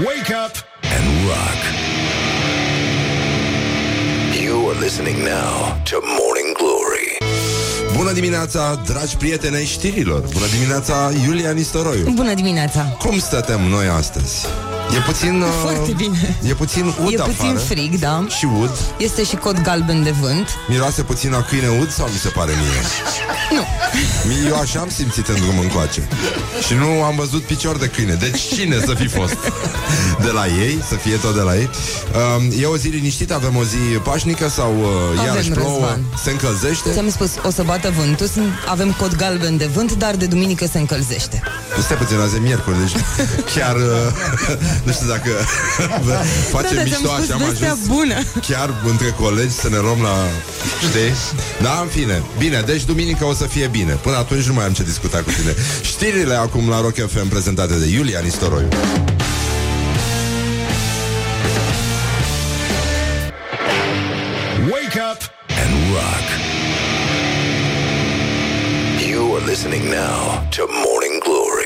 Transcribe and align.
Wake 0.00 0.30
up 0.30 0.54
and 0.82 1.04
rock. 1.28 1.60
You 4.42 4.70
are 4.70 4.80
listening 4.80 5.18
now 5.18 5.82
to 5.84 5.96
Morning 6.18 6.56
Glory. 6.56 7.18
Bună 7.96 8.12
dimineața, 8.12 8.80
dragi 8.86 9.16
prieteni 9.16 9.56
ai 9.56 9.64
știrilor 9.64 10.20
Bună 10.20 10.46
dimineața, 10.58 11.10
Iulia 11.26 11.50
Nistoroiu 11.50 12.10
Bună 12.10 12.34
dimineața! 12.34 12.96
Cum 12.98 13.18
stătem 13.18 13.60
noi 13.60 13.86
astăzi? 13.86 14.46
E 14.94 14.98
puțin... 15.06 15.40
Uh, 15.42 15.48
Foarte 15.62 15.92
bine. 15.96 16.36
E 16.42 16.54
puțin 16.54 16.84
ud 16.86 17.12
E 17.12 17.16
puțin 17.22 17.44
afară. 17.44 17.58
frig, 17.58 17.98
da. 17.98 18.24
Și 18.38 18.44
ud 18.60 18.70
Este 18.96 19.24
și 19.24 19.36
cod 19.36 19.60
galben 19.62 20.02
de 20.02 20.10
vânt. 20.20 20.48
Miroase 20.68 21.02
puțin 21.02 21.34
a 21.34 21.42
câine 21.42 21.68
ud 21.80 21.90
sau 21.92 22.06
mi 22.06 22.18
se 22.18 22.28
pare 22.28 22.52
mie? 22.52 22.80
Nu. 23.56 23.64
Mie- 24.28 24.48
Eu 24.48 24.56
așa 24.56 24.80
am 24.80 24.88
simțit 24.88 25.28
în 25.28 25.34
drum 25.34 25.58
încoace 25.58 26.08
Și 26.66 26.74
nu 26.74 27.02
am 27.02 27.14
văzut 27.16 27.42
picior 27.42 27.76
de 27.78 27.86
câine 27.86 28.14
Deci 28.14 28.40
cine 28.54 28.78
să 28.86 28.94
fi 28.94 29.06
fost? 29.08 29.36
De 30.22 30.30
la 30.30 30.46
ei, 30.46 30.78
să 30.88 30.94
fie 30.94 31.16
tot 31.16 31.34
de 31.34 31.40
la 31.40 31.56
ei 31.56 31.70
um, 32.38 32.52
E 32.60 32.66
o 32.66 32.76
zi 32.76 32.88
liniștită, 32.88 33.34
avem 33.34 33.56
o 33.56 33.64
zi 33.64 33.76
pașnică 34.02 34.48
Sau 34.48 34.74
uh, 34.78 34.86
Avem, 35.18 35.24
iarăși 35.26 35.50
plouă, 35.50 35.78
Răzvan. 35.78 36.00
se 36.22 36.30
încălzește 36.30 36.90
Ți-am 36.92 37.10
spus, 37.10 37.30
o 37.42 37.50
să 37.50 37.62
bată 37.62 37.92
vântul, 37.98 38.26
sunt- 38.26 38.52
avem 38.68 38.92
cod 38.92 39.16
galben 39.16 39.56
de 39.56 39.68
vânt, 39.74 39.92
dar 39.94 40.14
de 40.16 40.26
duminică 40.26 40.66
se 40.72 40.78
încălzește. 40.78 41.42
Stai 41.82 41.96
puțin, 41.96 42.18
azi 42.18 42.36
e 42.36 42.38
miercuri, 42.38 42.76
deci 42.78 42.92
chiar 43.54 43.76
uh, 43.76 43.82
nu 44.82 44.92
știu 44.92 45.06
dacă 45.06 45.30
facem 46.56 46.76
da, 46.76 46.82
mișto 46.82 46.98
ți-am 46.98 47.22
spus 47.22 47.30
așa 47.30 47.34
am 47.34 47.48
vestea 47.48 47.70
ajuns 47.72 47.86
bună. 47.86 48.14
chiar 48.48 48.70
între 48.90 49.14
colegi 49.20 49.52
să 49.52 49.68
ne 49.68 49.78
luăm 49.78 50.02
la... 50.02 50.14
Știi? 50.88 51.12
Da, 51.62 51.78
în 51.82 51.88
fine. 51.88 52.22
Bine, 52.38 52.62
deci 52.66 52.84
duminică 52.84 53.24
o 53.24 53.34
să 53.34 53.44
fie 53.46 53.66
bine. 53.66 53.92
Până 53.92 54.16
atunci 54.16 54.44
nu 54.44 54.52
mai 54.54 54.64
am 54.64 54.72
ce 54.72 54.82
discuta 54.82 55.18
cu 55.18 55.30
tine. 55.30 55.54
Știrile 55.82 56.34
acum 56.34 56.68
la 56.68 56.80
Rock 56.80 56.94
FM 57.08 57.28
prezentate 57.28 57.74
de 57.74 57.86
Iulia 57.86 58.20
Nistoroiu. 58.20 58.68
Wake 64.70 64.96
up 65.10 65.20
and 65.62 65.72
rock. 65.94 66.26
You 69.10 69.34
are 69.36 69.44
listening 69.46 69.84
now 69.90 70.46
to 70.56 70.66
Morning 70.84 71.20
Glory. 71.24 71.61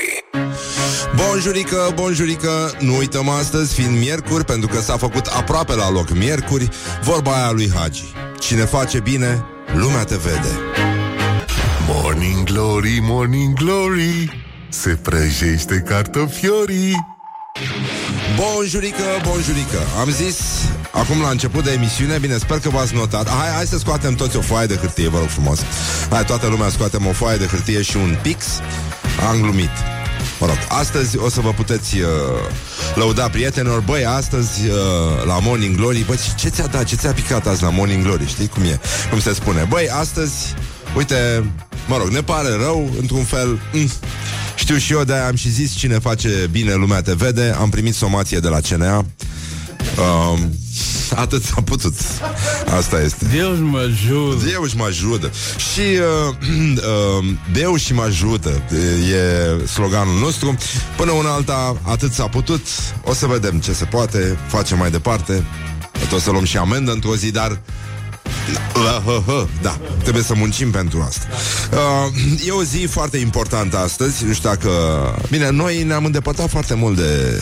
Bonjurică, 1.17 1.91
bonjurică, 1.93 2.71
nu 2.79 2.97
uităm 2.97 3.29
astăzi, 3.29 3.73
fiind 3.73 3.97
miercuri, 3.97 4.45
pentru 4.45 4.67
că 4.67 4.79
s-a 4.79 4.97
făcut 4.97 5.25
aproape 5.25 5.75
la 5.75 5.91
loc 5.91 6.09
miercuri, 6.09 6.69
vorba 7.03 7.35
aia 7.35 7.51
lui 7.51 7.71
Hagi. 7.75 8.03
Cine 8.39 8.61
face 8.61 8.99
bine, 8.99 9.45
lumea 9.73 10.03
te 10.03 10.15
vede. 10.15 10.59
Morning 11.87 12.43
Glory, 12.43 12.99
Morning 13.01 13.53
Glory 13.53 14.45
Se 14.69 14.89
prăjește 14.89 15.83
cartofiorii. 15.87 17.05
Bonjurică, 18.35 19.03
bonjurică 19.27 19.79
Am 19.99 20.09
zis 20.09 20.37
acum 20.91 21.21
la 21.21 21.29
început 21.29 21.63
de 21.63 21.71
emisiune 21.71 22.17
Bine, 22.17 22.37
sper 22.37 22.59
că 22.59 22.69
v-ați 22.69 22.95
notat. 22.95 23.29
Hai, 23.29 23.49
hai 23.55 23.65
să 23.65 23.77
scoatem 23.77 24.15
toți 24.15 24.37
o 24.37 24.41
foaie 24.41 24.67
de 24.67 24.75
hârtie, 24.75 25.09
vă 25.09 25.17
rog 25.17 25.27
frumos. 25.27 25.59
Hai, 26.09 26.25
toată 26.25 26.47
lumea 26.47 26.69
scoatem 26.69 27.05
o 27.05 27.11
foaie 27.11 27.37
de 27.37 27.45
hârtie 27.45 27.81
și 27.81 27.97
un 27.97 28.17
pix. 28.21 28.45
Am 29.29 29.41
glumit 29.41 29.96
Mă 30.39 30.45
rog, 30.45 30.57
astăzi 30.69 31.17
o 31.17 31.29
să 31.29 31.41
vă 31.41 31.51
puteți 31.51 31.97
uh, 31.99 32.07
lăuda 32.95 33.29
prietenilor. 33.29 33.79
Băi, 33.79 34.05
astăzi 34.05 34.67
uh, 34.67 34.75
la 35.25 35.39
Morning 35.39 35.75
Glory 35.75 36.03
Băi, 36.07 36.15
ce- 36.17 36.33
ce 36.37 36.49
ți-a 36.49 36.67
dat, 36.67 36.83
ce 36.83 36.95
ți-a 36.95 37.11
picat 37.11 37.47
azi 37.47 37.63
la 37.63 37.69
Morning 37.69 38.03
Glory? 38.03 38.27
Știi 38.27 38.47
cum 38.47 38.63
e, 38.63 38.79
cum 39.09 39.19
se 39.19 39.33
spune. 39.33 39.65
Băi, 39.69 39.89
astăzi, 39.89 40.33
uite, 40.95 41.43
mă 41.87 41.97
rog, 41.97 42.07
ne 42.07 42.21
pare 42.21 42.49
rău, 42.49 42.89
într-un 42.99 43.23
fel 43.23 43.59
mm, 43.73 43.89
Știu 44.55 44.77
și 44.77 44.93
eu, 44.93 45.03
de 45.03 45.13
am 45.13 45.35
și 45.35 45.49
zis 45.49 45.73
Cine 45.75 45.99
face 45.99 46.29
bine, 46.51 46.73
lumea 46.73 47.01
te 47.01 47.13
vede. 47.13 47.55
Am 47.59 47.69
primit 47.69 47.95
somație 47.95 48.39
de 48.39 48.47
la 48.47 48.59
CNA 48.69 49.05
um, 49.97 50.51
Atât 51.15 51.43
s-a 51.43 51.61
putut. 51.61 51.93
Asta 52.77 53.01
este. 53.01 53.25
Deus 53.25 53.57
mă 53.57 53.77
ajută. 53.77 54.45
Deus 54.45 54.73
mă 54.73 54.83
ajută 54.83 55.31
Și 55.73 55.79
uh, 55.79 56.35
uh, 57.19 57.25
Deus 57.53 57.81
și 57.81 57.93
mă 57.93 58.01
ajută. 58.01 58.61
E 59.11 59.65
sloganul 59.67 60.19
nostru. 60.19 60.57
Până 60.97 61.11
una 61.11 61.33
alta, 61.33 61.77
atât 61.81 62.13
s-a 62.13 62.27
putut. 62.27 62.61
O 63.03 63.13
să 63.13 63.25
vedem 63.25 63.59
ce 63.59 63.73
se 63.73 63.85
poate. 63.85 64.37
Facem 64.47 64.77
mai 64.77 64.91
departe. 64.91 65.43
O 66.13 66.19
să 66.19 66.31
luăm 66.31 66.45
și 66.45 66.57
amendă 66.57 66.91
într-o 66.91 67.15
zi, 67.15 67.31
dar 67.31 67.61
La, 68.73 69.01
hă, 69.05 69.23
hă, 69.25 69.47
Da, 69.61 69.79
trebuie 70.01 70.23
să 70.23 70.33
muncim 70.35 70.71
pentru 70.71 71.01
asta. 71.07 71.25
Uh, 71.71 72.47
E 72.47 72.51
o 72.51 72.63
zi 72.63 72.85
foarte 72.89 73.17
importantă 73.17 73.77
astăzi. 73.77 74.25
Nu 74.25 74.33
știu 74.33 74.49
dacă... 74.49 74.69
Bine, 75.29 75.49
noi 75.49 75.83
ne-am 75.83 76.05
îndepărtat 76.05 76.49
foarte 76.49 76.73
mult 76.73 76.95
de 76.95 77.41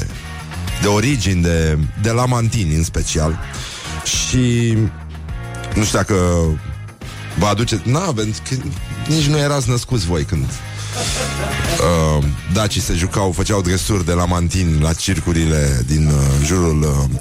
De 0.81 0.87
origini, 0.87 1.41
de, 1.41 1.77
de 2.01 2.11
lamantini 2.11 2.75
în 2.75 2.83
special 2.83 3.39
Și 4.03 4.77
Nu 5.75 5.83
știu 5.83 5.97
dacă 5.97 6.15
Vă 7.37 7.45
aduceți... 7.45 7.89
Nu 7.89 7.97
aveți... 7.97 8.41
că 8.49 8.55
Nici 9.07 9.25
nu 9.25 9.37
erați 9.37 9.69
născuți 9.69 10.05
voi 10.05 10.23
când 10.23 10.45
uh, 10.45 12.23
Dacii 12.53 12.81
se 12.81 12.93
jucau, 12.93 13.31
făceau 13.31 13.61
dresuri 13.61 14.05
de 14.05 14.11
lamantini 14.11 14.81
la 14.81 14.93
circurile 14.93 15.83
din 15.87 16.07
uh, 16.07 16.45
jurul 16.45 16.81
uh, 16.81 17.19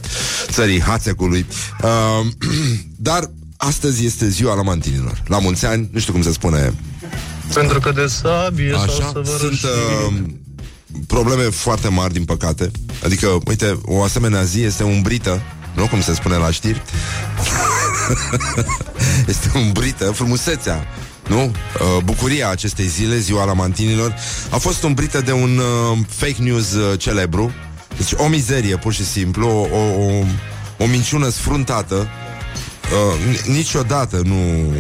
țării 0.51 0.81
Hațecului. 0.81 1.47
Uh, 1.83 2.27
dar 3.09 3.31
astăzi 3.57 4.05
este 4.05 4.29
ziua 4.29 4.55
lamantinilor. 4.55 5.23
La 5.27 5.39
mulți 5.39 5.67
ani, 5.67 5.89
nu 5.93 5.99
știu 5.99 6.13
cum 6.13 6.23
se 6.23 6.33
spune. 6.33 6.75
Pentru 7.55 7.81
că 7.81 7.91
de 7.91 8.07
sabie 8.07 8.71
sau 8.71 8.83
Așa, 8.83 9.11
să 9.13 9.21
vă 9.25 9.37
sunt 9.39 9.63
uh, 9.63 10.15
probleme 11.07 11.43
foarte 11.43 11.89
mari, 11.89 12.13
din 12.13 12.25
păcate. 12.25 12.71
Adică, 13.05 13.39
uite, 13.47 13.79
o 13.85 14.03
asemenea 14.03 14.43
zi 14.43 14.61
este 14.63 14.83
umbrită, 14.83 15.43
nu 15.75 15.87
cum 15.87 16.01
se 16.03 16.15
spune 16.15 16.37
la 16.37 16.51
știri. 16.51 16.83
este 19.33 19.51
umbrită, 19.55 20.11
frumusețea 20.11 20.87
nu? 21.29 21.43
Uh, 21.43 22.03
bucuria 22.05 22.51
acestei 22.51 22.87
zile, 22.87 23.19
ziua 23.19 23.45
lamantinilor, 23.45 24.15
a 24.51 24.57
fost 24.57 24.83
umbrită 24.83 25.21
de 25.21 25.33
un 25.33 25.59
uh, 25.59 25.99
fake 26.09 26.43
news 26.43 26.73
uh, 26.73 26.99
celebru. 26.99 27.53
Deci 27.97 28.13
o 28.17 28.29
mizerie, 28.29 28.77
pur 28.77 28.93
și 28.93 29.05
simplu, 29.05 29.49
o, 29.49 29.77
o, 29.77 30.05
o, 30.05 30.25
o 30.79 30.87
minciună 30.87 31.29
sfruntată. 31.29 31.95
Uh, 31.95 33.35
n- 33.35 33.45
niciodată 33.45 34.23
nu... 34.25 34.73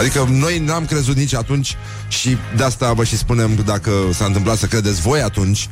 Adică 0.00 0.26
noi 0.30 0.58
n-am 0.58 0.84
crezut 0.84 1.16
nici 1.16 1.34
atunci 1.34 1.76
și 2.08 2.36
de 2.56 2.62
asta 2.62 2.92
vă 2.92 3.04
și 3.04 3.16
spunem 3.16 3.56
că 3.56 3.62
dacă 3.62 3.90
s-a 4.12 4.24
întâmplat 4.24 4.58
să 4.58 4.66
credeți 4.66 5.00
voi 5.00 5.20
atunci, 5.20 5.68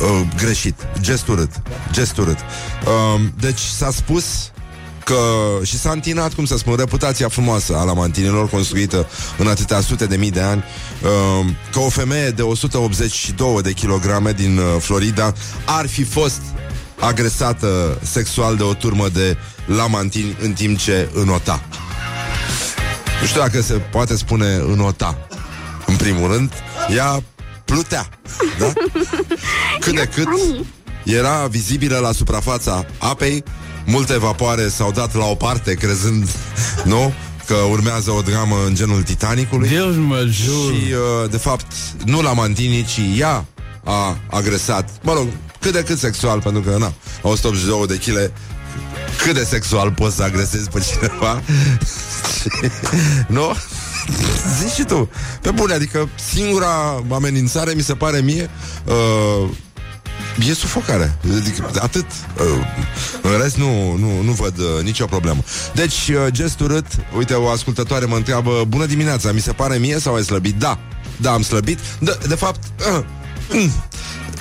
uh, 0.00 0.20
greșit, 0.36 0.74
gest 1.00 1.28
urât, 1.28 1.50
gest 1.92 2.16
urât. 2.16 2.38
Uh, 2.38 3.20
deci 3.40 3.60
s-a 3.60 3.90
spus 3.90 4.24
că 5.04 5.18
și 5.62 5.78
s-a 5.78 5.90
întinat, 5.90 6.34
cum 6.34 6.44
să 6.44 6.56
spun, 6.56 6.76
reputația 6.76 7.28
frumoasă 7.28 7.76
a 7.76 7.84
lamantinilor 7.84 8.48
construită 8.48 9.06
în 9.38 9.46
atâtea 9.46 9.80
sute 9.80 10.06
de 10.06 10.16
mii 10.16 10.30
de 10.30 10.40
ani, 10.40 10.64
uh, 11.02 11.46
că 11.72 11.78
o 11.78 11.88
femeie 11.88 12.30
de 12.30 12.42
182 12.42 13.62
de 13.62 13.72
kilograme 13.72 14.32
din 14.32 14.58
uh, 14.58 14.64
Florida 14.78 15.32
ar 15.64 15.86
fi 15.86 16.04
fost 16.04 16.40
agresată 17.00 17.98
sexual 18.02 18.56
de 18.56 18.62
o 18.62 18.74
turmă 18.74 19.08
de 19.08 19.36
lamantini 19.66 20.36
în 20.40 20.52
timp 20.52 20.78
ce 20.78 21.08
înota. 21.14 21.62
Nu 23.20 23.26
știu 23.26 23.40
dacă 23.40 23.60
se 23.60 23.72
poate 23.72 24.16
spune 24.16 24.54
înota. 24.54 25.18
În 25.86 25.96
primul 25.96 26.32
rând, 26.32 26.52
ea 26.96 27.22
plutea. 27.64 28.08
Da? 28.58 28.72
Cât 29.80 29.94
de 29.94 30.08
cât 30.14 30.28
era 31.04 31.46
vizibilă 31.46 31.98
la 31.98 32.12
suprafața 32.12 32.86
apei, 32.98 33.44
multe 33.86 34.18
vapoare 34.18 34.68
s-au 34.68 34.92
dat 34.92 35.14
la 35.14 35.24
o 35.24 35.34
parte, 35.34 35.74
crezând, 35.74 36.28
nu? 36.84 37.12
Că 37.46 37.54
urmează 37.54 38.10
o 38.10 38.20
dramă 38.20 38.56
în 38.66 38.74
genul 38.74 39.02
Titanicului. 39.02 39.68
Deus 39.68 39.94
mă 39.96 40.14
ajută. 40.14 40.74
Și, 40.74 40.92
uh, 40.92 41.30
de 41.30 41.36
fapt, 41.36 41.66
nu 42.04 42.22
la 42.22 42.32
Mantini, 42.32 42.84
ci 42.84 43.18
ea 43.18 43.44
a 43.84 44.16
agresat, 44.30 44.90
mă 45.02 45.12
rog, 45.12 45.26
cât 45.60 45.72
de 45.72 45.82
cât 45.82 45.98
sexual, 45.98 46.40
pentru 46.40 46.60
că, 46.62 46.76
na, 46.78 46.92
182 47.22 47.86
de 47.86 47.96
kg, 47.96 48.32
cât 49.24 49.34
de 49.34 49.44
sexual 49.44 49.92
poți 49.92 50.16
să 50.16 50.22
agresezi 50.22 50.68
pe 50.68 50.80
cineva? 50.80 51.42
nu? 53.36 53.52
Zici 54.60 54.72
și 54.72 54.82
tu. 54.82 55.10
Pe 55.42 55.50
bune, 55.50 55.74
adică 55.74 56.08
singura 56.32 57.04
amenințare 57.12 57.72
mi 57.72 57.82
se 57.82 57.94
pare 57.94 58.20
mie 58.20 58.50
uh, 58.84 59.48
E 60.48 60.54
sufocare 60.54 61.18
adică, 61.40 61.70
Atât 61.80 62.06
uh, 62.38 62.66
În 63.22 63.38
rest 63.40 63.56
nu, 63.56 63.96
nu, 63.96 64.22
nu 64.22 64.32
văd 64.32 64.58
uh, 64.58 64.82
nicio 64.82 65.04
problemă 65.04 65.42
Deci, 65.74 66.08
uh, 66.08 66.26
gest 66.30 66.60
urât 66.60 66.86
Uite, 67.16 67.34
o 67.34 67.48
ascultătoare 67.48 68.04
mă 68.04 68.16
întreabă 68.16 68.64
Bună 68.68 68.86
dimineața, 68.86 69.32
mi 69.32 69.40
se 69.40 69.52
pare 69.52 69.76
mie 69.76 69.98
sau 69.98 70.14
ai 70.14 70.22
slăbit? 70.22 70.54
Da, 70.54 70.78
da, 71.16 71.32
am 71.32 71.42
slăbit 71.42 71.78
De, 71.98 72.18
de 72.28 72.34
fapt, 72.34 72.60
uh, 72.96 73.04
mm, 73.52 73.70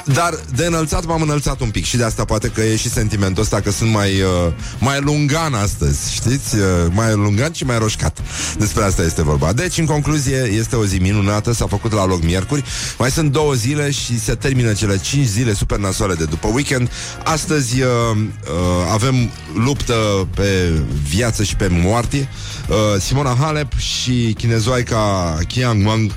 Dar 0.05 0.39
de 0.55 0.65
înălțat 0.65 1.05
m-am 1.05 1.21
înălțat 1.21 1.59
un 1.59 1.69
pic 1.69 1.85
și 1.85 1.97
de 1.97 2.03
asta 2.03 2.25
poate 2.25 2.47
că 2.47 2.61
e 2.61 2.75
și 2.75 2.89
sentimentul 2.89 3.43
ăsta 3.43 3.61
că 3.61 3.71
sunt 3.71 3.91
mai, 3.91 4.21
uh, 4.21 4.53
mai 4.79 5.01
lungan 5.01 5.53
astăzi, 5.53 6.13
știți? 6.13 6.55
Uh, 6.55 6.61
mai 6.91 7.13
lungan 7.13 7.51
și 7.51 7.63
mai 7.63 7.77
roșcat. 7.77 8.19
Despre 8.57 8.83
asta 8.83 9.01
este 9.01 9.23
vorba. 9.23 9.53
Deci, 9.53 9.77
în 9.77 9.85
concluzie, 9.85 10.49
este 10.51 10.75
o 10.75 10.85
zi 10.85 10.97
minunată, 10.97 11.53
s-a 11.53 11.67
făcut 11.67 11.91
la 11.91 12.05
loc 12.05 12.23
miercuri. 12.23 12.63
Mai 12.97 13.11
sunt 13.11 13.31
două 13.31 13.53
zile 13.53 13.91
și 13.91 14.19
se 14.19 14.35
termină 14.35 14.73
cele 14.73 14.97
cinci 14.97 15.27
zile 15.27 15.53
super 15.53 15.77
nasoale 15.77 16.13
de 16.13 16.25
după 16.25 16.47
weekend. 16.47 16.89
Astăzi 17.23 17.81
uh, 17.81 17.87
uh, 18.15 18.91
avem 18.91 19.29
luptă 19.53 20.27
pe 20.35 20.71
viață 21.09 21.43
și 21.43 21.55
pe 21.55 21.67
moarte. 21.71 22.29
Uh, 22.69 22.75
Simona 23.01 23.37
Halep 23.39 23.77
și 23.77 24.33
chinezoaica 24.37 25.37
Qiang 25.47 25.87
Wang 25.87 26.11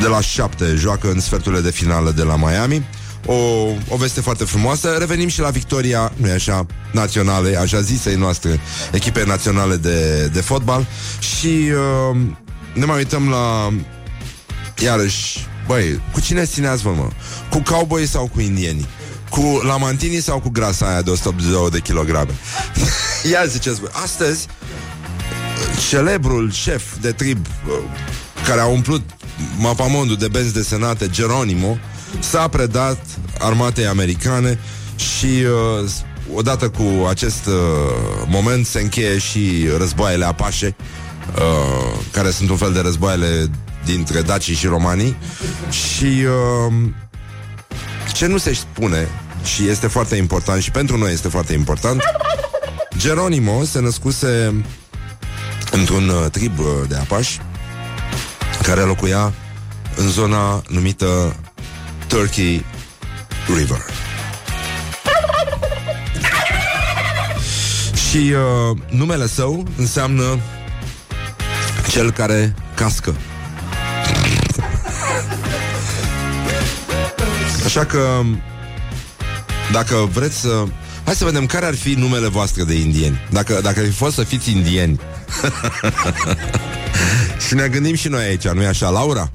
de 0.00 0.06
la 0.06 0.20
7 0.20 0.74
joacă 0.76 1.10
în 1.10 1.20
sferturile 1.20 1.60
de 1.60 1.70
finală 1.70 2.10
de 2.10 2.22
la 2.22 2.36
Miami. 2.36 2.86
O, 3.26 3.34
o 3.88 3.96
veste 3.96 4.20
foarte 4.20 4.44
frumoasă. 4.44 4.96
Revenim 4.98 5.28
și 5.28 5.40
la 5.40 5.50
victoria, 5.50 6.12
nu 6.16 6.30
așa, 6.30 6.66
naționale, 6.92 7.56
așa 7.56 7.80
zisei 7.80 8.14
noastre, 8.14 8.60
echipe 8.92 9.24
naționale 9.24 9.76
de, 9.76 10.26
de 10.26 10.40
fotbal. 10.40 10.86
Și 11.18 11.46
uh, 11.46 12.16
ne 12.74 12.84
mai 12.84 12.96
uităm 12.96 13.28
la, 13.28 13.72
iarăși, 14.78 15.46
băi, 15.66 16.00
cu 16.12 16.20
cine 16.20 16.44
țineați 16.44 16.82
vă, 16.82 16.90
mă? 16.90 17.08
Cu 17.50 17.62
cowboy 17.62 18.06
sau 18.06 18.30
cu 18.34 18.40
indieni? 18.40 18.88
Cu 19.30 19.60
lamantini 19.62 20.20
sau 20.20 20.40
cu 20.40 20.48
grasa 20.48 20.88
aia 20.88 21.02
de 21.02 21.10
182 21.10 21.70
de 21.70 21.80
kilograme? 21.80 22.30
Ia 23.32 23.44
ziceți, 23.46 23.80
băi, 23.80 23.90
astăzi 24.02 24.46
celebrul 25.88 26.52
șef 26.52 26.82
de 27.00 27.12
trib 27.12 27.46
uh, 27.46 27.72
care 28.46 28.60
a 28.60 28.66
umplut 28.66 29.02
mapamondul 29.60 30.16
de 30.16 30.28
benzi 30.28 30.52
desenate, 30.52 31.08
Geronimo, 31.08 31.78
s-a 32.18 32.48
predat 32.48 33.04
armatei 33.38 33.86
americane 33.86 34.58
și 34.96 35.26
uh, 35.82 35.90
odată 36.34 36.68
cu 36.68 37.06
acest 37.08 37.46
uh, 37.46 37.52
moment 38.26 38.66
se 38.66 38.80
încheie 38.80 39.18
și 39.18 39.68
războaiele 39.78 40.24
apașe, 40.24 40.76
uh, 41.36 41.98
care 42.12 42.30
sunt 42.30 42.50
un 42.50 42.56
fel 42.56 42.72
de 42.72 42.80
războaiele 42.80 43.50
dintre 43.84 44.20
dacii 44.20 44.54
și 44.54 44.66
romanii. 44.66 45.16
Și 45.70 46.04
uh, 46.04 46.74
ce 48.12 48.26
nu 48.26 48.38
se 48.38 48.54
spune 48.54 49.08
și 49.44 49.68
este 49.68 49.86
foarte 49.86 50.16
important 50.16 50.62
și 50.62 50.70
pentru 50.70 50.96
noi 50.96 51.12
este 51.12 51.28
foarte 51.28 51.52
important 51.52 52.02
Geronimo 53.00 53.64
se 53.64 53.80
născuse 53.80 54.64
într-un 55.70 56.08
uh, 56.08 56.30
trib 56.30 56.58
uh, 56.58 56.66
de 56.88 56.96
apași 56.96 57.40
care 58.62 58.80
locuia 58.80 59.32
în 59.96 60.08
zona 60.08 60.62
numită 60.68 61.36
Turkey 62.06 62.64
River. 63.56 63.78
Și 68.08 68.16
uh, 68.16 68.76
numele 68.88 69.26
său 69.26 69.66
înseamnă 69.76 70.38
cel 71.90 72.10
care 72.10 72.54
cască. 72.74 73.14
Așa 77.64 77.84
că 77.84 78.20
dacă 79.72 80.08
vreți 80.12 80.40
să... 80.40 80.64
Hai 81.04 81.14
să 81.14 81.24
vedem 81.24 81.46
care 81.46 81.66
ar 81.66 81.74
fi 81.74 81.94
numele 81.94 82.28
voastre 82.28 82.64
de 82.64 82.74
indieni. 82.74 83.20
Dacă, 83.30 83.60
dacă 83.62 83.80
ar 83.80 83.84
fi 83.84 83.92
fost 83.92 84.14
să 84.14 84.22
fiți 84.22 84.50
indieni. 84.50 85.00
și 87.46 87.54
ne 87.54 87.68
gândim 87.68 87.94
și 87.94 88.08
noi 88.08 88.24
aici, 88.24 88.48
nu-i 88.48 88.66
așa, 88.66 88.88
Laura? 88.88 89.30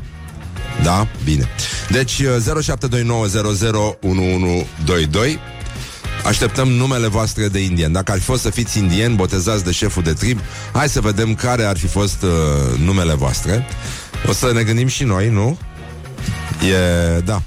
Da? 0.86 1.08
Bine. 1.24 1.50
Deci 1.90 2.22
0729001122 2.24 2.28
Așteptăm 6.26 6.68
numele 6.68 7.08
voastre 7.08 7.48
de 7.48 7.60
indien. 7.60 7.92
Dacă 7.92 8.12
ar 8.12 8.18
fi 8.18 8.24
fost 8.24 8.42
să 8.42 8.50
fiți 8.50 8.78
indien, 8.78 9.16
botezați 9.16 9.64
de 9.64 9.72
șeful 9.72 10.04
de 10.04 10.14
trib, 10.14 10.40
hai 10.74 10.90
să 10.90 11.02
vedem 11.02 11.36
care 11.36 11.64
ar 11.64 11.78
fi 11.78 11.88
fost 11.88 12.22
uh, 12.22 12.30
numele 12.80 13.14
voastre. 13.14 13.66
O 14.28 14.34
să 14.34 14.52
ne 14.54 14.64
gândim 14.64 14.88
și 14.88 15.04
noi, 15.04 15.30
nu? 15.30 15.58
E, 16.68 17.20
da. 17.20 17.42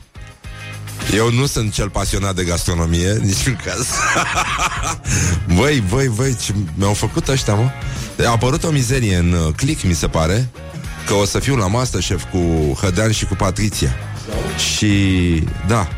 Eu 1.15 1.33
nu 1.33 1.47
sunt 1.47 1.73
cel 1.73 1.91
pasionat 1.91 2.35
de 2.35 2.45
gastronomie, 2.45 3.13
niciun 3.23 3.61
caz. 3.65 3.87
băi, 5.59 5.85
băi, 5.89 6.09
băi, 6.09 6.37
ce 6.45 6.55
mi-au 6.75 6.95
făcut 6.95 7.29
ăștia, 7.29 7.55
mă? 7.55 7.71
A 8.25 8.31
apărut 8.31 8.65
o 8.65 8.71
mizerie 8.71 9.17
în 9.17 9.33
uh, 9.33 9.55
click, 9.57 9.83
mi 9.83 9.95
se 9.95 10.07
pare, 10.07 10.49
că 11.09 11.15
o 11.15 11.25
să 11.25 11.39
fiu 11.39 11.57
la 11.57 11.67
Masterchef 11.67 12.25
cu 12.31 12.39
Hădean 12.81 13.11
și 13.11 13.25
cu 13.27 13.35
Patriția. 13.35 13.97
Și, 14.77 14.95
da, 15.67 15.89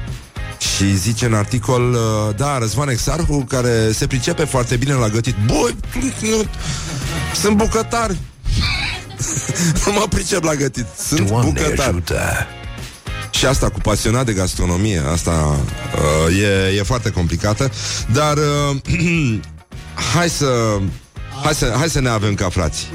și 0.58 0.96
zice 0.96 1.24
în 1.26 1.34
articol, 1.34 1.92
uh, 1.92 2.34
da, 2.36 2.58
Răzvan 2.58 2.88
Exarhu, 2.88 3.44
care 3.48 3.92
se 3.92 4.06
pricepe 4.06 4.44
foarte 4.44 4.76
bine 4.76 4.92
la 4.92 5.08
gătit. 5.08 5.34
Băi, 5.46 5.76
sunt 7.34 7.56
bucătar. 7.56 8.16
nu 9.86 9.92
mă 9.98 10.06
pricep 10.08 10.42
la 10.42 10.54
gătit. 10.54 10.86
Sunt 11.06 11.28
Doamne 11.28 11.50
bucătar. 11.50 11.88
ajută! 11.88 12.46
Și 13.30 13.46
asta 13.46 13.68
cu 13.68 13.80
pasionat 13.80 14.24
de 14.24 14.32
gastronomie, 14.32 15.02
asta 15.12 15.60
uh, 16.28 16.40
e, 16.40 16.76
e 16.78 16.82
foarte 16.82 17.10
complicată, 17.10 17.70
dar 18.12 18.36
uh, 18.36 18.76
hai 20.14 20.28
să 20.28 20.78
hai 21.42 21.54
să 21.54 21.74
hai 21.76 21.88
să 21.88 22.00
ne 22.00 22.08
avem 22.08 22.34
ca 22.34 22.48
frați. 22.48 22.88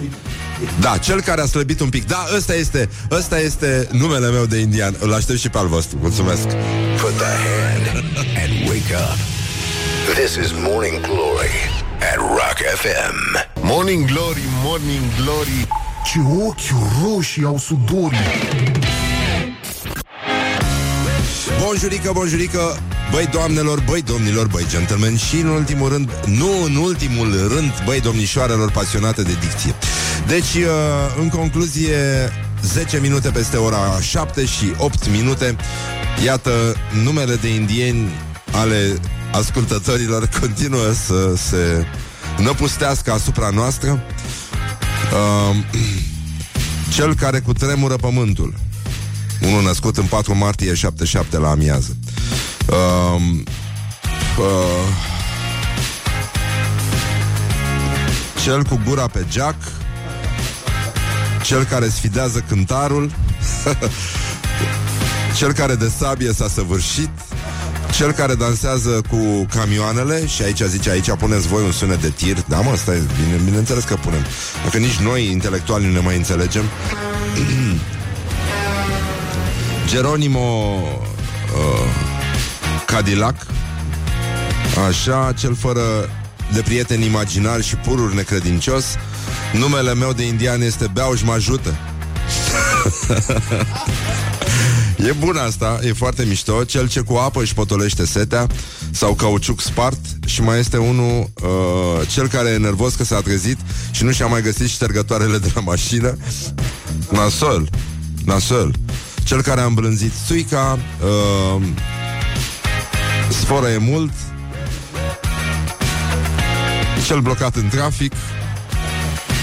Da, 0.79 0.97
cel 0.97 1.21
care 1.21 1.41
a 1.41 1.45
slăbit 1.45 1.79
un 1.79 1.89
pic. 1.89 2.07
Da, 2.07 2.25
ăsta 2.35 2.53
este, 2.53 2.89
ăsta 3.11 3.39
este 3.39 3.87
numele 3.91 4.29
meu 4.29 4.45
de 4.45 4.57
indian. 4.57 4.95
Îl 4.99 5.13
aștept 5.13 5.39
și 5.39 5.49
pe 5.49 5.57
al 5.57 5.67
vostru. 5.67 5.97
Mulțumesc. 6.01 6.43
Put 7.01 7.13
the 7.17 7.25
hand 7.25 8.05
and 8.43 8.69
wake 8.69 8.93
up. 8.93 9.17
This 10.13 10.35
is 10.35 10.51
Morning 10.51 10.99
Glory 11.01 11.55
at 11.99 12.17
Rock 12.17 12.57
FM. 12.75 13.15
Morning 13.61 14.05
Glory, 14.05 14.41
Morning 14.63 15.01
Glory 15.21 15.67
Ce 16.05 16.19
ochi 16.45 16.83
roșii 17.03 17.43
au 17.43 17.57
sudorii 17.57 18.17
Bonjurică, 21.59 22.11
bonjurică, 22.13 22.77
băi 23.11 23.27
doamnelor, 23.31 23.83
băi 23.85 24.01
domnilor, 24.01 24.47
băi 24.47 24.65
gentlemen 24.69 25.17
și 25.17 25.35
în 25.35 25.47
ultimul 25.47 25.89
rând, 25.89 26.09
nu 26.25 26.63
în 26.63 26.75
ultimul 26.75 27.47
rând, 27.47 27.83
băi 27.85 28.01
domnișoarelor 28.01 28.71
pasionate 28.71 29.21
de 29.21 29.37
dicție. 29.39 29.75
Deci, 30.27 30.53
uh, 30.53 30.71
în 31.21 31.29
concluzie, 31.29 31.97
10 32.63 32.99
minute 32.99 33.29
peste 33.29 33.57
ora 33.57 34.01
7 34.01 34.45
și 34.45 34.73
8 34.77 35.09
minute, 35.09 35.55
iată, 36.25 36.75
numele 37.03 37.35
de 37.35 37.47
indieni 37.47 38.09
ale 38.51 38.99
ascultătorilor 39.31 40.29
continuă 40.39 40.91
să 41.05 41.33
se 41.35 41.85
năpustească 42.37 43.11
asupra 43.11 43.49
noastră. 43.49 44.03
Uh, 45.13 45.55
cel 46.95 47.15
care 47.15 47.39
cu 47.39 47.53
tremură 47.53 47.95
pământul 47.95 48.53
unul 49.41 49.63
născut 49.63 49.97
în 49.97 50.05
4 50.05 50.35
martie 50.35 50.73
77 50.73 51.37
la 51.37 51.49
amiază. 51.49 51.95
Uh, 52.69 53.21
uh, 54.39 54.87
cel 58.43 58.63
cu 58.63 58.81
gura 58.85 59.07
pe 59.07 59.25
geac, 59.29 59.55
cel 61.43 61.63
care 61.63 61.87
sfidează 61.87 62.43
cântarul, 62.47 63.11
cel 65.37 65.51
care 65.51 65.75
de 65.75 65.91
sabie 65.97 66.33
s-a 66.33 66.47
săvârșit, 66.47 67.09
cel 67.95 68.11
care 68.11 68.35
dansează 68.35 69.01
cu 69.09 69.45
camioanele 69.55 70.27
și 70.27 70.41
aici 70.41 70.61
zice, 70.61 70.89
aici 70.89 71.11
puneți 71.11 71.47
voi 71.47 71.63
un 71.63 71.71
sunet 71.71 72.01
de 72.01 72.09
tir. 72.09 72.37
Da, 72.47 72.61
mă, 72.61 72.75
stai, 72.75 72.95
bine, 72.95 73.41
bineînțeles 73.43 73.83
că 73.83 73.95
punem. 73.95 74.25
Dacă 74.63 74.77
nici 74.77 74.95
noi, 74.95 75.31
intelectuali, 75.31 75.85
nu 75.85 75.91
ne 75.91 75.99
mai 75.99 76.15
înțelegem. 76.15 76.63
Geronimo 79.89 80.79
uh, 81.57 82.04
Cadillac. 82.95 83.35
Așa, 84.87 85.33
cel 85.37 85.55
fără 85.55 85.81
de 86.53 86.61
prieten 86.61 87.01
imaginar 87.01 87.61
și 87.61 87.75
purur 87.75 88.13
necredincios. 88.13 88.85
Numele 89.53 89.93
meu 89.93 90.13
de 90.13 90.25
indian 90.25 90.61
este 90.61 90.89
Beauj 90.93 91.21
mă 91.23 91.31
ajută. 91.31 91.75
E 95.07 95.11
bun 95.11 95.35
asta, 95.35 95.79
e 95.83 95.93
foarte 95.93 96.23
mișto. 96.23 96.63
Cel 96.63 96.87
ce 96.87 96.99
cu 96.99 97.13
apă 97.13 97.41
își 97.41 97.53
potolește 97.53 98.05
setea 98.05 98.47
Sau 98.91 99.13
cauciuc 99.13 99.61
spart 99.61 99.99
Și 100.25 100.41
mai 100.41 100.59
este 100.59 100.77
unul 100.77 101.29
uh, 101.43 102.07
Cel 102.07 102.27
care 102.27 102.49
e 102.49 102.57
nervos 102.57 102.95
că 102.95 103.03
s-a 103.03 103.21
trezit 103.21 103.57
Și 103.91 104.03
nu 104.03 104.11
și-a 104.11 104.25
mai 104.25 104.41
găsit 104.41 104.67
ștergătoarele 104.67 105.37
de 105.37 105.51
la 105.55 105.61
mașină. 105.61 106.17
Nasol 107.11 107.69
Nasol. 108.25 108.73
Cel 109.23 109.41
care 109.41 109.61
a 109.61 109.65
îmblânzit 109.65 110.11
suica 110.25 110.79
uh, 111.55 111.61
Sforă 113.39 113.67
e 113.67 113.77
mult 113.77 114.11
Cel 117.05 117.19
blocat 117.19 117.55
în 117.55 117.67
trafic 117.67 118.13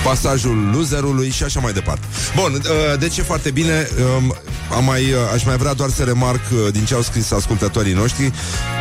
pasajul 0.04 0.70
loserului 0.74 1.30
și 1.30 1.42
așa 1.42 1.60
mai 1.60 1.72
departe. 1.72 2.06
Bun, 2.36 2.52
uh, 2.54 2.98
deci 2.98 3.18
e 3.18 3.22
foarte 3.22 3.50
bine. 3.50 3.88
Um, 4.16 4.34
am 4.76 4.84
mai, 4.84 5.02
uh, 5.02 5.18
aș 5.34 5.44
mai 5.44 5.56
vrea 5.56 5.74
doar 5.74 5.90
să 5.90 6.02
remarc 6.02 6.40
uh, 6.52 6.72
din 6.72 6.84
ce 6.84 6.94
au 6.94 7.02
scris 7.02 7.30
ascultătorii 7.30 7.92
noștri, 7.92 8.32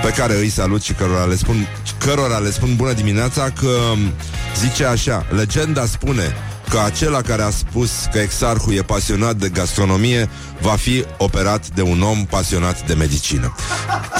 pe 0.01 0.09
care 0.09 0.37
îi 0.37 0.49
salut 0.49 0.81
și 0.81 0.93
cărora 0.93 1.23
le 1.23 1.35
spun, 1.35 1.67
cărora 1.97 2.37
le 2.37 2.51
spun 2.51 2.75
bună 2.75 2.93
dimineața, 2.93 3.49
că 3.59 3.67
um, 3.67 3.99
zice 4.59 4.85
așa, 4.85 5.25
legenda 5.29 5.85
spune 5.85 6.35
că 6.71 6.79
acela 6.79 7.21
care 7.21 7.41
a 7.41 7.49
spus 7.49 7.91
că 8.11 8.19
exarhul 8.19 8.73
e 8.73 8.81
pasionat 8.81 9.35
de 9.35 9.49
gastronomie 9.49 10.29
va 10.61 10.75
fi 10.75 11.05
operat 11.17 11.67
de 11.67 11.81
un 11.81 12.01
om 12.01 12.25
pasionat 12.25 12.87
de 12.87 12.93
medicină. 12.93 13.55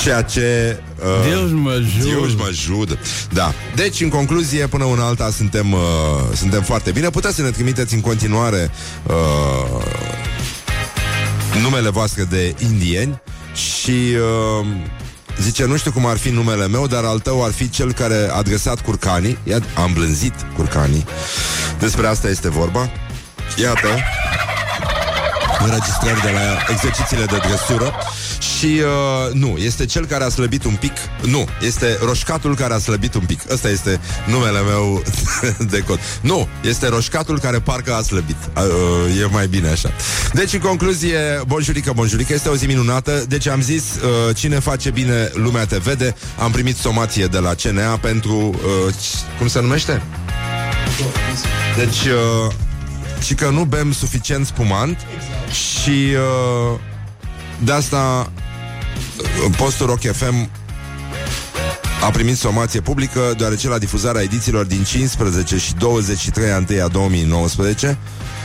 Ceea 0.02 0.22
ce... 0.22 0.78
Uh, 1.00 1.30
Deus 1.30 1.52
mă 1.52 1.70
ajută. 1.70 2.04
Deus 2.04 2.34
mă 2.36 2.46
ajută. 2.48 2.98
Da. 3.34 3.54
Deci, 3.76 4.02
în 4.02 4.10
concluzie, 4.10 4.68
până 4.68 4.84
una 4.84 5.06
alta 5.06 5.30
suntem, 5.30 5.72
uh, 5.74 5.80
suntem 6.36 6.62
foarte 6.62 6.92
bine. 6.92 7.10
Puteți 7.10 7.36
să 7.36 7.42
ne 7.42 7.50
trimiteți 7.50 7.94
în 7.94 8.02
continuare 8.02 8.72
uh, 9.08 9.86
numele 11.62 11.90
voastre 11.90 12.24
de 12.24 12.56
indieni 12.60 13.22
și 13.54 14.16
uh, 14.60 14.66
zice, 15.42 15.66
nu 15.66 15.78
știu 15.78 15.92
cum 15.92 16.06
ar 16.06 16.18
fi 16.18 16.30
numele 16.30 16.68
meu, 16.68 16.88
dar 16.88 17.04
al 17.04 17.20
tău 17.20 17.44
ar 17.44 17.52
fi 17.52 17.70
cel 17.70 17.94
care 17.94 18.28
a 18.32 18.36
adresat 18.36 18.82
curcanii, 18.82 19.38
Ia, 19.44 19.60
a 19.76 19.84
îmblânzit 19.84 20.34
curcanii. 20.56 21.06
Despre 21.80 22.08
asta 22.08 22.30
este 22.30 22.50
vorba. 22.50 22.90
Iată, 23.56 23.88
înregistrări 25.64 26.22
de 26.22 26.30
la 26.30 26.74
exercițiile 26.74 27.26
de 27.26 27.38
dresură 27.48 27.94
și 28.40 28.66
uh, 28.66 29.34
nu, 29.34 29.58
este 29.58 29.86
cel 29.86 30.06
care 30.06 30.24
a 30.24 30.30
slăbit 30.30 30.64
un 30.64 30.76
pic 30.76 30.92
Nu, 31.22 31.48
este 31.62 31.98
roșcatul 32.04 32.56
care 32.56 32.74
a 32.74 32.78
slăbit 32.78 33.14
un 33.14 33.26
pic. 33.26 33.42
Ăsta 33.52 33.70
este 33.70 34.00
numele 34.28 34.60
meu 34.62 35.04
de 35.72 35.80
cod. 35.80 36.00
Nu, 36.22 36.48
este 36.64 36.88
roșcatul 36.88 37.40
care 37.40 37.60
parcă 37.60 37.94
a 37.94 38.02
slăbit. 38.02 38.38
Uh, 38.56 39.20
E 39.22 39.26
mai 39.32 39.48
bine 39.48 39.70
așa. 39.70 39.92
Deci, 40.34 40.54
în 40.54 40.60
concluzie, 40.60 41.18
bonjurică, 41.48 41.92
bonjurică 41.96 42.34
Este 42.34 42.50
o 42.50 42.56
zi 42.56 42.66
minunată. 42.66 43.24
Deci 43.28 43.48
am 43.48 43.62
zis, 43.62 43.84
uh, 43.84 44.36
cine 44.36 44.60
face 44.60 44.90
bine, 44.90 45.30
lumea 45.34 45.66
te 45.66 45.78
vede. 45.78 46.16
Am 46.40 46.52
primit 46.52 46.78
somație 46.78 47.26
de 47.26 47.38
la 47.38 47.54
CNA 47.64 47.98
pentru 47.98 48.36
uh, 48.36 48.94
Cum 49.38 49.48
se 49.48 49.62
numește? 49.62 50.02
Deci, 51.78 52.06
uh, 52.06 52.54
și 53.22 53.34
că 53.34 53.50
nu 53.50 53.64
bem 53.64 53.92
suficient 53.92 54.46
spumant 54.46 54.98
și 55.52 55.90
uh, 55.90 56.80
de 57.64 57.72
asta 57.72 58.32
uh, 59.46 59.56
postul 59.58 59.86
Rock 59.86 60.02
FM 60.02 60.50
a 62.04 62.10
primit 62.10 62.38
somație 62.38 62.82
publică 62.82 63.34
deoarece 63.38 63.68
la 63.68 63.78
difuzarea 63.78 64.22
edițiilor 64.22 64.66
din 64.66 64.84
15 64.84 65.58
și 65.58 65.74
23 65.74 66.52
a 66.52 66.66
1 66.70 66.84
a 66.84 66.88
2019 66.88 67.98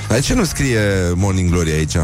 dar 0.08 0.18
de 0.18 0.24
ce 0.24 0.34
nu 0.34 0.44
scrie 0.44 0.80
Morning 1.14 1.50
Glory 1.50 1.70
aici? 1.70 1.96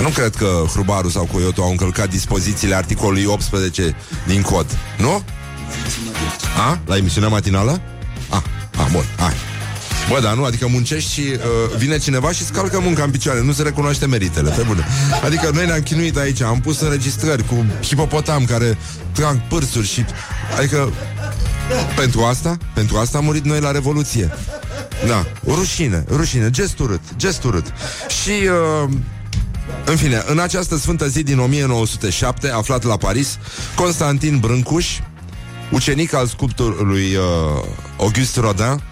Nu 0.00 0.08
cred 0.08 0.34
că 0.34 0.64
Hrubaru 0.72 1.08
sau 1.08 1.24
Coyotu 1.24 1.62
au 1.62 1.70
încălcat 1.70 2.08
dispozițiile 2.08 2.74
articolului 2.74 3.24
18 3.24 3.96
din 4.26 4.42
cod, 4.42 4.66
nu? 4.98 5.22
A? 6.56 6.78
La 6.86 6.96
emisiunea 6.96 7.28
matinală? 7.28 7.80
A, 8.28 8.42
a 8.76 8.88
bun, 8.92 9.04
hai. 9.16 9.51
Bă, 10.08 10.20
dar 10.20 10.34
nu, 10.34 10.44
adică 10.44 10.66
muncești 10.66 11.12
și 11.12 11.20
uh, 11.20 11.76
vine 11.76 11.98
cineva 11.98 12.32
și 12.32 12.44
scalcă 12.44 12.80
munca 12.80 13.02
în 13.02 13.10
picioare, 13.10 13.42
nu 13.42 13.52
se 13.52 13.62
recunoaște 13.62 14.06
meritele, 14.06 14.50
pe 14.50 14.62
bune. 14.62 14.86
Adică 15.24 15.50
noi 15.54 15.66
ne-am 15.66 15.80
chinuit 15.80 16.16
aici, 16.16 16.40
am 16.42 16.60
pus 16.60 16.80
înregistrări 16.80 17.46
cu 17.46 17.66
hipopotam 17.82 18.44
care 18.44 18.78
trag 19.12 19.40
pârsuri 19.48 19.86
și... 19.86 20.04
Adică, 20.58 20.92
pentru 21.96 22.20
asta, 22.20 22.56
pentru 22.74 22.96
asta 22.96 23.18
am 23.18 23.24
murit 23.24 23.44
noi 23.44 23.60
la 23.60 23.70
Revoluție. 23.70 24.30
Da, 25.06 25.26
rușine, 25.46 26.04
rușine, 26.08 26.50
gest 26.50 26.78
urât, 26.78 27.00
gest 27.16 27.44
urât. 27.44 27.66
Și... 28.22 28.30
Uh, 28.84 28.90
în 29.84 29.96
fine, 29.96 30.22
în 30.26 30.38
această 30.38 30.76
sfântă 30.76 31.08
zi 31.08 31.22
din 31.22 31.38
1907, 31.38 32.48
aflat 32.48 32.82
la 32.82 32.96
Paris, 32.96 33.38
Constantin 33.74 34.38
Brâncuș, 34.38 34.98
ucenic 35.70 36.14
al 36.14 36.26
sculptorului 36.26 37.14
uh, 37.14 37.64
Auguste 37.98 38.40
Rodin, 38.40 38.82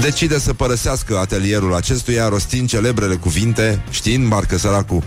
decide 0.00 0.38
să 0.38 0.54
părăsească 0.54 1.18
atelierul 1.18 1.74
acestuia 1.74 2.28
rostind 2.28 2.68
celebrele 2.68 3.14
cuvinte, 3.14 3.84
știind, 3.90 4.26
marcă 4.26 4.58
săracul, 4.58 5.02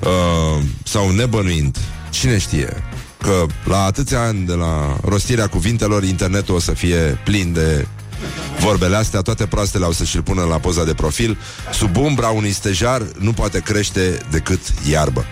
uh, 0.00 0.62
sau 0.84 1.10
nebănuind, 1.10 1.78
cine 2.10 2.38
știe, 2.38 2.82
că 3.20 3.46
la 3.64 3.84
atâția 3.84 4.20
ani 4.20 4.46
de 4.46 4.52
la 4.52 4.96
rostirea 5.04 5.46
cuvintelor, 5.46 6.04
internetul 6.04 6.54
o 6.54 6.58
să 6.58 6.72
fie 6.72 7.18
plin 7.24 7.52
de 7.52 7.86
vorbele 8.60 8.96
astea, 8.96 9.20
toate 9.20 9.46
proastele 9.46 9.84
au 9.84 9.92
să 9.92 10.04
și-l 10.04 10.22
pună 10.22 10.42
la 10.42 10.58
poza 10.58 10.84
de 10.84 10.94
profil. 10.94 11.38
Sub 11.72 11.96
umbra 11.96 12.28
unui 12.28 12.52
stejar 12.52 13.02
nu 13.18 13.32
poate 13.32 13.58
crește 13.58 14.18
decât 14.30 14.60
iarbă. 14.90 15.24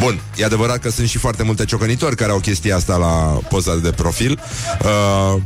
Bun, 0.00 0.20
e 0.36 0.44
adevărat 0.44 0.78
că 0.78 0.90
sunt 0.90 1.08
și 1.08 1.18
foarte 1.18 1.42
multe 1.42 1.64
ciocănitori 1.64 2.16
care 2.16 2.30
au 2.30 2.38
chestia 2.38 2.76
asta 2.76 2.96
la 2.96 3.38
poza 3.48 3.76
de 3.76 3.90
profil. 3.90 4.40
Uh, 4.82 5.42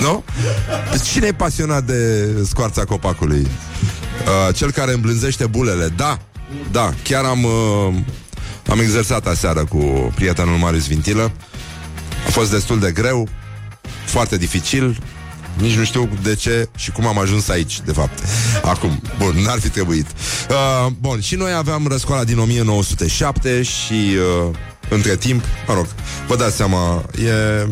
nu? 0.00 0.24
Cine 1.04 1.26
e 1.26 1.32
pasionat 1.32 1.84
de 1.84 2.28
scoarța 2.48 2.84
copacului? 2.84 3.46
Uh, 3.46 4.54
cel 4.54 4.70
care 4.70 4.92
îmblânzește 4.92 5.46
bulele. 5.46 5.88
Da, 5.96 6.18
da, 6.70 6.94
chiar 7.02 7.24
am, 7.24 7.44
uh, 7.44 7.94
am 8.68 8.80
exersat 8.80 9.26
aseară 9.26 9.64
cu 9.64 10.12
prietenul 10.14 10.56
Marius 10.56 10.86
Vintilă. 10.86 11.32
A 12.26 12.30
fost 12.30 12.50
destul 12.50 12.78
de 12.78 12.90
greu, 12.92 13.28
foarte 14.04 14.36
dificil, 14.36 14.98
nici 15.58 15.74
nu 15.74 15.84
știu 15.84 16.08
de 16.22 16.34
ce 16.34 16.68
și 16.76 16.90
cum 16.90 17.06
am 17.06 17.18
ajuns 17.18 17.48
aici, 17.48 17.80
de 17.80 17.92
fapt. 17.92 18.18
Acum, 18.64 19.02
bun, 19.18 19.34
n-ar 19.44 19.58
fi 19.58 19.68
trebuit. 19.68 20.06
Uh, 20.50 20.92
bun, 21.00 21.20
și 21.20 21.34
noi 21.34 21.52
aveam 21.52 21.86
răscoala 21.86 22.24
din 22.24 22.38
1907 22.38 23.62
și 23.62 23.92
uh, 23.92 24.56
între 24.88 25.16
timp, 25.16 25.44
mă 25.66 25.74
rog, 25.74 25.86
vă 26.26 26.36
dați 26.36 26.56
seama, 26.56 27.04
e... 27.24 27.66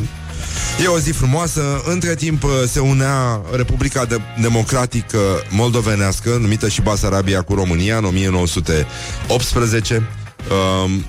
E 0.85 0.87
o 0.87 0.99
zi 0.99 1.11
frumoasă. 1.11 1.83
Între 1.87 2.15
timp 2.15 2.43
uh, 2.45 2.51
se 2.67 2.81
unea 2.81 3.41
Republica 3.57 4.05
de- 4.05 4.21
Democratică 4.41 5.19
Moldovenească, 5.51 6.37
numită 6.41 6.69
și 6.69 6.81
Basarabia 6.81 7.43
cu 7.43 7.55
România 7.55 7.97
în 7.97 8.05
1918. 8.05 10.03
Um, 10.85 11.05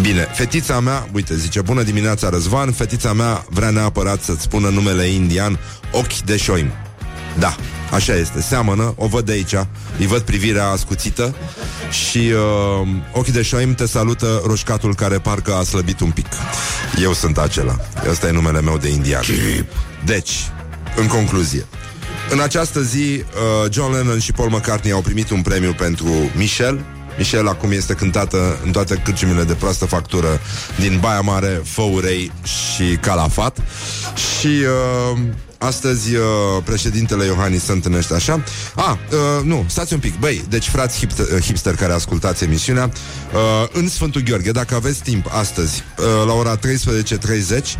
Bine, 0.00 0.28
fetița 0.34 0.80
mea, 0.80 1.08
uite, 1.12 1.36
zice, 1.36 1.60
bună 1.60 1.82
dimineața 1.82 2.28
Răzvan, 2.28 2.72
fetița 2.72 3.12
mea 3.12 3.44
vrea 3.50 3.70
neapărat 3.70 4.22
să-ți 4.22 4.42
spună 4.42 4.68
numele 4.68 5.06
indian 5.06 5.58
Ochi 5.92 6.18
de 6.24 6.36
șoim. 6.36 6.70
Da, 7.38 7.56
așa 7.90 8.14
este, 8.14 8.40
seamănă, 8.40 8.94
o 8.96 9.06
văd 9.06 9.24
de 9.24 9.32
aici, 9.32 9.54
îi 9.98 10.06
văd 10.06 10.20
privirea 10.20 10.68
ascuțită 10.68 11.34
și 11.90 12.18
uh, 12.18 12.88
ochii 13.12 13.32
de 13.32 13.42
șoim 13.42 13.74
te 13.74 13.86
salută 13.86 14.42
roșcatul 14.46 14.94
care 14.94 15.18
parcă 15.18 15.54
a 15.54 15.62
slăbit 15.62 16.00
un 16.00 16.10
pic. 16.10 16.26
Eu 17.02 17.12
sunt 17.12 17.38
acela, 17.38 17.80
ăsta 18.10 18.26
e 18.26 18.30
numele 18.30 18.60
meu 18.60 18.78
de 18.78 18.88
indian. 18.88 19.22
Deci, 20.04 20.32
în 20.96 21.06
concluzie, 21.06 21.66
în 22.30 22.40
această 22.40 22.80
zi, 22.82 23.24
uh, 23.64 23.70
John 23.72 23.92
Lennon 23.92 24.18
și 24.18 24.32
Paul 24.32 24.50
McCartney 24.50 24.92
au 24.92 25.00
primit 25.00 25.30
un 25.30 25.42
premiu 25.42 25.72
pentru 25.72 26.30
Michel, 26.36 26.84
Michel 27.18 27.48
acum 27.48 27.70
este 27.70 27.94
cântată 27.94 28.58
în 28.64 28.70
toate 28.70 29.00
cârciumile 29.04 29.42
de 29.42 29.52
proastă 29.52 29.84
factură 29.84 30.40
din 30.80 30.98
Baia 31.00 31.20
Mare, 31.20 31.62
Făurei 31.64 32.32
și 32.42 32.96
Calafat. 33.00 33.58
Și 34.38 34.46
uh, 34.46 35.18
astăzi 35.58 36.14
uh, 36.14 36.22
președintele 36.64 37.24
Iohannis 37.24 37.64
se 37.64 37.72
întâlnește 37.72 38.14
așa. 38.14 38.42
Ah, 38.74 38.90
uh, 38.90 39.44
nu, 39.44 39.64
stați 39.68 39.92
un 39.92 39.98
pic. 39.98 40.18
Băi, 40.18 40.44
deci 40.48 40.68
frați 40.68 40.98
hipster, 40.98 41.26
uh, 41.34 41.42
hipster 41.42 41.74
care 41.74 41.92
ascultați 41.92 42.44
emisiunea, 42.44 42.84
uh, 42.84 43.68
în 43.72 43.88
Sfântul 43.88 44.22
Gheorghe, 44.22 44.50
dacă 44.50 44.74
aveți 44.74 45.02
timp 45.02 45.26
astăzi, 45.30 45.82
uh, 45.98 46.26
la 46.26 46.32
ora 46.32 46.56
13.30, 46.56 47.78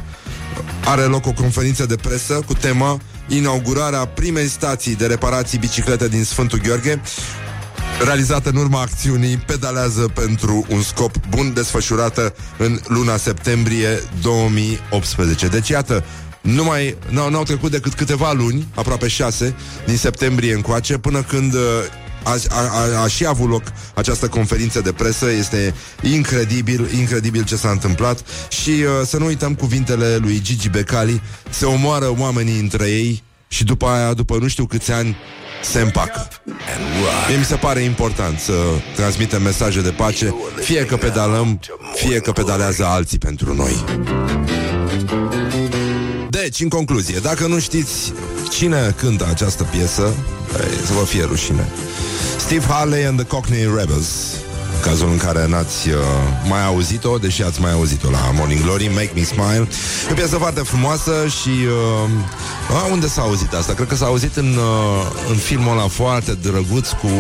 are 0.85 1.02
loc 1.02 1.26
o 1.26 1.33
conferință 1.33 1.87
de 1.87 1.97
presă 1.97 2.42
cu 2.47 2.54
tema 2.54 3.00
inaugurarea 3.28 4.04
primei 4.04 4.49
stații 4.49 4.95
de 4.95 5.06
reparații 5.06 5.59
biciclete 5.59 6.09
din 6.09 6.25
Sfântul 6.25 6.61
Gheorghe 6.61 7.00
realizată 8.04 8.49
în 8.49 8.56
urma 8.56 8.80
acțiunii 8.80 9.37
Pedalează 9.37 10.11
pentru 10.14 10.66
un 10.68 10.83
scop 10.83 11.14
bun 11.28 11.52
desfășurată 11.54 12.35
în 12.59 12.80
luna 12.87 13.16
septembrie 13.16 14.02
2018. 14.23 15.47
Deci 15.47 15.68
iată, 15.68 16.04
nu 16.47 16.65
mai, 16.65 16.97
n-au, 17.09 17.31
n-au 17.31 17.43
trecut 17.43 17.71
decât 17.71 17.95
câteva 17.95 18.33
luni, 18.33 18.67
aproape 18.75 19.09
șase, 19.09 19.55
din 19.87 19.97
septembrie 19.97 20.55
încoace, 20.55 20.99
până 20.99 21.23
când 21.23 21.55
uh, 21.55 21.61
a, 22.23 22.37
a, 22.49 22.61
a, 22.61 23.03
a 23.03 23.07
și 23.09 23.26
avut 23.26 23.49
loc 23.49 23.62
această 23.95 24.29
conferință 24.29 24.81
de 24.81 24.93
presă. 24.93 25.31
Este 25.31 25.75
incredibil, 26.03 26.88
incredibil 26.99 27.45
ce 27.45 27.57
s-a 27.57 27.71
întâmplat 27.71 28.21
și 28.49 28.71
uh, 28.71 29.07
să 29.07 29.19
nu 29.19 29.25
uităm 29.25 29.55
cuvintele 29.55 30.17
lui 30.17 30.41
Gigi 30.41 30.69
Becali, 30.69 31.21
se 31.50 31.65
omoară 31.65 32.15
oamenii 32.19 32.61
între 32.61 32.85
ei 32.85 33.23
și 33.49 33.65
după 33.65 33.87
aia, 33.87 34.12
după 34.12 34.38
nu 34.41 34.49
știu 34.49 34.67
câți 34.67 34.93
ani, 34.93 35.17
se 35.62 35.81
împacă. 35.81 36.29
Mie 37.29 37.37
mi 37.37 37.45
se 37.45 37.57
pare 37.57 37.81
important 37.81 38.38
să 38.38 38.53
transmitem 38.97 39.43
mesaje 39.43 39.81
de 39.81 39.91
pace, 39.91 40.35
fie 40.61 40.85
că 40.85 40.97
pedalăm, 40.97 41.61
fie 41.95 42.19
că 42.19 42.33
pedalează 42.33 42.85
alții 42.85 43.19
pentru 43.19 43.55
noi. 43.55 43.85
Deci, 46.47 46.61
în 46.61 46.69
concluzie, 46.69 47.19
dacă 47.19 47.47
nu 47.47 47.59
știți 47.59 48.12
cine 48.50 48.95
cântă 48.97 49.26
această 49.31 49.62
piesă, 49.62 50.15
ei, 50.71 50.87
să 50.87 50.93
vă 50.93 51.05
fie 51.05 51.25
rușine. 51.25 51.69
Steve 52.38 52.67
Harley 52.67 53.05
and 53.05 53.19
the 53.19 53.26
Cockney 53.26 53.65
Rebels 53.76 54.07
cazul 54.83 55.09
în 55.11 55.17
care 55.17 55.47
n-ați 55.49 55.88
uh, 55.88 55.95
mai 56.49 56.65
auzit-o, 56.65 57.19
deși 57.19 57.43
ați 57.43 57.61
mai 57.61 57.73
auzit-o 57.73 58.11
la 58.11 58.31
Morning 58.35 58.61
Glory, 58.62 58.91
Make 58.95 59.11
Me 59.15 59.23
Smile. 59.23 59.69
E 60.09 60.11
o 60.11 60.15
piesă 60.15 60.37
foarte 60.37 60.61
frumoasă 60.61 61.12
și... 61.41 61.49
Uh, 61.49 62.81
a, 62.83 62.91
unde 62.91 63.09
s-a 63.09 63.23
auzit 63.23 63.53
asta? 63.53 63.73
Cred 63.73 63.88
că 63.88 63.95
s-a 63.95 64.07
auzit 64.07 64.37
în, 64.37 64.57
uh, 64.57 65.29
în 65.31 65.37
filmul 65.37 65.73
ăla 65.73 65.88
foarte 65.88 66.33
drăguț 66.43 66.88
cu 66.88 67.11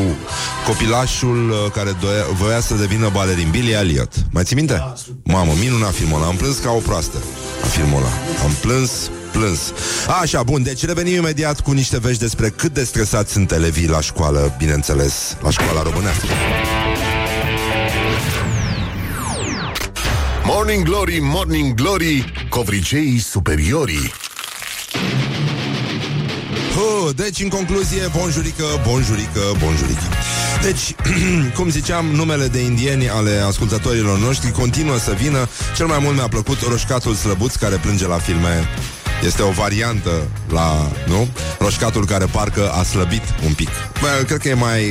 copilașul 0.66 1.50
uh, 1.50 1.72
care 1.72 1.96
doia, 2.00 2.24
voia 2.32 2.60
să 2.60 2.74
devină 2.74 3.10
balerin, 3.12 3.48
Billy 3.50 3.72
Elliot. 3.72 4.12
Mai 4.30 4.44
ții 4.44 4.56
minte? 4.56 4.92
Mamă, 5.24 5.52
minunat 5.60 5.94
filmul 5.94 6.18
ăla. 6.18 6.26
Am 6.26 6.36
plâns 6.36 6.56
ca 6.56 6.70
o 6.70 6.78
proastă 6.78 7.18
la 7.62 7.68
filmul 7.68 7.98
ăla. 7.98 8.10
Am 8.44 8.50
plâns 8.60 8.90
plâns. 9.36 9.60
Așa, 10.20 10.42
bun, 10.42 10.62
deci 10.62 10.84
revenim 10.84 11.14
imediat 11.14 11.60
cu 11.60 11.72
niște 11.72 11.98
vești 11.98 12.20
despre 12.20 12.48
cât 12.48 12.74
de 12.74 12.84
stresați 12.84 13.32
sunt 13.32 13.52
elevii 13.52 13.88
la 13.88 14.00
școală, 14.00 14.54
bineînțeles, 14.58 15.36
la 15.42 15.50
școala 15.50 15.82
românească. 15.82 16.26
Morning 20.44 20.84
Glory, 20.84 21.18
Morning 21.22 21.74
Glory, 21.74 22.32
covriceii 22.48 23.18
superiorii. 23.18 24.12
Oh, 26.78 27.14
deci, 27.16 27.40
în 27.40 27.48
concluzie, 27.48 28.02
bonjurică, 28.18 28.64
bonjurică, 28.88 29.40
bonjurică. 29.58 30.02
Deci, 30.62 30.94
cum 31.56 31.70
ziceam, 31.70 32.06
numele 32.06 32.46
de 32.46 32.58
indieni 32.58 33.08
ale 33.08 33.42
ascultătorilor 33.46 34.18
noștri 34.18 34.50
continuă 34.50 34.98
să 34.98 35.12
vină. 35.12 35.48
Cel 35.76 35.86
mai 35.86 35.98
mult 35.98 36.14
mi-a 36.14 36.28
plăcut 36.28 36.60
roșcatul 36.68 37.14
slăbuț 37.14 37.54
care 37.54 37.76
plânge 37.76 38.06
la 38.06 38.18
filme. 38.18 38.68
Este 39.24 39.42
o 39.42 39.50
variantă 39.50 40.28
la, 40.48 40.90
nu? 41.06 41.28
Roșcatul 41.58 42.06
care 42.06 42.24
parcă 42.24 42.70
a 42.70 42.82
slăbit 42.82 43.22
un 43.46 43.52
pic. 43.52 43.68
Bă, 44.00 44.22
cred 44.26 44.38
că 44.38 44.48
e 44.48 44.54
mai... 44.54 44.82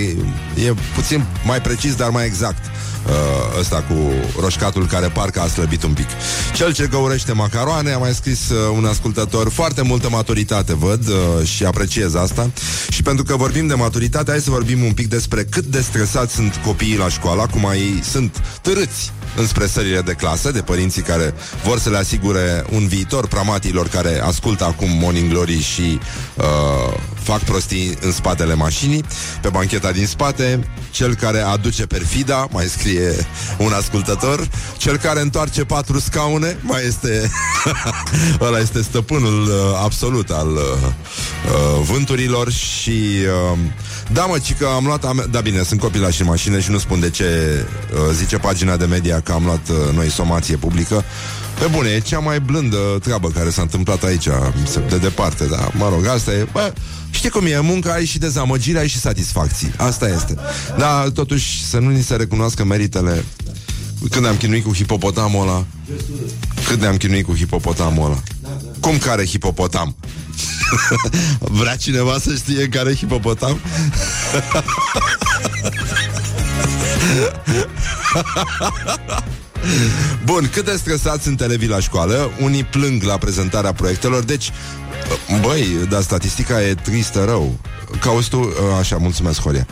E 0.65 0.73
puțin 0.95 1.25
mai 1.45 1.61
precis, 1.61 1.95
dar 1.95 2.09
mai 2.09 2.25
exact 2.25 2.65
uh, 3.07 3.59
ăsta 3.59 3.83
cu 3.89 4.11
roșcatul 4.39 4.85
care 4.87 5.07
parcă 5.07 5.41
a 5.41 5.47
slăbit 5.47 5.83
un 5.83 5.93
pic. 5.93 6.07
Cel 6.53 6.73
ce 6.73 6.87
găurește 6.87 7.31
macaroane, 7.31 7.91
a 7.91 7.97
mai 7.97 8.13
scris 8.13 8.49
uh, 8.49 8.57
un 8.75 8.85
ascultător, 8.85 9.49
foarte 9.49 9.81
multă 9.81 10.09
maturitate 10.09 10.75
văd 10.75 11.07
uh, 11.07 11.47
și 11.47 11.65
apreciez 11.65 12.15
asta. 12.15 12.49
Și 12.89 13.01
pentru 13.01 13.23
că 13.23 13.35
vorbim 13.35 13.67
de 13.67 13.73
maturitate, 13.73 14.31
hai 14.31 14.39
să 14.39 14.49
vorbim 14.49 14.83
un 14.83 14.93
pic 14.93 15.07
despre 15.07 15.43
cât 15.43 15.65
de 15.65 15.81
stresați 15.81 16.33
sunt 16.33 16.59
copiii 16.65 16.97
la 16.97 17.09
școală, 17.09 17.41
acum 17.41 17.69
ei 17.73 17.99
sunt 18.03 18.41
târâți 18.61 19.11
înspre 19.35 19.67
sările 19.67 20.01
de 20.01 20.11
clasă, 20.13 20.51
de 20.51 20.61
părinții 20.61 21.01
care 21.01 21.33
vor 21.63 21.79
să 21.79 21.89
le 21.89 21.97
asigure 21.97 22.65
un 22.71 22.87
viitor 22.87 23.27
pramatilor 23.27 23.87
care 23.87 24.21
ascultă 24.21 24.63
acum 24.63 24.89
Morning 24.89 25.29
Glory 25.29 25.61
și 25.61 25.99
uh, 26.35 26.93
fac 27.25 27.39
prostii 27.39 27.97
în 28.01 28.11
spatele 28.11 28.53
mașinii, 28.53 29.03
pe 29.41 29.49
bancheta 29.49 29.91
din 29.91 30.05
spate, 30.05 30.67
cel 30.91 31.15
care 31.15 31.39
aduce 31.39 31.85
perfida, 31.85 32.47
mai 32.51 32.65
scrie 32.65 33.27
un 33.57 33.71
ascultător, 33.71 34.47
cel 34.77 34.97
care 34.97 35.21
întoarce 35.21 35.63
patru 35.63 35.99
scaune, 35.99 36.57
mai 36.61 36.85
este 36.85 37.31
ăla 38.47 38.59
este 38.59 38.81
stăpânul 38.81 39.41
uh, 39.43 39.79
absolut 39.83 40.29
al 40.29 40.47
uh, 40.47 40.61
uh, 40.61 41.87
vânturilor 41.91 42.51
și 42.51 42.91
uh, 43.51 43.57
da 44.11 44.25
mă, 44.25 44.37
ci 44.39 44.53
că 44.53 44.67
am 44.75 44.85
luat 44.85 45.05
ame- 45.05 45.25
da 45.31 45.39
bine, 45.41 45.63
sunt 45.63 45.79
copilași 45.79 46.21
în 46.21 46.27
mașină 46.27 46.59
și 46.59 46.71
nu 46.71 46.77
spun 46.77 46.99
de 46.99 47.09
ce 47.09 47.25
uh, 47.93 47.99
zice 48.13 48.37
pagina 48.37 48.77
de 48.77 48.85
media 48.85 49.19
că 49.19 49.31
am 49.31 49.45
luat 49.45 49.69
uh, 49.69 49.95
noi 49.95 50.09
somație 50.09 50.55
publică 50.55 51.03
pe 51.59 51.67
bune, 51.71 51.89
e 51.89 51.99
cea 51.99 52.19
mai 52.19 52.39
blândă 52.39 52.77
treabă 53.01 53.29
care 53.29 53.49
s-a 53.49 53.61
întâmplat 53.61 54.03
aici, 54.03 54.27
de 54.89 54.97
departe, 54.97 55.45
da, 55.45 55.69
mă 55.77 55.89
rog, 55.89 56.05
asta 56.05 56.31
e, 56.31 56.47
bă, 56.51 56.73
Știi 57.15 57.29
cum 57.29 57.45
e, 57.45 57.59
munca 57.59 57.93
ai 57.93 58.05
și 58.05 58.17
dezamăgire, 58.17 58.79
ai 58.79 58.87
și 58.87 58.99
satisfacții. 58.99 59.73
Asta 59.77 60.07
este. 60.07 60.35
Dar 60.77 61.09
totuși 61.09 61.65
să 61.65 61.79
nu 61.79 61.89
ni 61.89 62.03
se 62.03 62.15
recunoască 62.15 62.63
meritele 62.63 63.25
când 64.09 64.25
am 64.25 64.35
chinuit 64.35 64.63
cu 64.63 64.73
hipopotamul 64.73 65.41
ăla. 65.41 65.65
Cât 66.67 66.79
ne-am 66.79 66.97
chinuit 66.97 67.25
cu 67.25 67.35
hipopotamul 67.35 68.05
ăla. 68.05 68.21
Cum 68.79 68.97
care 68.97 69.25
hipopotam? 69.25 69.95
Vrea 71.59 71.75
cineva 71.75 72.17
să 72.19 72.35
știe 72.35 72.67
care 72.67 72.95
hipopotam? 72.95 73.59
Bun, 80.25 80.49
cât 80.53 80.65
de 80.65 80.75
stresați 80.77 81.23
sunt 81.23 81.41
elevii 81.41 81.67
la 81.67 81.79
școală? 81.79 82.31
Unii 82.41 82.63
plâng 82.63 83.03
la 83.03 83.17
prezentarea 83.17 83.73
proiectelor, 83.73 84.23
deci 84.23 84.51
Băi, 85.41 85.87
dar 85.89 86.01
statistica 86.01 86.61
e 86.61 86.73
tristă 86.73 87.23
rău. 87.23 87.59
Cauți 87.99 88.29
tu... 88.29 88.53
Așa, 88.79 88.97
mulțumesc, 88.97 89.41
Horia. 89.41 89.67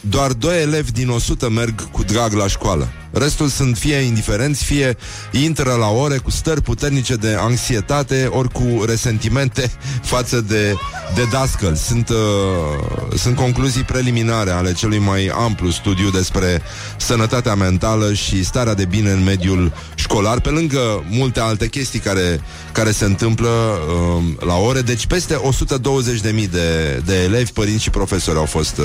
Doar 0.00 0.32
doi 0.32 0.62
elevi 0.62 0.92
din 0.92 1.08
100 1.08 1.50
merg 1.50 1.90
cu 1.90 2.02
drag 2.02 2.32
la 2.32 2.46
școală. 2.46 2.92
Restul 3.14 3.48
sunt 3.48 3.76
fie 3.76 3.96
indiferenți, 3.96 4.64
fie 4.64 4.96
intră 5.30 5.72
la 5.72 5.88
ore 5.88 6.16
cu 6.16 6.30
stări 6.30 6.62
puternice 6.62 7.14
de 7.14 7.36
anxietate, 7.38 8.26
ori 8.30 8.50
cu 8.52 8.84
resentimente 8.86 9.72
față 10.12 10.40
de, 10.40 10.74
de 11.14 11.22
dascăl. 11.30 11.74
Sunt, 11.74 12.08
uh, 12.08 13.16
sunt 13.16 13.36
concluzii 13.36 13.82
preliminare 13.82 14.50
ale 14.50 14.72
celui 14.72 14.98
mai 14.98 15.26
amplu 15.26 15.70
studiu 15.70 16.10
despre 16.10 16.62
sănătatea 16.96 17.54
mentală 17.54 18.12
și 18.12 18.44
starea 18.44 18.74
de 18.74 18.84
bine 18.84 19.10
în 19.10 19.22
mediul 19.22 19.72
școlar, 19.94 20.40
pe 20.40 20.48
lângă 20.48 21.04
multe 21.10 21.40
alte 21.40 21.68
chestii 21.68 21.98
care, 21.98 22.40
care 22.72 22.90
se 22.90 23.04
întâmplă 23.04 23.48
uh, 23.48 24.46
la 24.46 24.54
ore. 24.54 24.80
Deci 24.80 25.06
peste 25.06 25.34
120.000 25.34 26.50
de, 26.50 27.02
de 27.04 27.22
elevi, 27.22 27.52
părinți 27.52 27.82
și 27.82 27.90
profesori 27.90 28.38
au 28.38 28.44
fost 28.44 28.78
uh, 28.78 28.84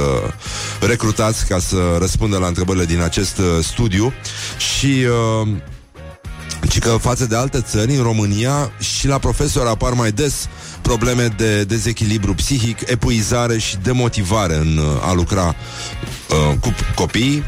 recrutați 0.88 1.48
ca 1.48 1.60
să 1.60 1.78
răspundă 2.00 2.38
la 2.38 2.48
întrebările 2.48 2.86
din 2.86 3.02
acest 3.02 3.38
uh, 3.38 3.46
studiu 3.62 4.14
și 4.58 5.06
uh, 5.42 5.48
ci 6.70 6.80
că 6.80 6.90
față 6.90 7.26
de 7.26 7.36
alte 7.36 7.62
țări, 7.62 7.96
în 7.96 8.04
România 8.04 8.72
și 8.80 9.08
la 9.08 9.18
profesor 9.18 9.68
apar 9.68 9.94
mai 9.94 10.12
des 10.12 10.48
probleme 10.82 11.28
de 11.38 11.64
dezechilibru 11.64 12.34
psihic, 12.34 12.78
epuizare 12.86 13.58
și 13.58 13.78
demotivare 13.78 14.56
în 14.56 14.78
uh, 14.78 15.08
a 15.08 15.14
lucra 15.14 15.56
uh, 16.30 16.58
cu 16.60 16.76
copiii. 16.96 17.44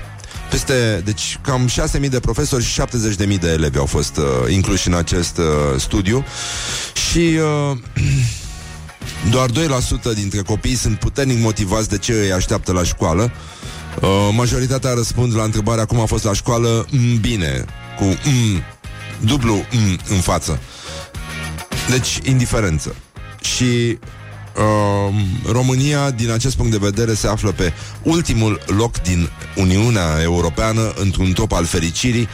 Peste, 0.49 1.01
deci 1.05 1.39
cam 1.41 1.69
6.000 2.01 2.09
de 2.09 2.19
profesori 2.19 2.63
și 2.63 2.81
70.000 2.81 3.39
de 3.39 3.51
elevi 3.51 3.77
au 3.77 3.85
fost 3.85 4.17
uh, 4.17 4.23
incluși 4.53 4.87
în 4.87 4.93
acest 4.93 5.37
uh, 5.37 5.79
studiu 5.79 6.25
și 7.09 7.37
uh, 7.71 7.77
doar 9.33 9.49
2% 9.49 9.53
dintre 10.13 10.41
copii 10.41 10.75
sunt 10.75 10.99
puternic 10.99 11.39
motivați 11.39 11.89
de 11.89 11.97
ce 11.97 12.11
îi 12.11 12.31
așteaptă 12.31 12.71
la 12.71 12.83
școală. 12.83 13.21
Uh, 13.21 13.61
majoritatea 14.31 14.93
răspund 14.93 15.35
la 15.35 15.43
întrebarea 15.43 15.85
cum 15.85 15.99
a 15.99 16.05
fost 16.05 16.23
la 16.23 16.33
școală 16.33 16.85
mm, 16.91 17.19
bine, 17.19 17.65
cu 17.97 18.03
mm, 18.03 18.61
dublu 19.19 19.53
mm, 19.53 19.97
în 20.09 20.17
față. 20.17 20.59
Deci, 21.89 22.19
indiferență. 22.23 22.95
Și 23.41 23.97
uh, 24.57 25.13
România, 25.51 26.11
din 26.11 26.31
acest 26.31 26.55
punct 26.55 26.71
de 26.71 26.77
vedere, 26.81 27.13
se 27.13 27.27
află 27.27 27.51
pe 27.51 27.73
ultimul 28.03 28.61
loc 28.65 29.01
din 29.01 29.29
Uniunea 29.55 30.21
Europeană, 30.21 30.93
într-un 30.95 31.31
top 31.31 31.51
al 31.51 31.65
fericirii, 31.65 32.27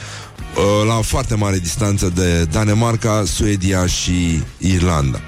uh, 0.55 0.87
la 0.87 1.01
foarte 1.01 1.35
mare 1.35 1.57
distanță 1.57 2.11
de 2.15 2.43
Danemarca, 2.43 3.23
Suedia 3.25 3.85
și 3.85 4.43
Irlanda. 4.57 5.19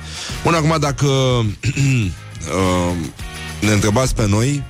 Bun, 0.43 0.53
acum, 0.53 0.77
dacă 0.79 1.05
uh, 1.05 2.95
ne 3.61 3.71
întrebați 3.71 4.15
pe 4.15 4.27
noi, 4.27 4.63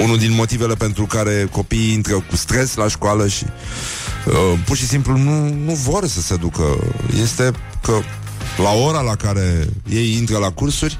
unul 0.00 0.18
din 0.18 0.32
motivele 0.32 0.74
pentru 0.74 1.06
care 1.06 1.48
copiii 1.50 1.92
intră 1.92 2.14
cu 2.14 2.36
stres 2.36 2.74
la 2.74 2.88
școală 2.88 3.28
și 3.28 3.44
uh, 4.26 4.58
pur 4.64 4.76
și 4.76 4.86
simplu 4.86 5.16
nu, 5.16 5.48
nu 5.64 5.72
vor 5.72 6.06
să 6.06 6.20
se 6.20 6.36
ducă. 6.36 6.78
Este 7.20 7.50
că 7.82 8.00
la 8.62 8.70
ora 8.70 9.00
la 9.00 9.16
care 9.16 9.68
ei 9.88 10.16
intră 10.16 10.38
la 10.38 10.50
cursuri, 10.50 10.98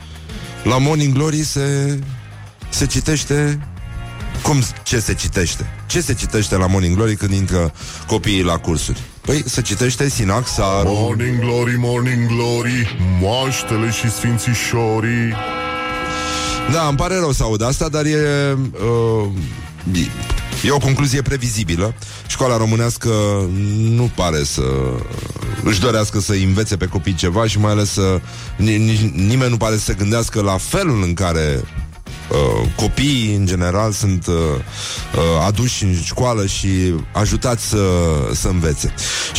la 0.62 0.78
Morning 0.78 1.14
Glory 1.14 1.42
se, 1.44 1.98
se 2.68 2.86
citește 2.86 3.58
cum, 4.42 4.62
ce 4.82 4.98
se 4.98 5.14
citește? 5.14 5.66
Ce 5.86 6.00
se 6.00 6.14
citește 6.14 6.56
la 6.56 6.66
Morning 6.66 6.96
Glory 6.96 7.16
când 7.16 7.32
intră 7.32 7.72
copiii 8.06 8.42
la 8.42 8.58
cursuri? 8.58 9.00
Păi 9.20 9.42
se 9.46 9.62
citește 9.62 10.08
Sinaxarul 10.08 10.92
Morning 10.92 11.38
Glory, 11.38 11.76
Morning 11.78 12.26
Glory, 12.26 12.96
moaștele 13.20 13.90
și 13.90 14.10
sfințișorii. 14.10 15.34
Da, 16.72 16.86
îmi 16.86 16.96
pare 16.96 17.18
rău 17.18 17.32
să 17.32 17.42
aud 17.42 17.62
asta, 17.62 17.88
dar 17.88 18.04
e, 18.04 18.16
uh, 18.72 19.28
e 20.64 20.70
o 20.70 20.78
concluzie 20.78 21.22
previzibilă. 21.22 21.94
Școala 22.26 22.56
românească 22.56 23.10
nu 23.78 24.10
pare 24.14 24.44
să 24.44 24.62
își 25.64 25.80
dorească 25.80 26.20
să 26.20 26.32
învețe 26.32 26.76
pe 26.76 26.86
copii 26.86 27.14
ceva 27.14 27.46
și 27.46 27.58
mai 27.58 27.70
ales 27.70 27.92
să 27.92 28.20
ni, 28.56 28.76
nimeni 29.14 29.50
nu 29.50 29.56
pare 29.56 29.76
să 29.76 29.84
se 29.84 29.94
gândească 29.94 30.40
la 30.40 30.56
felul 30.56 31.02
în 31.02 31.14
care 31.14 31.64
Uh, 32.30 32.68
copiii 32.76 33.34
în 33.34 33.46
general 33.46 33.92
sunt 33.92 34.26
uh, 34.26 34.34
uh, 34.34 35.46
aduși 35.46 35.84
în 35.84 35.94
școală 36.02 36.46
și 36.46 36.94
ajutați 37.12 37.68
să, 37.68 37.86
să 38.32 38.48
învețe. 38.48 38.94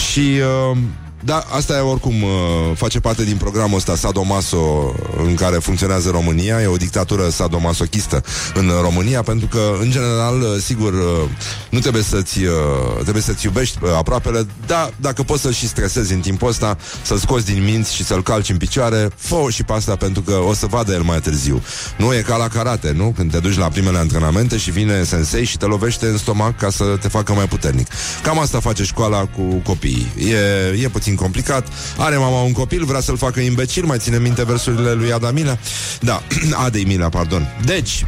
Și 0.09 0.39
uh, 0.71 0.77
da, 1.25 1.45
asta 1.49 1.77
e 1.77 1.79
oricum 1.79 2.23
uh, 2.23 2.29
face 2.75 2.99
parte 2.99 3.23
din 3.23 3.38
programul 3.38 3.77
ăsta 3.77 3.95
Sadomaso 3.95 4.93
în 5.17 5.35
care 5.35 5.55
funcționează 5.55 6.09
România. 6.09 6.61
E 6.61 6.65
o 6.65 6.75
dictatură 6.75 7.29
sadomasochistă 7.29 8.23
în 8.53 8.71
România, 8.81 9.21
pentru 9.21 9.47
că, 9.47 9.75
în 9.81 9.91
general, 9.91 10.41
uh, 10.41 10.61
sigur, 10.61 10.93
uh, 10.93 11.29
nu 11.69 11.79
trebuie 11.79 12.03
să-ți, 12.03 12.43
uh, 12.43 13.01
trebuie 13.01 13.23
să-ți 13.23 13.45
iubești 13.45 13.77
uh, 13.81 13.89
aproapele, 13.97 14.45
dar 14.65 14.93
dacă 14.97 15.23
poți 15.23 15.41
să-l 15.41 15.53
și 15.53 15.67
stresezi 15.67 16.13
în 16.13 16.19
timpul 16.19 16.47
ăsta, 16.47 16.77
să-l 17.01 17.17
scoți 17.17 17.45
din 17.45 17.63
minți 17.63 17.95
și 17.95 18.03
să-l 18.03 18.23
calci 18.23 18.49
în 18.49 18.57
picioare, 18.57 19.09
fă 19.15 19.45
și 19.49 19.63
pe 19.63 19.73
asta 19.73 19.95
pentru 19.95 20.21
că 20.21 20.31
o 20.31 20.53
să 20.53 20.65
vadă 20.65 20.93
el 20.93 21.01
mai 21.01 21.19
târziu. 21.19 21.61
Nu 21.97 22.13
e 22.13 22.21
ca 22.21 22.35
la 22.35 22.47
karate, 22.47 22.91
nu? 22.95 23.13
Când 23.15 23.31
te 23.31 23.39
duci 23.39 23.57
la 23.57 23.67
primele 23.67 23.97
antrenamente 23.97 24.57
și 24.57 24.71
vine 24.71 25.03
sensei 25.03 25.45
și 25.45 25.57
te 25.57 25.65
lovește 25.65 26.05
în 26.05 26.17
stomac 26.17 26.57
ca 26.57 26.69
să 26.69 26.83
te 27.01 27.07
facă 27.07 27.33
mai 27.33 27.45
puternic. 27.45 27.88
Cam 28.23 28.39
asta 28.39 28.59
face 28.59 28.83
școala 28.83 29.25
cu 29.25 29.41
copiii. 29.63 30.11
E, 30.17 30.83
e 30.83 30.89
puțin 30.89 31.14
complicat. 31.15 31.67
Are 31.97 32.17
mama 32.17 32.41
un 32.41 32.51
copil, 32.51 32.86
vrea 32.86 32.99
să-l 32.99 33.17
facă 33.17 33.39
imbecil, 33.39 33.86
mai 33.86 33.97
ține 33.97 34.17
minte 34.19 34.43
versurile 34.43 34.91
lui 34.93 35.12
Adamila. 35.12 35.58
Da, 35.99 36.21
Adei 36.65 36.84
Mila, 36.84 37.10
pardon. 37.10 37.56
Deci, 37.65 38.06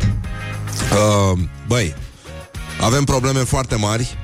uh, 1.32 1.40
băi, 1.68 1.96
avem 2.82 3.04
probleme 3.04 3.40
foarte 3.40 3.76
mari 3.76 4.18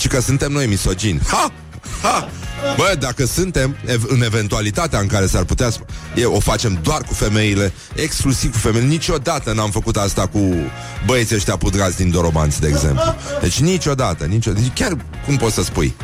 și 0.00 0.08
că 0.08 0.20
suntem 0.20 0.52
noi 0.52 0.66
misogini. 0.66 1.20
Ha! 1.26 1.52
Ha! 2.02 2.28
Bă, 2.76 2.96
dacă 2.98 3.26
suntem 3.26 3.76
ev- 3.86 4.04
în 4.08 4.22
eventualitatea 4.22 4.98
în 4.98 5.06
care 5.06 5.26
s-ar 5.26 5.44
putea 5.44 5.70
sp- 5.70 6.14
e, 6.14 6.24
o 6.24 6.40
facem 6.40 6.78
doar 6.82 7.02
cu 7.02 7.14
femeile, 7.14 7.72
exclusiv 7.94 8.52
cu 8.52 8.58
femeile. 8.58 8.86
Niciodată 8.86 9.52
n-am 9.52 9.70
făcut 9.70 9.96
asta 9.96 10.26
cu 10.26 10.54
băieții 11.06 11.36
ăștia 11.36 11.56
pudrați 11.56 11.96
din 11.96 12.10
Dorobanți, 12.10 12.60
de 12.60 12.68
exemplu. 12.68 13.14
Deci 13.40 13.58
niciodată, 13.58 14.24
niciodată. 14.24 14.62
Deci 14.64 14.72
chiar 14.74 14.96
cum 15.26 15.36
poți 15.36 15.54
să 15.54 15.62
spui 15.62 15.94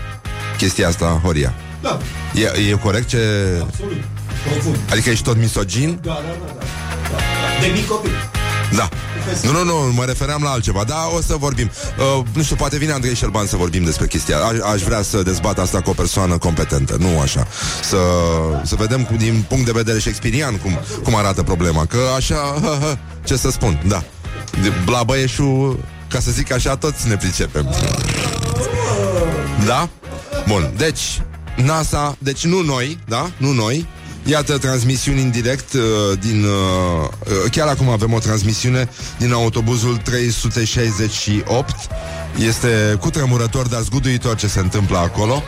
chestia 0.57 0.89
asta, 0.89 1.21
Horia? 1.23 1.55
Da, 1.83 1.99
E, 2.35 2.71
e 2.71 2.73
corect 2.83 3.09
ce... 3.09 3.19
absolut. 3.63 4.03
Profund. 4.51 4.79
Adică 4.91 5.11
ești 5.11 5.25
tot 5.25 5.37
misogin? 5.37 5.99
Da, 6.03 6.11
da, 6.11 6.19
da, 6.47 6.53
da. 6.55 6.65
da. 7.11 7.17
De 7.61 7.73
mic 7.75 7.87
copil. 7.89 8.11
Da. 8.75 8.89
Nu, 9.43 9.53
nu, 9.53 9.65
nu, 9.65 9.93
mă 9.93 10.05
refeream 10.05 10.43
la 10.43 10.51
altceva, 10.51 10.85
dar 10.85 10.99
o 11.17 11.21
să 11.23 11.35
vorbim. 11.39 11.71
Uh, 12.19 12.25
nu 12.33 12.43
știu, 12.43 12.57
poate 12.57 12.79
vine 12.79 12.93
Andrei 12.93 13.15
Șerban 13.15 13.47
să 13.47 13.57
vorbim 13.57 13.85
despre 13.85 14.07
chestia. 14.07 14.37
Aș, 14.39 14.73
aș 14.73 14.83
vrea 14.83 15.03
să 15.03 15.23
dezbat 15.23 15.59
asta 15.59 15.81
cu 15.81 15.91
o 15.91 15.93
persoană 15.93 16.39
competentă, 16.39 16.97
nu 16.99 17.21
așa. 17.21 17.47
Să, 17.83 17.97
să 18.65 18.75
vedem 18.75 19.05
cu, 19.05 19.15
din 19.17 19.45
punct 19.49 19.65
de 19.65 19.73
vedere 19.75 19.99
shakespearian 19.99 20.57
cum, 20.57 20.79
cum 21.03 21.15
arată 21.15 21.43
problema. 21.43 21.85
Că 21.87 21.99
așa, 22.17 22.35
ha, 22.63 22.79
ha, 22.83 22.99
ce 23.25 23.37
să 23.37 23.51
spun, 23.51 23.83
da. 23.87 24.03
De- 24.63 24.73
Blabăieșul, 24.85 25.85
ca 26.09 26.21
să 26.21 26.31
zic 26.31 26.53
așa, 26.53 26.77
toți 26.77 27.09
ne 27.09 27.17
pricepem. 27.17 27.75
Da? 29.67 29.89
Bun, 30.47 30.71
deci 30.77 31.21
NASA, 31.65 32.17
deci 32.19 32.45
nu 32.45 32.61
noi, 32.61 32.99
da? 33.07 33.31
Nu 33.37 33.53
noi. 33.53 33.87
Iată 34.25 34.59
transmisiuni 34.59 35.23
în 35.23 35.31
direct 35.31 35.73
uh, 35.73 35.83
din 36.21 36.45
uh, 36.45 37.09
uh, 37.45 37.51
chiar 37.51 37.69
acum 37.69 37.89
avem 37.89 38.13
o 38.13 38.19
transmisiune 38.19 38.89
din 39.19 39.33
autobuzul 39.33 39.97
368. 39.97 41.75
Este 42.47 42.97
cutremurător, 43.01 43.67
dar 43.67 43.81
zguduitor 43.81 44.37
ce 44.37 44.47
se 44.47 44.59
întâmplă 44.59 44.99
acolo. 44.99 45.43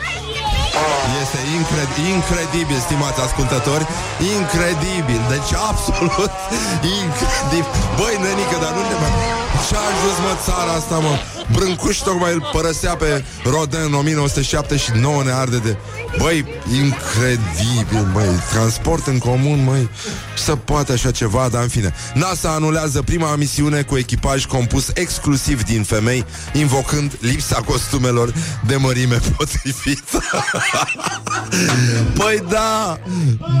Este 1.21 1.39
incred- 1.59 1.97
incredibil, 2.15 2.79
stimați 2.87 3.19
ascultători 3.27 3.85
Incredibil, 4.37 5.21
deci 5.33 5.51
absolut 5.69 6.31
incredibil 7.01 7.71
Băi, 7.97 8.15
nenică, 8.25 8.57
dar 8.63 8.71
nu 8.77 8.81
ne 8.89 8.97
mai... 9.01 9.11
Ce-a 9.67 9.83
ajuns, 9.91 10.17
mă, 10.25 10.33
țara 10.45 10.71
asta, 10.79 10.97
mă? 11.05 11.13
Brâncuș 11.51 11.97
tocmai 11.97 12.33
îl 12.33 12.49
părăsea 12.51 12.95
pe 12.95 13.23
Rodin 13.43 13.79
în 13.85 13.93
1979, 13.93 15.23
ne 15.23 15.31
arde 15.31 15.57
de... 15.57 15.77
Băi, 16.17 16.45
incredibil, 16.73 18.09
băi, 18.13 18.43
transport 18.51 19.07
în 19.07 19.17
comun, 19.17 19.63
măi 19.63 19.89
Să 20.37 20.55
poate 20.55 20.91
așa 20.91 21.11
ceva, 21.11 21.49
dar 21.51 21.61
în 21.61 21.67
fine 21.67 21.93
NASA 22.13 22.49
anulează 22.49 23.01
prima 23.01 23.35
misiune 23.35 23.81
cu 23.81 23.97
echipaj 23.97 24.45
compus 24.45 24.87
exclusiv 24.93 25.63
din 25.63 25.83
femei 25.83 26.25
Invocând 26.53 27.17
lipsa 27.19 27.61
costumelor 27.65 28.33
de 28.67 28.75
mărime 28.75 29.19
potrivită 29.37 30.23
Păi 32.13 32.43
da, 32.49 32.99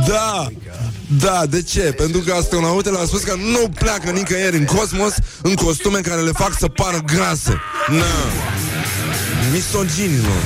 da, 0.07 0.47
da, 1.19 1.45
de 1.49 1.61
ce? 1.61 1.81
Pentru 1.81 2.19
că 2.19 2.33
astronautele 2.33 2.97
au 2.97 3.05
spus 3.05 3.21
că 3.21 3.35
nu 3.35 3.69
pleacă 3.79 4.09
nicăieri 4.09 4.57
în 4.57 4.65
cosmos 4.65 5.13
în 5.41 5.53
costume 5.55 5.99
care 5.99 6.21
le 6.21 6.31
fac 6.31 6.55
să 6.59 6.67
pară 6.67 6.97
grase. 7.05 7.59
Na. 7.87 8.05
Misoginilor. 9.51 10.41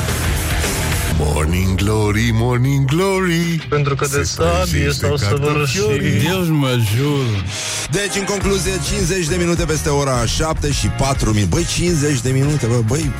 Morning 1.17 1.75
Glory, 1.75 2.29
Morning 2.33 2.85
Glory 2.85 3.65
Pentru 3.69 3.95
că 3.95 4.05
de 4.05 4.15
Se 4.15 4.23
sabie 4.23 4.81
prăjește 4.81 5.05
s-au 5.05 5.17
săvârșit 5.17 6.23
Deus 6.27 6.47
mă 6.47 6.77
jur. 6.95 7.43
Deci, 7.91 8.15
în 8.15 8.23
concluzie, 8.23 8.71
50 8.89 9.27
de 9.27 9.35
minute 9.35 9.65
peste 9.65 9.89
ora 9.89 10.25
7 10.25 10.71
și 10.71 10.87
4 10.87 11.29
minute. 11.29 11.49
Băi, 11.49 11.65
50 11.65 12.21
de 12.21 12.29
minute, 12.29 12.65
bă, 12.65 12.81
băi. 12.87 13.11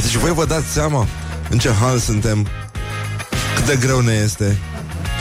Deci 0.00 0.16
voi 0.16 0.32
vă 0.32 0.44
dați 0.44 0.66
seama 0.66 1.06
în 1.50 1.58
ce 1.58 1.70
hal 1.80 1.98
suntem, 1.98 2.46
cât 3.54 3.66
de 3.66 3.76
greu 3.76 4.00
ne 4.00 4.12
este 4.12 4.58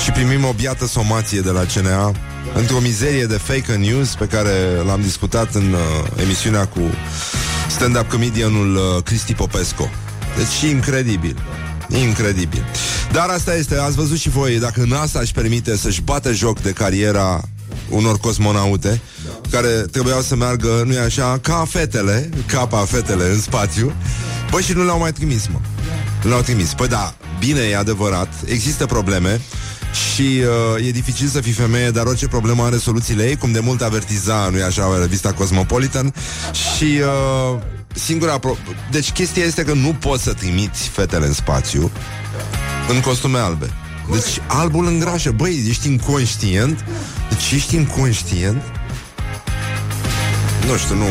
și 0.03 0.11
primim 0.11 0.45
o 0.45 0.53
biată 0.53 0.85
somație 0.85 1.39
de 1.39 1.49
la 1.49 1.65
CNA 1.73 2.11
într-o 2.53 2.79
mizerie 2.79 3.25
de 3.25 3.37
fake 3.37 3.75
news 3.75 4.15
pe 4.15 4.25
care 4.25 4.51
l-am 4.85 5.01
discutat 5.01 5.53
în 5.53 5.73
uh, 5.73 6.21
emisiunea 6.21 6.67
cu 6.67 6.79
stand-up 7.81 8.09
comedianul 8.09 8.75
uh, 8.75 9.03
Cristi 9.03 9.33
Popescu. 9.33 9.89
Deci 10.37 10.71
incredibil. 10.71 11.35
Incredibil. 11.89 12.65
Dar 13.11 13.29
asta 13.29 13.55
este, 13.55 13.77
ați 13.77 13.95
văzut 13.95 14.17
și 14.17 14.29
voi, 14.29 14.59
dacă 14.59 14.83
NASA 14.87 15.19
își 15.19 15.31
permite 15.31 15.77
să-și 15.77 16.01
bată 16.01 16.31
joc 16.31 16.61
de 16.61 16.71
cariera 16.71 17.41
unor 17.89 18.17
cosmonaute 18.17 19.01
care 19.51 19.67
trebuiau 19.67 20.21
să 20.21 20.35
meargă, 20.35 20.83
nu-i 20.85 20.97
așa, 20.97 21.39
ca 21.41 21.65
fetele, 21.69 22.29
capa 22.45 22.77
fetele 22.77 23.23
în 23.23 23.39
spațiu, 23.39 23.93
băi, 24.51 24.61
și 24.61 24.73
nu 24.73 24.83
le-au 24.83 24.99
mai 24.99 25.11
trimis, 25.11 25.47
mă. 25.47 25.59
Nu 26.23 26.29
le-au 26.29 26.41
trimis. 26.41 26.73
Păi 26.73 26.87
da, 26.87 27.13
bine, 27.39 27.59
e 27.59 27.77
adevărat, 27.77 28.33
există 28.45 28.85
probleme 28.85 29.41
și 30.13 30.41
uh, 30.77 30.87
e 30.87 30.91
dificil 30.91 31.27
să 31.27 31.41
fii 31.41 31.51
femeie, 31.51 31.89
dar 31.89 32.05
orice 32.05 32.27
problemă 32.27 32.63
are 32.63 32.77
soluțiile 32.77 33.27
ei, 33.27 33.35
cum 33.35 33.51
de 33.51 33.59
mult 33.59 33.81
avertiza, 33.81 34.49
nu-i 34.51 34.61
așa, 34.61 34.97
revista 34.99 35.33
Cosmopolitan 35.33 36.13
și 36.51 36.83
uh, 37.53 37.59
singura 37.93 38.37
pro- 38.37 38.57
deci 38.91 39.11
chestia 39.11 39.43
este 39.43 39.63
că 39.63 39.73
nu 39.73 39.93
poți 39.99 40.23
să 40.23 40.33
trimiți 40.33 40.87
fetele 40.87 41.25
în 41.25 41.33
spațiu 41.33 41.91
în 42.89 42.99
costume 42.99 43.37
albe. 43.37 43.69
Deci 44.11 44.41
albul 44.47 44.85
îngrașă. 44.85 45.31
Băi, 45.31 45.65
ești 45.67 45.87
inconștient? 45.87 46.85
Deci 47.29 47.51
ești 47.51 47.75
inconștient? 47.75 48.61
Nu 50.67 50.77
știu, 50.77 50.95
nu... 50.95 51.05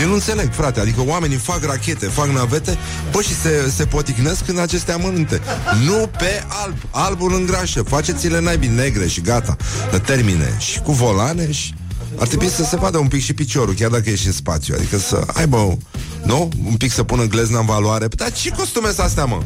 Eu 0.00 0.08
nu 0.08 0.14
înțeleg, 0.14 0.52
frate, 0.52 0.80
adică 0.80 1.04
oamenii 1.06 1.36
fac 1.36 1.64
rachete, 1.64 2.06
fac 2.06 2.26
navete, 2.26 2.78
bă, 3.10 3.20
și 3.22 3.34
se, 3.34 3.70
se 3.76 3.84
poticnesc 3.84 4.48
în 4.48 4.58
aceste 4.58 4.92
amănunte. 4.92 5.40
Nu 5.84 6.10
pe 6.18 6.44
alb. 6.48 6.76
Albul 6.90 7.34
îngrașă. 7.34 7.82
Faceți-le 7.82 8.40
naibii 8.40 8.68
negre 8.68 9.06
și 9.06 9.20
gata. 9.20 9.56
De 9.90 9.98
termine. 9.98 10.56
Și 10.58 10.80
cu 10.80 10.92
volane 10.92 11.52
și... 11.52 11.74
Ar 12.18 12.26
trebui 12.26 12.48
să 12.48 12.64
se 12.64 12.76
vadă 12.76 12.98
un 12.98 13.08
pic 13.08 13.22
și 13.22 13.32
piciorul, 13.32 13.74
chiar 13.74 13.90
dacă 13.90 14.10
ești 14.10 14.26
în 14.26 14.32
spațiu. 14.32 14.74
Adică 14.78 14.98
să 14.98 15.26
aibă, 15.32 15.78
nu? 16.22 16.48
Un 16.64 16.76
pic 16.76 16.92
să 16.92 17.02
pună 17.02 17.24
glezna 17.24 17.58
în 17.58 17.66
valoare. 17.66 18.06
Dar 18.06 18.32
ce 18.32 18.50
costume 18.50 18.86
sunt 18.86 18.98
astea, 18.98 19.24
mă? 19.24 19.42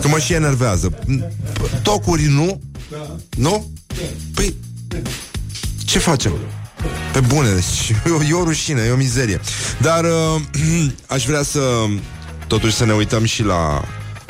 Că 0.00 0.08
mă 0.08 0.18
și 0.18 0.32
enervează. 0.32 0.98
Tocuri 1.82 2.24
nu? 2.24 2.60
Nu? 3.36 3.70
Păi, 4.34 4.54
ce 5.84 5.98
facem? 5.98 6.32
Pe 7.12 7.20
bune, 7.20 7.52
deci 7.52 7.90
e, 8.22 8.28
e 8.28 8.32
o 8.32 8.44
rușine, 8.44 8.82
e 8.82 8.90
o 8.90 8.96
mizerie. 8.96 9.40
Dar 9.78 10.04
uh, 10.04 10.40
aș 11.14 11.26
vrea 11.26 11.42
să 11.42 11.60
totuși 12.46 12.74
să 12.74 12.84
ne 12.84 12.92
uităm 12.92 13.24
și 13.24 13.42
la 13.42 13.84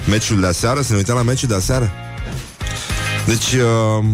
meciul 0.08 0.40
de 0.40 0.46
aseară, 0.46 0.82
să 0.82 0.92
ne 0.92 0.98
uităm 0.98 1.16
la 1.16 1.22
meciul 1.22 1.48
de 1.48 1.54
aseară. 1.54 1.92
Deci, 3.26 3.52
uh, 3.52 4.04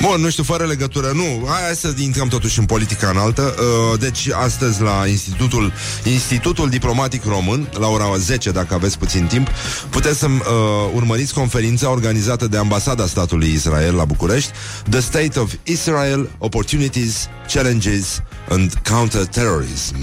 Bun, 0.00 0.20
nu 0.20 0.30
știu, 0.30 0.42
fără 0.42 0.64
legătură, 0.64 1.10
nu. 1.14 1.46
Hai 1.46 1.74
să 1.74 1.94
intrăm 1.98 2.28
totuși 2.28 2.58
în 2.58 2.64
politica 2.64 3.08
înaltă. 3.08 3.54
Uh, 3.58 3.98
deci, 3.98 4.28
astăzi 4.32 4.82
la 4.82 5.06
Institutul, 5.06 5.72
Institutul 6.04 6.68
Diplomatic 6.68 7.24
Român, 7.24 7.68
la 7.78 7.88
ora 7.88 8.16
10, 8.16 8.50
dacă 8.50 8.74
aveți 8.74 8.98
puțin 8.98 9.26
timp, 9.26 9.48
puteți 9.90 10.18
să 10.18 10.26
uh, 10.26 10.40
urmăriți 10.94 11.34
conferința 11.34 11.90
organizată 11.90 12.46
de 12.46 12.56
Ambasada 12.56 13.06
statului 13.06 13.52
Israel 13.52 13.94
la 13.94 14.04
București, 14.04 14.50
The 14.90 15.00
State 15.00 15.38
of 15.38 15.52
Israel, 15.62 16.30
Opportunities, 16.38 17.28
Challenges 17.52 18.22
and 18.48 18.72
Counter-Terrorism. 18.88 19.96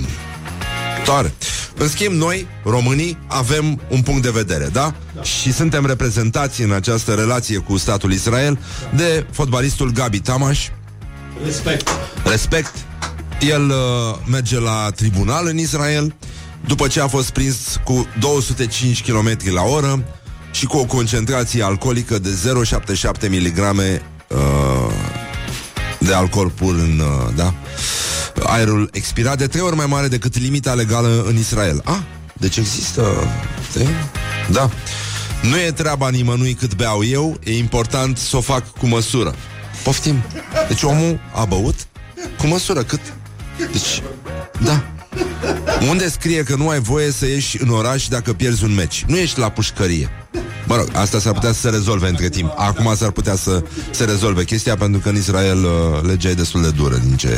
Tare. 1.05 1.33
În 1.77 1.87
schimb, 1.87 2.13
noi, 2.13 2.47
românii, 2.63 3.17
avem 3.27 3.81
un 3.89 4.01
punct 4.01 4.21
de 4.21 4.29
vedere, 4.29 4.69
da? 4.71 4.93
da? 5.15 5.21
Și 5.21 5.53
suntem 5.53 5.85
reprezentați 5.85 6.61
în 6.61 6.71
această 6.71 7.13
relație 7.13 7.57
cu 7.57 7.77
statul 7.77 8.11
Israel 8.11 8.59
de 8.95 9.25
fotbalistul 9.31 9.91
Gabi 9.91 10.19
Tamaș. 10.19 10.67
Respect. 11.45 11.89
Respect. 12.23 12.73
El 13.39 13.69
uh, 13.69 13.75
merge 14.25 14.59
la 14.59 14.89
tribunal 14.95 15.47
în 15.47 15.57
Israel 15.57 16.15
după 16.65 16.87
ce 16.87 17.01
a 17.01 17.07
fost 17.07 17.29
prins 17.29 17.79
cu 17.83 18.07
205 18.19 19.03
km 19.03 19.53
la 19.53 19.61
oră 19.61 20.03
și 20.51 20.65
cu 20.65 20.77
o 20.77 20.85
concentrație 20.85 21.63
alcoolică 21.63 22.19
de 22.19 22.29
0,77 22.29 23.29
mg 23.29 23.57
uh, 23.57 24.37
de 25.99 26.13
alcool 26.13 26.49
pur 26.49 26.73
în, 26.73 26.99
uh, 26.99 27.33
da? 27.35 27.53
Aerul 28.43 28.89
expirat 28.93 29.37
de 29.37 29.47
trei 29.47 29.61
ori 29.61 29.75
mai 29.75 29.85
mare 29.85 30.07
decât 30.07 30.39
limita 30.39 30.73
legală 30.73 31.23
în 31.27 31.37
Israel. 31.37 31.81
Ah, 31.83 31.99
deci 32.33 32.57
există... 32.57 33.01
Da. 34.51 34.69
Nu 35.41 35.59
e 35.59 35.71
treaba 35.71 36.09
nimănui 36.09 36.53
cât 36.53 36.75
beau 36.75 37.03
eu, 37.03 37.39
e 37.43 37.57
important 37.57 38.17
să 38.17 38.37
o 38.37 38.41
fac 38.41 38.77
cu 38.77 38.87
măsură. 38.87 39.35
Poftim. 39.83 40.23
Deci 40.67 40.83
omul 40.83 41.19
a 41.33 41.45
băut 41.45 41.75
cu 42.37 42.47
măsură 42.47 42.83
cât. 42.83 42.99
Deci, 43.57 44.01
da. 44.63 44.83
Unde 45.89 46.09
scrie 46.09 46.43
că 46.43 46.55
nu 46.55 46.69
ai 46.69 46.79
voie 46.79 47.11
să 47.11 47.25
ieși 47.25 47.61
în 47.61 47.69
oraș 47.69 48.07
dacă 48.07 48.33
pierzi 48.33 48.63
un 48.63 48.73
meci? 48.73 49.03
Nu 49.07 49.17
ești 49.17 49.39
la 49.39 49.49
pușcărie. 49.49 50.09
Mă 50.71 50.77
rog, 50.77 50.87
asta 50.93 51.19
s-ar 51.19 51.33
putea 51.33 51.51
să 51.51 51.59
se 51.59 51.69
rezolve 51.69 52.07
între 52.07 52.29
timp. 52.29 52.53
Acum 52.55 52.95
s-ar 52.95 53.11
putea 53.11 53.35
să 53.35 53.63
se 53.89 54.03
rezolve 54.03 54.43
chestia 54.43 54.75
pentru 54.75 54.99
că 54.99 55.09
în 55.09 55.15
Israel 55.15 55.63
uh, 55.63 55.71
legea 56.01 56.29
e 56.29 56.33
destul 56.33 56.61
de 56.61 56.69
dură 56.69 56.95
din 56.95 57.15
ce 57.15 57.37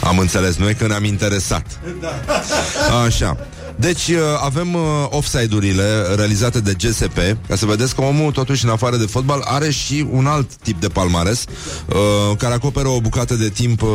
am 0.00 0.18
înțeles 0.18 0.56
noi 0.56 0.74
că 0.74 0.86
ne-am 0.86 1.04
interesat. 1.04 1.80
Așa. 3.06 3.36
Deci 3.80 4.08
uh, 4.08 4.16
avem 4.44 4.74
uh, 4.74 4.80
offside-urile 5.08 6.14
realizate 6.16 6.60
de 6.60 6.74
GSP 6.78 7.18
Ca 7.48 7.56
să 7.56 7.66
vedeți 7.66 7.94
că 7.94 8.00
omul 8.00 8.32
totuși 8.32 8.64
în 8.64 8.70
afară 8.70 8.96
de 8.96 9.06
fotbal 9.06 9.40
Are 9.44 9.70
și 9.70 10.06
un 10.10 10.26
alt 10.26 10.54
tip 10.54 10.80
de 10.80 10.88
palmares 10.88 11.44
uh, 11.88 12.36
Care 12.36 12.54
acoperă 12.54 12.88
o 12.88 13.00
bucată 13.00 13.34
de 13.34 13.48
timp 13.48 13.82
uh, 13.82 13.88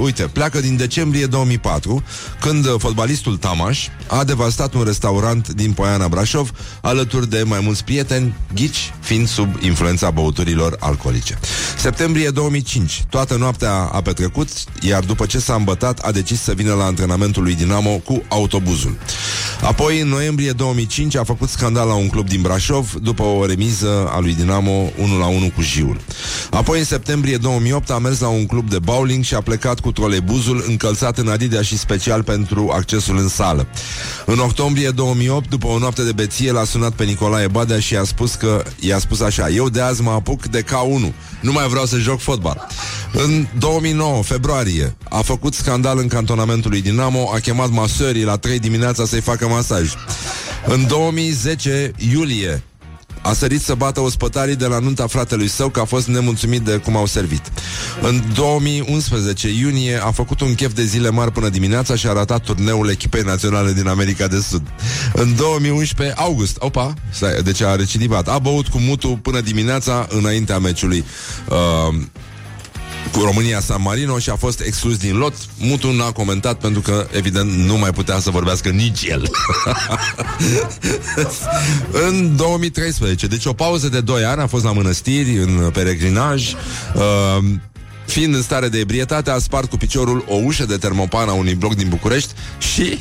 Uite, 0.00 0.22
pleacă 0.22 0.60
din 0.60 0.76
decembrie 0.76 1.26
2004 1.26 2.02
Când 2.40 2.66
uh, 2.66 2.74
fotbalistul 2.78 3.36
Tamaș 3.36 3.86
A 4.06 4.24
devastat 4.24 4.74
un 4.74 4.82
restaurant 4.82 5.48
din 5.48 5.72
Poiana 5.72 6.08
Brașov 6.08 6.50
Alături 6.80 7.30
de 7.30 7.42
mai 7.42 7.60
mulți 7.62 7.84
prieteni 7.84 8.34
Ghici 8.54 8.92
fiind 9.00 9.28
sub 9.28 9.54
influența 9.60 10.10
băuturilor 10.10 10.76
alcoolice. 10.80 11.38
Septembrie 11.78 12.30
2005 12.30 13.04
Toată 13.10 13.36
noaptea 13.36 13.72
a 13.72 14.00
petrecut 14.02 14.48
Iar 14.80 15.04
după 15.04 15.26
ce 15.26 15.38
s-a 15.38 15.54
îmbătat 15.54 15.98
A 15.98 16.10
decis 16.10 16.40
să 16.40 16.52
vină 16.52 16.74
la 16.74 16.84
antrenamentul 16.84 17.42
lui 17.42 17.54
Dinamo 17.54 17.90
cu 17.90 18.22
autobuzul 18.28 18.96
Apoi, 19.62 20.00
în 20.00 20.08
noiembrie 20.08 20.50
2005, 20.50 21.16
a 21.16 21.24
făcut 21.24 21.48
scandal 21.48 21.88
la 21.88 21.94
un 21.94 22.08
club 22.08 22.28
din 22.28 22.40
Brașov 22.40 22.92
după 23.02 23.22
o 23.22 23.46
remiză 23.46 24.10
a 24.10 24.20
lui 24.20 24.34
Dinamo 24.34 24.90
1 24.98 25.18
la 25.18 25.26
1 25.26 25.50
cu 25.54 25.60
Jiul. 25.60 26.00
Apoi, 26.50 26.78
în 26.78 26.84
septembrie 26.84 27.36
2008, 27.36 27.90
a 27.90 27.98
mers 27.98 28.20
la 28.20 28.28
un 28.28 28.46
club 28.46 28.70
de 28.70 28.78
bowling 28.78 29.24
și 29.24 29.34
a 29.34 29.40
plecat 29.40 29.80
cu 29.80 29.92
trolebuzul 29.92 30.64
încălțat 30.68 31.18
în 31.18 31.28
Adidas 31.28 31.64
și 31.64 31.78
special 31.78 32.22
pentru 32.22 32.70
accesul 32.72 33.16
în 33.16 33.28
sală. 33.28 33.66
În 34.26 34.38
octombrie 34.38 34.90
2008, 34.90 35.48
după 35.48 35.66
o 35.66 35.78
noapte 35.78 36.02
de 36.02 36.12
beție, 36.12 36.52
l-a 36.52 36.64
sunat 36.64 36.92
pe 36.92 37.04
Nicolae 37.04 37.48
Badea 37.48 37.80
și 37.80 37.92
i-a 37.92 38.04
spus 38.04 38.34
că 38.34 38.62
i-a 38.80 38.98
spus 38.98 39.20
așa: 39.20 39.48
"Eu 39.48 39.68
de 39.68 39.80
azi 39.80 40.02
mă 40.02 40.10
apuc 40.10 40.46
de 40.46 40.62
K1. 40.62 41.12
Nu 41.46 41.52
mai 41.52 41.68
vreau 41.68 41.84
să 41.86 41.98
joc 41.98 42.20
fotbal." 42.20 42.66
În 43.12 43.46
2009, 43.58 44.22
februarie, 44.22 44.96
a 45.08 45.20
făcut 45.20 45.54
scandal 45.54 45.98
în 45.98 46.08
cantonamentul 46.08 46.70
lui 46.70 46.82
Dinamo, 46.82 47.30
a 47.34 47.38
chemat 47.38 47.70
masării 47.70 48.24
la 48.24 48.36
3 48.36 48.58
dimineața 48.58 49.04
să-i 49.04 49.20
facă 49.20 49.48
masaj. 49.48 49.92
În 50.66 50.86
2010, 50.86 51.92
iulie, 52.12 52.62
a 53.26 53.32
sărit 53.32 53.62
să 53.62 53.74
bată 53.74 54.00
ospătarii 54.00 54.56
de 54.56 54.66
la 54.66 54.78
nunta 54.78 55.06
fratelui 55.06 55.48
său 55.48 55.68
că 55.68 55.80
a 55.80 55.84
fost 55.84 56.06
nemulțumit 56.06 56.60
de 56.60 56.76
cum 56.76 56.96
au 56.96 57.06
servit. 57.06 57.52
În 58.02 58.22
2011, 58.34 59.48
iunie, 59.48 59.98
a 60.02 60.10
făcut 60.10 60.40
un 60.40 60.54
chef 60.54 60.72
de 60.72 60.84
zile 60.84 61.10
mari 61.10 61.32
până 61.32 61.48
dimineața 61.48 61.94
și 61.94 62.06
a 62.06 62.12
ratat 62.12 62.42
turneul 62.42 62.90
echipei 62.90 63.22
naționale 63.22 63.72
din 63.72 63.88
America 63.88 64.26
de 64.26 64.40
Sud. 64.40 64.62
În 65.12 65.34
2011, 65.36 66.16
august, 66.18 66.56
opa, 66.58 66.94
stai, 67.10 67.42
deci 67.42 67.62
a 67.62 67.76
recidivat. 67.76 68.28
A 68.28 68.38
băut 68.38 68.66
cu 68.66 68.78
mutul 68.78 69.16
până 69.16 69.40
dimineața 69.40 70.06
înaintea 70.10 70.58
meciului. 70.58 71.04
Uh, 71.48 71.94
cu 73.12 73.20
România 73.20 73.60
San 73.60 73.82
Marino 73.82 74.18
și 74.18 74.30
a 74.30 74.36
fost 74.36 74.60
exclus 74.60 74.96
din 74.96 75.16
lot. 75.16 75.34
Mutu 75.58 75.92
n-a 75.92 76.12
comentat 76.12 76.58
pentru 76.58 76.80
că, 76.80 77.06
evident, 77.10 77.52
nu 77.52 77.76
mai 77.76 77.92
putea 77.92 78.18
să 78.18 78.30
vorbească 78.30 78.68
nici 78.68 79.04
el. 79.04 79.30
în 82.08 82.36
2013, 82.36 83.26
deci 83.26 83.44
o 83.44 83.52
pauză 83.52 83.88
de 83.88 84.00
2 84.00 84.24
ani, 84.24 84.40
a 84.40 84.46
fost 84.46 84.64
la 84.64 84.72
mănăstiri, 84.72 85.36
în 85.36 85.70
peregrinaj. 85.72 86.52
Uh, 86.94 87.44
fiind 88.06 88.34
în 88.34 88.42
stare 88.42 88.68
de 88.68 88.78
ebrietate, 88.78 89.30
a 89.30 89.38
spart 89.38 89.70
cu 89.70 89.76
piciorul 89.76 90.24
o 90.28 90.34
ușă 90.34 90.64
de 90.64 90.76
termopan 90.76 91.28
a 91.28 91.32
unui 91.32 91.54
bloc 91.54 91.74
din 91.74 91.88
București 91.88 92.32
și 92.58 92.98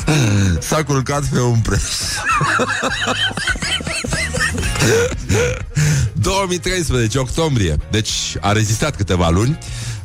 s-a 0.68 0.84
culcat 0.84 1.24
pe 1.24 1.40
un 1.40 1.58
preș. 1.58 1.82
2013, 6.12 7.18
octombrie. 7.18 7.76
Deci 7.90 8.10
a 8.40 8.52
rezistat 8.52 8.96
câteva 8.96 9.28
luni. 9.28 9.58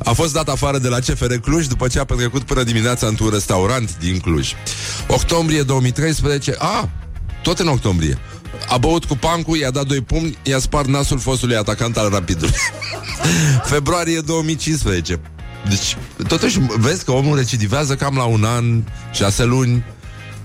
A 0.04 0.12
fost 0.12 0.32
dat 0.32 0.48
afară 0.48 0.78
de 0.78 0.88
la 0.88 0.98
CFR 0.98 1.34
Cluj 1.34 1.66
după 1.66 1.88
ce 1.88 1.98
a 1.98 2.04
petrecut 2.04 2.42
până 2.42 2.62
dimineața 2.62 3.06
într-un 3.06 3.30
restaurant 3.30 3.96
din 3.98 4.18
Cluj. 4.18 4.52
Octombrie 5.06 5.62
2013, 5.62 6.54
a, 6.58 6.88
tot 7.42 7.58
în 7.58 7.68
octombrie. 7.68 8.18
A 8.68 8.76
băut 8.76 9.04
cu 9.04 9.16
pancul, 9.16 9.56
i-a 9.56 9.70
dat 9.70 9.86
doi 9.86 10.00
pumni, 10.00 10.38
i-a 10.42 10.58
spart 10.58 10.88
nasul 10.88 11.18
fostului 11.18 11.56
atacant 11.56 11.96
al 11.96 12.08
Rapidului. 12.10 12.54
Februarie 13.72 14.20
2015. 14.20 15.20
Deci, 15.68 15.96
totuși, 16.28 16.58
vezi 16.76 17.04
că 17.04 17.12
omul 17.12 17.36
recidivează 17.36 17.94
cam 17.94 18.16
la 18.16 18.24
un 18.24 18.44
an, 18.44 18.82
șase 19.12 19.44
luni. 19.44 19.84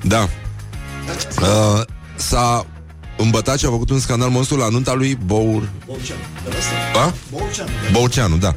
Da. 0.01 0.29
Uh, 1.41 1.81
s-a 2.15 2.65
îmbătat 3.17 3.59
și 3.59 3.65
a 3.65 3.69
făcut 3.69 3.89
un 3.89 3.99
scandal 3.99 4.29
monstru 4.29 4.57
la 4.57 4.69
nunta 4.69 4.93
lui 4.93 5.17
Bour... 5.25 5.69
Bouceanu. 5.85 6.21
A? 6.95 7.13
Bouceanu. 7.31 7.69
Bouceanu, 7.91 8.37
da. 8.37 8.55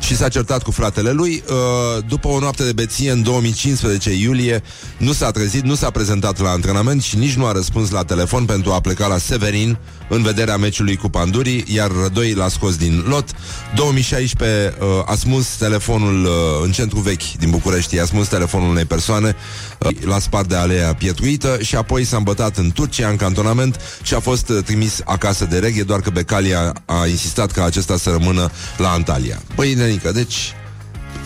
Și 0.00 0.16
s-a 0.16 0.28
certat 0.28 0.62
cu 0.62 0.70
fratele 0.70 1.10
lui. 1.10 1.42
Uh, 1.48 2.04
după 2.08 2.28
o 2.28 2.38
noapte 2.38 2.64
de 2.64 2.72
beție 2.72 3.10
în 3.10 3.22
2015 3.22 4.12
iulie, 4.12 4.62
nu 4.96 5.12
s-a 5.12 5.30
trezit, 5.30 5.62
nu 5.62 5.74
s-a 5.74 5.90
prezentat 5.90 6.40
la 6.40 6.50
antrenament 6.50 7.02
și 7.02 7.16
nici 7.16 7.34
nu 7.34 7.46
a 7.46 7.52
răspuns 7.52 7.90
la 7.90 8.04
telefon 8.04 8.44
pentru 8.44 8.72
a 8.72 8.80
pleca 8.80 9.06
la 9.06 9.18
Severin 9.18 9.78
în 10.08 10.22
vederea 10.22 10.56
meciului 10.56 10.96
cu 10.96 11.08
Pandurii, 11.08 11.64
iar 11.66 11.90
Rădoi 12.02 12.32
l-a 12.32 12.48
scos 12.48 12.76
din 12.76 13.04
lot. 13.08 13.28
2016 13.74 14.74
uh, 14.80 14.86
a 15.06 15.14
smuls 15.14 15.46
telefonul 15.46 16.24
uh, 16.24 16.30
în 16.62 16.72
centru 16.72 16.98
vechi 16.98 17.32
din 17.38 17.50
București, 17.50 18.00
a 18.00 18.04
smuls 18.04 18.28
telefonul 18.28 18.70
unei 18.70 18.84
persoane, 18.84 19.36
uh, 19.78 19.90
l-a 20.04 20.18
spart 20.18 20.48
de 20.48 20.56
alea 20.56 20.94
pietruită 20.94 21.58
și 21.60 21.76
apoi 21.76 22.04
s-a 22.04 22.16
îmbătat 22.16 22.56
în 22.56 22.70
Turcia, 22.70 23.08
în 23.08 23.16
cantonament 23.16 23.80
și 24.02 24.14
a 24.14 24.20
fost 24.20 24.48
uh, 24.48 24.62
trimis 24.64 25.00
acasă 25.04 25.44
de 25.44 25.58
reghe, 25.58 25.82
doar 25.82 26.00
că 26.00 26.10
Becalia 26.10 26.72
a 26.84 27.06
insistat 27.06 27.50
ca 27.50 27.64
acesta 27.64 27.96
să 27.96 28.10
rămână 28.10 28.50
la 28.76 28.90
Antalya. 28.90 29.42
Băi, 29.54 29.74
nenică, 29.74 30.12
deci... 30.12 30.54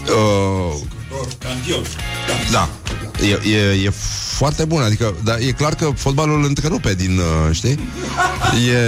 Uh, 0.07 0.81
Campion. 1.39 1.83
da, 2.53 2.69
e, 3.23 3.51
e, 3.51 3.85
e 3.85 3.93
foarte 4.37 4.65
bun, 4.65 4.83
adică 4.83 5.15
da, 5.25 5.39
e 5.39 5.51
clar 5.51 5.75
că 5.75 5.91
fotbalul 5.97 6.39
îl 6.39 6.45
întrerupe 6.45 6.95
din, 6.95 7.19
uh, 7.19 7.55
știi? 7.55 7.79
E, 8.69 8.79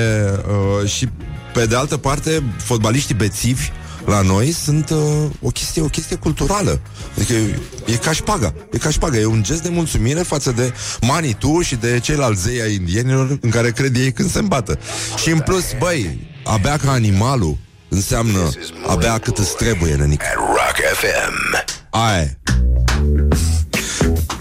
uh, 0.82 0.90
și 0.90 1.08
pe 1.52 1.66
de 1.66 1.76
altă 1.76 1.96
parte, 1.96 2.42
fotbaliștii 2.56 3.14
bețivi 3.14 3.70
la 4.04 4.20
noi 4.20 4.52
sunt 4.52 4.90
uh, 4.90 4.98
o 5.42 5.48
chestie 5.48 5.82
o 5.82 5.86
chestie 5.86 6.16
culturală. 6.16 6.80
Adică 7.16 7.32
e, 7.32 7.58
e 7.86 7.96
ca 7.96 8.12
șpaga. 8.12 8.54
E 8.72 8.78
ca 8.78 8.90
șpaga. 8.90 9.18
E 9.18 9.24
un 9.24 9.42
gest 9.42 9.62
de 9.62 9.68
mulțumire 9.68 10.20
față 10.22 10.52
de 10.52 10.72
Manitu 11.00 11.60
și 11.60 11.76
de 11.76 11.98
ceilalți 11.98 12.42
zei 12.42 12.60
ai 12.60 12.74
indienilor 12.74 13.38
în 13.40 13.50
care 13.50 13.70
cred 13.70 13.96
ei 13.96 14.12
când 14.12 14.30
se 14.30 14.38
îmbată. 14.38 14.78
Și 15.16 15.30
în 15.30 15.38
plus, 15.38 15.64
băi, 15.78 16.28
abia 16.44 16.76
ca 16.76 16.90
animalul 16.90 17.56
înseamnă 17.88 18.50
abia 18.86 19.18
cât 19.18 19.38
îți 19.38 19.56
trebuie, 19.56 19.94
nenic. 19.94 20.22
At 20.22 20.34
Rock 20.34 20.76
FM. 20.94 21.76
Aia 21.90 22.20
e. 22.20 22.36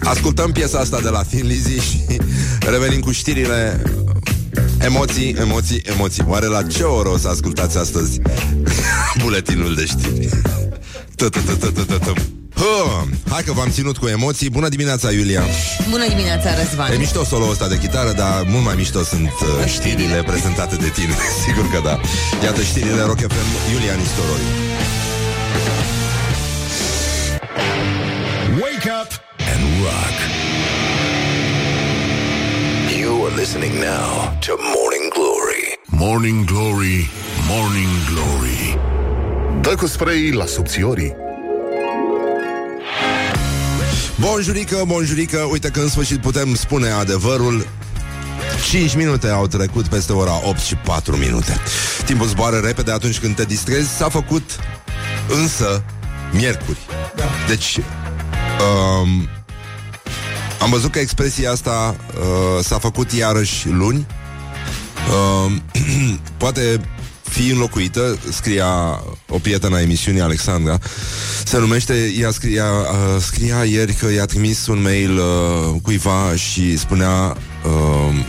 Ascultăm 0.08 0.52
piesa 0.52 0.80
asta 0.80 1.00
de 1.00 1.10
la 1.10 1.22
Thin 1.22 1.48
Lizzy 1.48 1.80
și 1.80 2.20
revenim 2.60 3.00
cu 3.00 3.12
știrile. 3.12 3.82
Emoții, 4.80 5.36
emoții, 5.39 5.82
emoții. 5.86 6.24
Oare 6.28 6.46
la 6.46 6.63
ce 6.63 6.84
oră 6.84 7.10
o 7.10 7.17
să 7.17 7.28
ascultați 7.28 7.78
astăzi 7.78 8.20
Buletinul 9.24 9.76
de 9.76 9.86
știri? 9.86 10.30
Tă-tă-tă-tă-tă-tă 11.15 12.13
Hă, 12.56 13.04
Hai 13.30 13.43
că 13.46 13.52
v-am 13.52 13.70
ținut 13.70 13.98
cu 13.98 14.08
emoții. 14.08 14.50
Bună 14.50 14.70
dimineața, 14.70 15.12
Iulia. 15.12 15.43
Bună 15.89 16.08
dimineața, 16.08 16.50
Răzvan. 16.56 16.91
E 16.91 16.98
mișto 16.98 17.24
solo 17.24 17.48
ăsta 17.50 17.67
de 17.67 17.78
chitară 17.78 18.12
Dar 18.12 18.43
mult 18.48 18.63
mai 18.65 18.76
mișto 18.76 19.04
sunt 19.04 19.32
uh, 19.41 19.65
știrile 19.65 20.24
prezentate 20.26 20.76
de 20.76 20.89
tine. 20.89 21.13
Sigur 21.46 21.70
că 21.72 21.80
da. 21.84 22.00
Iată 22.43 22.62
știrile 22.62 23.02
Rock 23.02 23.20
FM 23.20 23.72
Iulia 23.74 23.93
Nistoroi. 23.93 24.67
Wake 27.58 27.91
up 27.91 27.96
And 29.58 29.84
rock. 29.84 30.15
You 33.00 33.26
are 33.26 33.36
listening 33.36 33.80
now 33.80 34.38
to 34.41 34.58
Morning 34.58 35.10
Glory. 35.13 35.78
Morning 35.89 36.46
Glory, 36.46 37.10
Morning 37.50 37.89
Glory 38.13 38.80
Dă 39.62 39.76
cu 39.76 39.88
spray 39.88 40.32
la 40.32 40.46
subțiorii 40.46 41.15
Bonjurică, 44.20 44.84
bonjurică 44.88 45.38
Uite 45.52 45.70
că 45.70 45.80
în 45.80 45.89
sfârșit 45.89 46.22
putem 46.22 46.56
spune 46.56 46.89
adevărul 46.89 47.67
5 48.70 48.96
minute 48.96 49.28
au 49.28 49.48
trecut 49.48 49.88
peste 49.88 50.13
ora 50.13 50.48
8 50.48 50.60
și 50.60 50.76
4 50.76 51.15
minute. 51.15 51.58
Timpul 52.06 52.28
zboară 52.28 52.58
repede 52.58 52.91
atunci 52.91 53.20
când 53.20 53.36
te 53.36 53.43
distrezi. 53.43 53.89
S-a 53.89 54.10
făcut 54.10 54.60
însă 55.41 55.84
miercuri. 56.32 56.78
Da. 57.15 57.24
Deci, 57.48 57.78
um, 57.78 59.30
am 60.60 60.70
văzut 60.70 60.91
că 60.91 61.00
expresia 61.00 61.52
asta 61.52 61.96
uh, 62.17 62.63
s-a 62.63 62.80
făcut 62.80 63.12
iarăși 63.12 63.70
luni. 63.70 64.06
Uh, 65.46 65.52
poate 66.38 66.80
fi 67.30 67.50
înlocuită, 67.50 68.17
scria 68.32 69.04
o 69.28 69.38
prietenă 69.38 69.76
a 69.76 69.82
emisiunii, 69.82 70.22
Alexandra, 70.22 70.78
se 71.46 71.58
numește, 71.58 72.13
ea 72.20 72.32
scria, 72.32 72.65
uh, 72.65 73.22
scria 73.22 73.63
ieri 73.63 73.93
că 73.93 74.12
i-a 74.12 74.26
trimis 74.26 74.67
un 74.67 74.82
mail 74.82 75.17
uh, 75.17 75.82
cuiva 75.82 76.36
și 76.36 76.78
spunea 76.78 77.38
uh, 77.65 78.26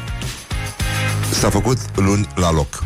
s-a 1.31 1.51
făcut 1.51 1.79
luni 1.95 2.29
la 2.35 2.53
loc. 2.53 2.85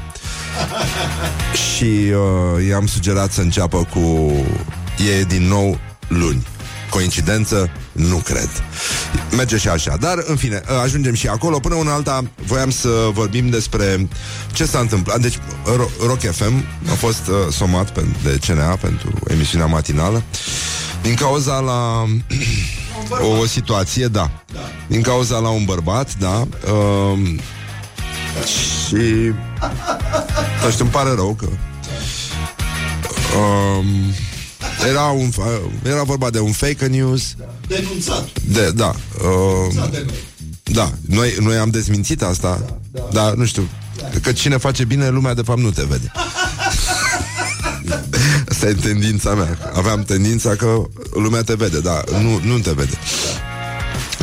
și 1.64 1.84
uh, 1.84 2.66
i-am 2.68 2.86
sugerat 2.86 3.32
să 3.32 3.40
înceapă 3.40 3.88
cu 3.94 4.32
e 5.18 5.22
din 5.22 5.42
nou 5.42 5.78
luni. 6.08 6.46
Coincidență? 6.92 7.70
Nu 7.92 8.16
cred. 8.16 8.48
Merge 9.36 9.56
și 9.56 9.68
așa. 9.68 9.96
Dar, 10.00 10.22
în 10.26 10.36
fine, 10.36 10.62
ajungem 10.82 11.14
și 11.14 11.28
acolo. 11.28 11.58
Până 11.58 11.74
una 11.74 11.92
alta, 11.92 12.24
voiam 12.46 12.70
să 12.70 12.88
vorbim 13.12 13.48
despre 13.48 14.08
ce 14.52 14.64
s-a 14.64 14.78
întâmplat. 14.78 15.20
Deci, 15.20 15.34
Ro- 15.74 16.06
Rock 16.06 16.20
FM 16.20 16.64
a 16.90 16.94
fost 16.94 17.26
uh, 17.26 17.34
somat 17.52 17.90
pe, 17.90 18.04
de 18.22 18.38
CNA 18.46 18.76
pentru 18.76 19.12
emisiunea 19.28 19.66
matinală. 19.66 20.22
Din 21.02 21.14
cauza 21.14 21.58
la 21.58 22.04
o, 23.22 23.26
o 23.42 23.46
situație, 23.46 24.06
da. 24.06 24.30
Din 24.86 25.02
cauza 25.02 25.38
la 25.38 25.48
un 25.48 25.64
bărbat, 25.64 26.14
da. 26.18 26.46
Uh, 26.72 27.38
și... 28.86 29.32
Nu 30.64 30.70
știu, 30.70 30.84
îmi 30.84 30.92
pare 30.92 31.10
rău 31.14 31.34
că... 31.34 31.46
Um, 33.38 33.86
era, 34.88 35.02
un, 35.02 35.30
era 35.82 36.02
vorba 36.02 36.30
de 36.30 36.38
un 36.38 36.52
fake 36.52 36.86
news. 36.86 37.34
Denunțat. 37.66 38.28
De, 38.40 38.70
da. 38.70 38.94
Uh, 39.24 39.90
de 39.90 40.04
noi. 40.06 40.14
da. 40.62 40.92
Noi, 41.00 41.36
noi 41.40 41.56
am 41.56 41.70
dezmințit 41.70 42.22
asta, 42.22 42.62
da, 42.66 43.00
da. 43.00 43.08
dar 43.12 43.34
nu 43.34 43.44
știu. 43.44 43.68
Că 44.22 44.32
cine 44.32 44.56
face 44.56 44.84
bine, 44.84 45.08
lumea 45.08 45.34
de 45.34 45.42
fapt 45.42 45.60
nu 45.60 45.70
te 45.70 45.84
vede. 45.88 46.12
Asta 48.48 48.66
e 48.66 48.72
tendința 48.72 49.34
mea. 49.34 49.58
Aveam 49.74 50.02
tendința 50.02 50.56
că 50.56 50.82
lumea 51.14 51.42
te 51.42 51.54
vede, 51.54 51.80
dar 51.80 52.04
nu, 52.10 52.40
nu 52.44 52.58
te 52.58 52.70
vede. 52.70 52.98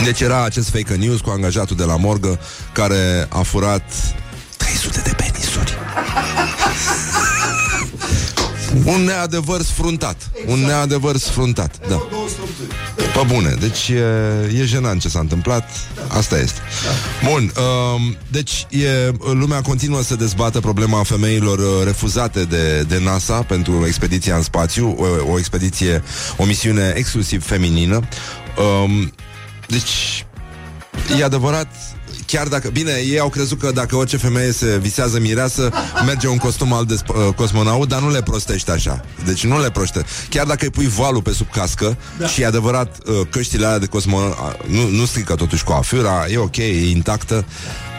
Deci 0.03 0.21
era 0.21 0.43
acest 0.43 0.69
fake 0.69 0.95
news 0.95 1.19
cu 1.19 1.29
angajatul 1.29 1.75
de 1.75 1.83
la 1.83 1.95
morgă 1.95 2.39
care 2.73 3.25
a 3.29 3.41
furat 3.41 3.91
300 4.57 5.01
de 5.03 5.13
Un 8.85 9.01
neadevăr 9.03 9.61
sfruntat. 9.61 10.29
Un 10.45 10.59
neadevăr 10.59 11.17
sfruntat, 11.17 11.87
da. 11.87 11.95
Pe 12.95 13.25
bune, 13.27 13.55
deci 13.59 13.87
e, 13.87 14.59
e 14.59 14.65
jenant 14.65 15.01
ce 15.01 15.09
s-a 15.09 15.19
întâmplat. 15.19 15.69
Asta 16.07 16.39
este. 16.39 16.59
Bun, 17.29 17.51
um, 17.95 18.17
deci 18.27 18.67
e, 18.69 18.87
lumea 19.33 19.61
continuă 19.61 20.01
să 20.01 20.15
dezbată 20.15 20.59
problema 20.59 21.03
femeilor 21.03 21.59
uh, 21.59 21.83
refuzate 21.83 22.43
de, 22.43 22.81
de 22.81 22.99
NASA 22.99 23.41
Pentru 23.41 23.83
expediția 23.85 24.35
în 24.35 24.41
spațiu 24.41 24.95
O, 24.97 25.31
o 25.31 25.37
expediție, 25.37 26.03
o 26.37 26.45
misiune 26.45 26.93
exclusiv 26.95 27.45
feminină. 27.45 27.99
Um, 28.83 29.13
Deci 29.67 30.25
E 31.17 31.23
adevărat 31.23 31.67
Chiar 32.31 32.47
dacă, 32.47 32.69
bine, 32.69 32.91
ei 32.91 33.19
au 33.19 33.29
crezut 33.29 33.59
că 33.59 33.71
dacă 33.71 33.95
orice 33.95 34.17
femeie 34.17 34.51
se 34.51 34.77
visează 34.81 35.19
mireasă, 35.19 35.71
merge 36.05 36.27
un 36.27 36.37
costum 36.37 36.73
al 36.73 36.85
de 36.85 36.95
sp- 36.95 37.15
uh, 37.15 37.33
cosmonaut, 37.35 37.87
dar 37.87 38.01
nu 38.01 38.11
le 38.11 38.21
prostești 38.21 38.71
așa. 38.71 39.01
Deci 39.25 39.45
nu 39.45 39.61
le 39.61 39.71
proște. 39.71 40.05
Chiar 40.29 40.45
dacă 40.45 40.65
îi 40.65 40.71
pui 40.71 40.87
valul 40.87 41.21
pe 41.21 41.31
sub 41.31 41.51
cască 41.51 41.97
da. 42.17 42.27
și 42.27 42.41
e 42.41 42.45
adevărat, 42.45 42.97
uh, 43.05 43.27
căștile 43.29 43.65
alea 43.65 43.79
de 43.79 43.85
cosmonaut 43.85 44.35
nu, 44.67 44.87
nu 44.89 45.05
strică 45.05 45.35
totuși 45.35 45.63
cu 45.63 45.71
afura, 45.71 46.25
e 46.31 46.37
ok, 46.37 46.57
e 46.57 46.89
intactă. 46.89 47.45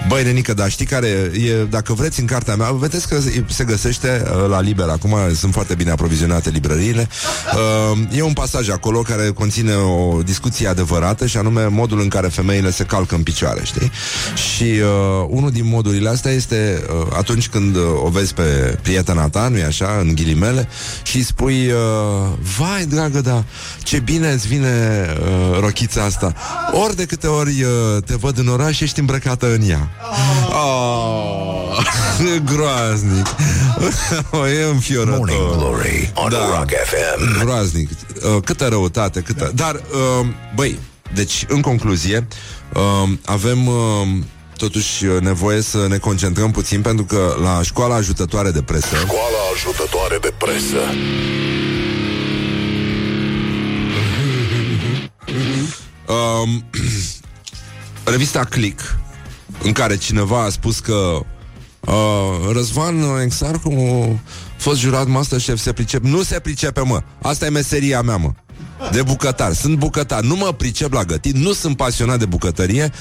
Băi, 0.09 0.25
nenică, 0.25 0.55
dar 0.55 0.71
știi 0.71 0.87
care 0.87 1.07
e, 1.07 1.65
dacă 1.71 1.93
vreți 1.93 2.21
în 2.21 2.27
cartea 2.27 2.57
mea, 2.57 2.71
vedeți 2.71 3.09
că 3.09 3.19
se 3.47 3.65
găsește 3.65 4.23
uh, 4.25 4.49
la 4.49 4.61
liber 4.61 4.89
acum, 4.89 5.17
sunt 5.35 5.53
foarte 5.53 5.75
bine 5.75 5.91
aprovizionate 5.91 6.51
librăriile. 6.51 7.09
Uh, 7.93 7.99
e 8.17 8.23
un 8.23 8.33
pasaj 8.33 8.69
acolo 8.69 9.01
care 9.01 9.31
conține 9.31 9.75
o 9.75 10.23
discuție 10.23 10.69
adevărată 10.69 11.27
și 11.27 11.37
anume 11.37 11.67
modul 11.67 12.01
în 12.01 12.09
care 12.09 12.29
femeile 12.29 12.71
se 12.71 12.85
calcă 12.85 13.15
în 13.15 13.23
picioare, 13.23 13.61
știi? 13.65 13.91
Și 14.35 14.63
uh, 14.63 15.27
unul 15.29 15.51
din 15.51 15.67
modurile 15.67 16.09
astea 16.09 16.31
este 16.33 16.85
uh, 17.01 17.07
atunci 17.17 17.49
când 17.49 17.77
uh, 17.77 17.83
o 18.05 18.09
vezi 18.09 18.35
pe 18.35 18.79
prietena 18.83 19.29
ta, 19.29 19.49
nu-i 19.49 19.63
așa, 19.63 19.97
în 20.01 20.15
ghilimele, 20.15 20.69
și 21.03 21.17
îi 21.17 21.23
spui, 21.23 21.67
uh, 21.67 22.29
vai, 22.59 22.85
dragă, 22.85 23.21
da, 23.21 23.45
ce 23.83 23.99
bine 23.99 24.31
îți 24.31 24.47
vine 24.47 25.07
uh, 25.21 25.59
rochița 25.61 26.03
asta. 26.05 26.35
Ori 26.85 26.97
de 26.97 27.05
câte 27.05 27.27
ori 27.27 27.63
uh, 27.63 28.03
te 28.07 28.15
văd 28.15 28.39
în 28.39 28.49
oraș, 28.49 28.81
ești 28.81 29.01
îmbrăcată 29.01 29.55
în 29.55 29.69
ea. 29.69 29.89
Oh, 30.49 31.85
groaznic. 32.53 33.27
e 34.61 34.65
înfiorător. 34.71 35.19
Morning 35.19 35.57
Glory 35.57 36.13
on 36.15 36.31
Da. 36.31 36.39
Rock 36.39 36.71
FM. 36.71 37.39
Groaznic. 37.45 37.91
Uh, 37.91 38.43
câtă 38.45 38.67
răutate, 38.69 39.21
câtă... 39.21 39.53
Dar, 39.55 39.75
uh, 39.75 40.27
băi, 40.55 40.79
deci, 41.15 41.45
în 41.49 41.61
concluzie, 41.61 42.27
uh, 42.29 42.35
avem... 43.25 43.67
Uh, 43.67 44.09
Totuși 44.57 45.05
nevoie 45.21 45.61
să 45.61 45.87
ne 45.89 45.99
concentrăm 45.99 46.51
puțin 46.51 46.81
Pentru 46.81 47.05
că 47.05 47.37
la 47.43 47.63
școala 47.63 47.95
ajutătoare 47.95 48.51
de 48.51 48.63
presă 48.63 48.97
Școala 48.97 49.39
ajutătoare 49.55 50.19
de 50.21 50.33
presă. 50.39 50.79
um, 56.09 56.65
Revista 58.13 58.45
Click 58.45 58.97
În 59.63 59.73
care 59.73 59.97
cineva 59.97 60.43
a 60.43 60.49
spus 60.49 60.79
că 60.79 61.21
uh, 61.81 62.53
Răzvan 62.53 63.21
Exarcu 63.23 63.71
a 64.13 64.63
fost 64.63 64.79
jurat 64.79 65.07
Masterchef 65.07 65.59
Se 65.59 65.73
pricep, 65.73 66.03
nu 66.03 66.23
se 66.23 66.41
pricepe 66.41 66.81
mă 66.81 67.03
Asta 67.23 67.47
e 67.47 67.49
meseria 67.49 68.03
mea 68.03 68.17
mă 68.17 68.33
De 68.93 69.03
bucătar, 69.03 69.53
sunt 69.53 69.79
bucătar, 69.79 70.21
nu 70.21 70.37
mă 70.37 70.53
pricep 70.53 70.93
la 70.93 71.05
gătit 71.05 71.35
Nu 71.35 71.53
sunt 71.53 71.77
pasionat 71.77 72.19
de 72.19 72.27
bucătărie 72.27 72.93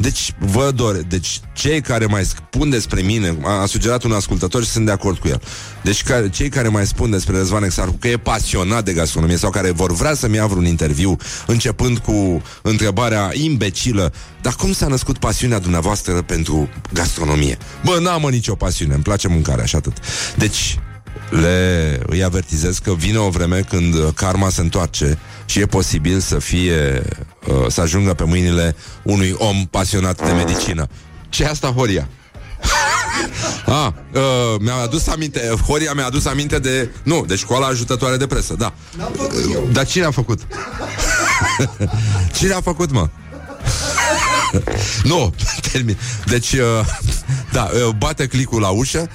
deci, 0.00 0.32
vă 0.38 0.70
dore, 0.74 1.00
deci 1.00 1.40
cei 1.52 1.80
care 1.80 2.06
mai 2.06 2.24
spun 2.24 2.70
despre 2.70 3.00
mine, 3.00 3.36
a, 3.42 3.50
a 3.50 3.66
sugerat 3.66 4.02
un 4.02 4.12
ascultător 4.12 4.64
și 4.64 4.70
sunt 4.70 4.86
de 4.86 4.92
acord 4.92 5.18
cu 5.18 5.28
el. 5.28 5.40
Deci 5.82 6.02
care, 6.02 6.28
cei 6.28 6.48
care 6.48 6.68
mai 6.68 6.86
spun 6.86 7.10
despre 7.10 7.36
Răzvan 7.36 7.62
Exarcu 7.62 7.96
că 8.00 8.08
e 8.08 8.16
pasionat 8.16 8.84
de 8.84 8.92
gastronomie 8.92 9.36
sau 9.36 9.50
care 9.50 9.70
vor 9.70 9.92
vrea 9.92 10.14
să-mi 10.14 10.36
ia 10.36 10.46
vreun 10.46 10.64
interviu, 10.64 11.16
începând 11.46 11.98
cu 11.98 12.42
întrebarea 12.62 13.30
imbecilă, 13.32 14.12
dar 14.42 14.54
cum 14.54 14.72
s-a 14.72 14.86
născut 14.86 15.18
pasiunea 15.18 15.58
dumneavoastră 15.58 16.22
pentru 16.22 16.68
gastronomie? 16.92 17.58
Bă, 17.84 17.98
n-am 18.00 18.20
mă, 18.20 18.30
nicio 18.30 18.54
pasiune, 18.54 18.94
îmi 18.94 19.02
place 19.02 19.28
mâncarea 19.28 19.64
și 19.64 19.76
atât. 19.76 19.96
Deci, 20.36 20.78
le 21.30 22.00
îi 22.06 22.24
avertizez 22.24 22.78
că 22.78 22.94
vine 22.94 23.18
o 23.18 23.28
vreme 23.28 23.60
când 23.60 23.94
uh, 23.94 24.08
karma 24.14 24.48
se 24.48 24.60
întoarce 24.60 25.18
și 25.44 25.60
e 25.60 25.66
posibil 25.66 26.20
să 26.20 26.38
fie 26.38 27.02
uh, 27.46 27.66
să 27.68 27.80
ajungă 27.80 28.14
pe 28.14 28.24
mâinile 28.24 28.76
unui 29.02 29.34
om 29.38 29.66
pasionat 29.70 30.26
de 30.26 30.32
medicină. 30.32 30.88
ce 31.28 31.42
e 31.42 31.48
asta, 31.48 31.68
Horia? 31.68 32.08
Ah, 33.66 33.92
uh, 34.12 34.60
mi-a 34.60 34.74
adus 34.74 35.06
aminte 35.06 35.54
Horia 35.66 35.92
mi-a 35.92 36.06
adus 36.06 36.26
aminte 36.26 36.58
de 36.58 36.90
Nu, 37.02 37.24
de 37.26 37.36
școala 37.36 37.66
ajutătoare 37.66 38.16
de 38.16 38.26
presă, 38.26 38.54
da 38.54 38.72
N-am 38.96 39.12
făcut 39.16 39.52
eu. 39.52 39.68
Dar 39.72 39.86
cine 39.86 40.04
a 40.04 40.10
făcut? 40.10 40.40
cine 42.36 42.52
a 42.52 42.60
făcut, 42.60 42.90
mă? 42.90 43.08
nu, 45.10 45.34
termin 45.72 45.98
Deci, 46.26 46.52
uh, 46.52 46.86
da, 47.52 47.70
uh, 47.72 47.94
bate 47.98 48.26
clicul 48.26 48.60
la 48.60 48.68
ușă. 48.68 49.08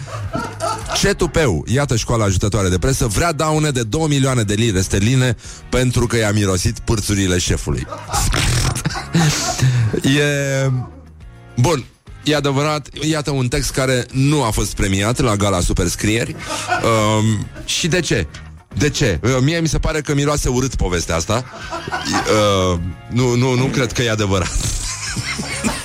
Ce 0.96 1.14
tupeu, 1.14 1.66
iată 1.68 1.96
școala 1.96 2.24
ajutătoare 2.24 2.70
de 2.70 2.78
presă 2.78 3.08
Vrea 3.08 3.32
daune 3.32 3.70
de 3.70 3.84
2 3.84 4.06
milioane 4.08 4.44
de 4.44 4.54
lire 4.54 4.82
sterline 4.82 5.36
Pentru 5.70 6.08
că 6.08 6.18
i-a 6.18 6.32
mirosit 6.32 6.80
pârțurile 6.80 7.38
șefului. 7.38 7.88
E... 10.04 10.72
Bun, 11.56 11.86
E 12.24 12.36
adevărat, 12.36 12.88
iată 13.02 13.32
un 13.32 13.48
text 13.48 13.72
care 13.72 14.06
nu 14.12 14.44
a 14.44 14.50
fost 14.50 14.76
premiat 14.76 15.20
la 15.20 15.36
gala 15.36 15.60
superscrieri. 15.60 16.36
Um, 16.84 17.48
Și 17.66 17.88
de 17.88 18.00
ce? 18.00 18.28
De 18.78 18.90
ce? 18.90 19.20
Uh, 19.24 19.38
Mie 19.42 19.60
mi 19.60 19.68
se 19.68 19.80
pare 19.80 20.02
că 20.02 20.14
miroase 20.14 20.50
urât 20.50 20.76
povestea 20.76 21.16
asta. 21.16 21.46
Uh, 22.74 22.80
nu, 23.10 23.36
nu, 23.36 23.54
nu 23.54 23.66
cred 23.66 23.92
că 23.92 24.02
e 24.02 24.10
adevărat 24.12 24.52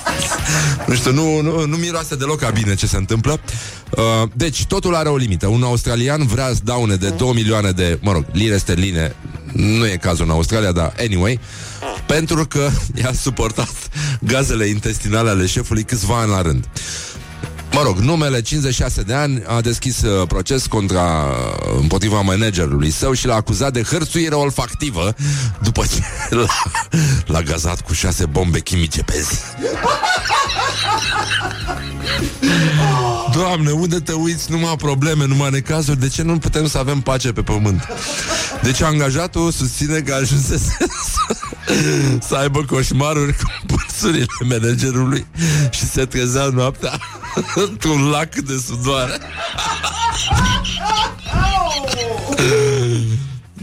nu 0.87 0.93
știu, 0.93 1.11
nu, 1.11 1.41
nu, 1.41 1.65
nu 1.65 1.75
miroase 1.75 2.15
deloc 2.15 2.43
a 2.43 2.49
bine 2.49 2.75
ce 2.75 2.87
se 2.87 2.97
întâmplă. 2.97 3.39
Uh, 3.89 4.29
deci, 4.33 4.65
totul 4.65 4.95
are 4.95 5.09
o 5.09 5.15
limită. 5.15 5.47
Un 5.47 5.63
australian 5.63 6.25
vrea 6.25 6.47
să 6.47 6.59
daune 6.63 6.95
de 6.95 7.09
2 7.09 7.31
milioane 7.33 7.71
de, 7.71 7.99
mă 8.01 8.11
rog, 8.11 8.25
lire 8.31 8.57
sterline. 8.57 9.15
Nu 9.53 9.87
e 9.87 9.97
cazul 10.01 10.25
în 10.25 10.31
Australia, 10.31 10.71
dar 10.71 10.93
anyway. 10.99 11.39
pentru 12.07 12.45
că 12.45 12.69
i-a 13.01 13.13
suportat 13.13 13.89
gazele 14.19 14.65
intestinale 14.65 15.29
ale 15.29 15.45
șefului 15.45 15.83
câțiva 15.83 16.19
ani 16.19 16.29
la 16.29 16.41
rând. 16.41 16.69
Mă 17.71 17.81
rog, 17.83 17.97
numele 17.97 18.41
56 18.41 19.01
de 19.01 19.13
ani 19.13 19.43
a 19.45 19.61
deschis 19.61 20.01
uh, 20.01 20.27
proces 20.27 20.65
contra 20.65 21.25
uh, 21.25 21.77
împotriva 21.79 22.21
managerului 22.21 22.91
său 22.91 23.13
și 23.13 23.25
l-a 23.25 23.35
acuzat 23.35 23.73
de 23.73 23.81
hărțuire 23.81 24.35
olfactivă 24.35 25.15
după 25.61 25.83
ce 25.85 26.01
l-a, 26.35 26.63
l-a 27.25 27.41
gazat 27.41 27.81
cu 27.81 27.93
șase 27.93 28.25
bombe 28.25 28.59
chimice 28.59 29.03
pe 29.03 29.25
zi. 29.29 29.37
Doamne, 33.33 33.71
unde 33.71 33.99
te 33.99 34.13
uiți? 34.13 34.51
Numai 34.51 34.75
probleme, 34.75 35.25
numai 35.25 35.49
necazuri 35.49 35.99
De 35.99 36.07
ce 36.07 36.23
nu 36.23 36.37
putem 36.37 36.67
să 36.67 36.77
avem 36.77 36.99
pace 36.99 37.31
pe 37.31 37.41
pământ? 37.41 37.87
Deci 38.61 38.81
angajatul 38.81 39.51
susține 39.51 39.99
că 39.99 40.13
ajunsese 40.13 40.75
să, 41.03 41.35
să 42.27 42.35
aibă 42.35 42.63
coșmaruri 42.63 43.35
cu 43.37 43.75
pulsurile 43.99 44.25
managerului 44.43 45.25
Și 45.69 45.85
se 45.85 46.05
trezea 46.05 46.45
noaptea 46.45 46.99
într-un 47.69 48.09
lac 48.09 48.35
de 48.35 48.61
sudoare. 48.65 49.17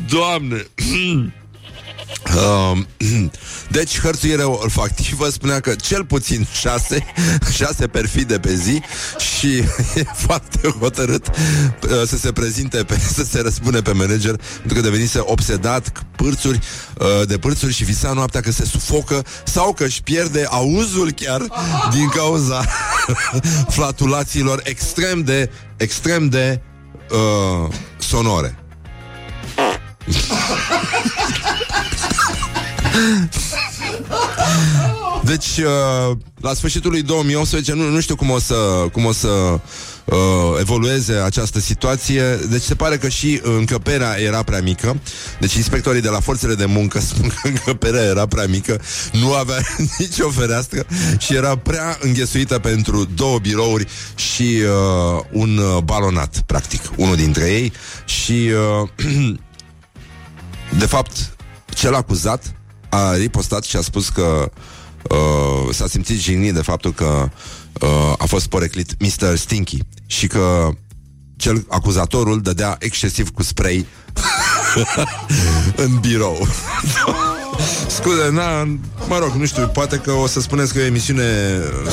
Doamne 0.09 0.67
Um, 0.95 1.33
deci, 3.77 4.01
hărțuire 4.01 4.43
olfactivă 4.43 5.29
spunea 5.29 5.61
că 5.61 5.75
cel 5.75 6.05
puțin 6.05 6.47
șase, 6.61 7.05
șase 7.59 7.87
perfide 7.87 8.39
pe 8.39 8.55
zi 8.55 8.83
și 9.19 9.57
e 10.01 10.05
foarte 10.15 10.69
hotărât 10.81 11.27
uh, 11.27 12.03
să 12.07 12.17
se 12.17 12.33
prezinte, 12.33 12.85
pe, 12.85 12.99
să 13.15 13.25
se 13.25 13.41
răspune 13.41 13.81
pe 13.81 13.93
manager, 13.93 14.41
pentru 14.57 14.75
că 14.75 14.81
devenise 14.81 15.19
obsedat 15.23 16.05
pârțuri, 16.17 16.61
uh, 16.99 17.27
de 17.27 17.39
pârțuri 17.39 17.73
și 17.73 17.85
visa 17.85 18.13
noaptea 18.13 18.41
că 18.41 18.51
se 18.51 18.65
sufocă 18.65 19.25
sau 19.45 19.73
că 19.73 19.85
își 19.85 20.03
pierde 20.03 20.47
auzul 20.51 21.11
chiar 21.11 21.41
din 21.93 22.09
cauza 22.09 22.65
flatulațiilor 23.69 24.61
extrem 24.65 25.23
de, 25.23 25.51
extrem 25.77 26.29
de 26.29 26.61
uh, 27.11 27.75
sonore. 27.99 28.59
Deci, 35.27 35.57
uh, 35.59 36.17
la 36.41 36.55
sfârșitul 36.55 36.91
lui 36.91 37.03
2018, 37.03 37.73
nu, 37.73 37.89
nu 37.89 38.01
știu 38.01 38.17
cum 38.17 38.31
o 38.31 38.39
să, 38.39 38.55
cum 38.93 39.05
o 39.05 39.13
să 39.13 39.29
uh, 40.05 40.17
evolueze 40.61 41.15
această 41.15 41.61
situație. 41.61 42.23
Deci 42.51 42.63
se 42.63 42.75
pare 42.75 42.97
că 42.97 43.09
și 43.09 43.41
încăperea 43.43 44.21
era 44.21 44.43
prea 44.43 44.61
mică. 44.61 45.01
Deci 45.41 45.55
inspectorii 45.55 46.01
de 46.01 46.09
la 46.09 46.21
forțele 46.21 46.55
de 46.55 46.65
muncă 46.65 47.01
spun 47.15 47.29
că 47.29 47.49
încăperea 47.49 48.03
era 48.03 48.27
prea 48.27 48.47
mică, 48.47 48.81
nu 49.13 49.33
avea 49.33 49.61
nicio 49.99 50.31
fereastră 50.31 50.87
și 51.19 51.35
era 51.35 51.57
prea 51.57 51.99
înghesuită 52.01 52.59
pentru 52.59 53.09
două 53.15 53.39
birouri 53.39 53.87
și 54.15 54.63
uh, 54.63 55.25
un 55.33 55.59
uh, 55.59 55.83
balonat, 55.85 56.43
practic, 56.47 56.81
unul 56.97 57.17
dintre 57.17 57.51
ei. 57.51 57.73
Și, 58.05 58.51
uh, 58.83 58.89
de 60.79 60.87
fapt, 60.87 61.37
cel 61.75 61.95
acuzat 61.95 62.55
a 62.97 63.17
ripostat 63.17 63.65
și 63.65 63.77
a 63.77 63.81
spus 63.81 64.09
că 64.09 64.51
uh, 65.11 65.75
s-a 65.75 65.87
simțit 65.87 66.19
jignit 66.19 66.55
de 66.55 66.63
faptul 66.63 66.93
că 66.93 67.29
uh, 67.81 68.15
a 68.19 68.25
fost 68.27 68.47
poreclit 68.47 68.95
Mr. 68.99 69.37
Stinky 69.37 69.79
și 70.07 70.27
că 70.27 70.69
cel 71.37 71.67
acuzatorul 71.69 72.43
dădea 72.43 72.77
excesiv 72.79 73.31
cu 73.31 73.43
spray 73.43 73.87
în 75.85 75.99
birou. 76.01 76.47
Scuze, 77.89 78.31
na, 78.31 78.65
mă 79.09 79.19
rog, 79.19 79.33
nu 79.33 79.47
știu, 79.47 79.67
poate 79.67 79.97
că 79.97 80.13
o 80.13 80.27
să 80.27 80.41
spuneți 80.41 80.73
că 80.73 80.79
e 80.79 80.83
o 80.83 80.87
emisiune 80.87 81.25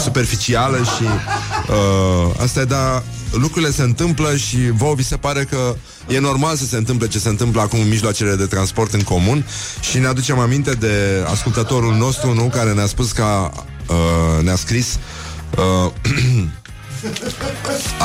superficială 0.04 0.78
și 0.78 1.04
uh, 1.04 2.42
asta 2.42 2.60
e, 2.60 2.64
dar 2.64 3.04
lucrurile 3.32 3.72
se 3.72 3.82
întâmplă 3.82 4.36
și 4.36 4.58
vouă 4.72 4.96
vi 4.96 5.04
se 5.04 5.18
pare 5.18 5.44
că 5.44 5.76
e 6.08 6.20
normal 6.20 6.56
să 6.56 6.66
se 6.66 6.78
întâmple 6.78 7.08
ce 7.08 7.20
se 7.20 7.30
întâmplă 7.30 7.62
acum 7.62 7.80
în 7.80 7.88
mijloacele 7.88 8.36
de 8.36 8.46
transport 8.46 8.94
în 8.94 9.02
comun? 9.02 9.46
Și 9.80 9.98
ne 9.98 10.08
aducem 10.08 10.40
aminte 10.40 10.72
de 10.72 11.26
ascultătorul 11.32 11.94
nostru, 11.94 12.34
nu, 12.34 12.44
care 12.44 12.74
ne-a 12.74 12.86
spus 12.86 13.12
că 13.12 13.52
uh, 13.88 14.44
ne-a 14.44 14.56
scris 14.56 15.00
uh, 15.58 15.92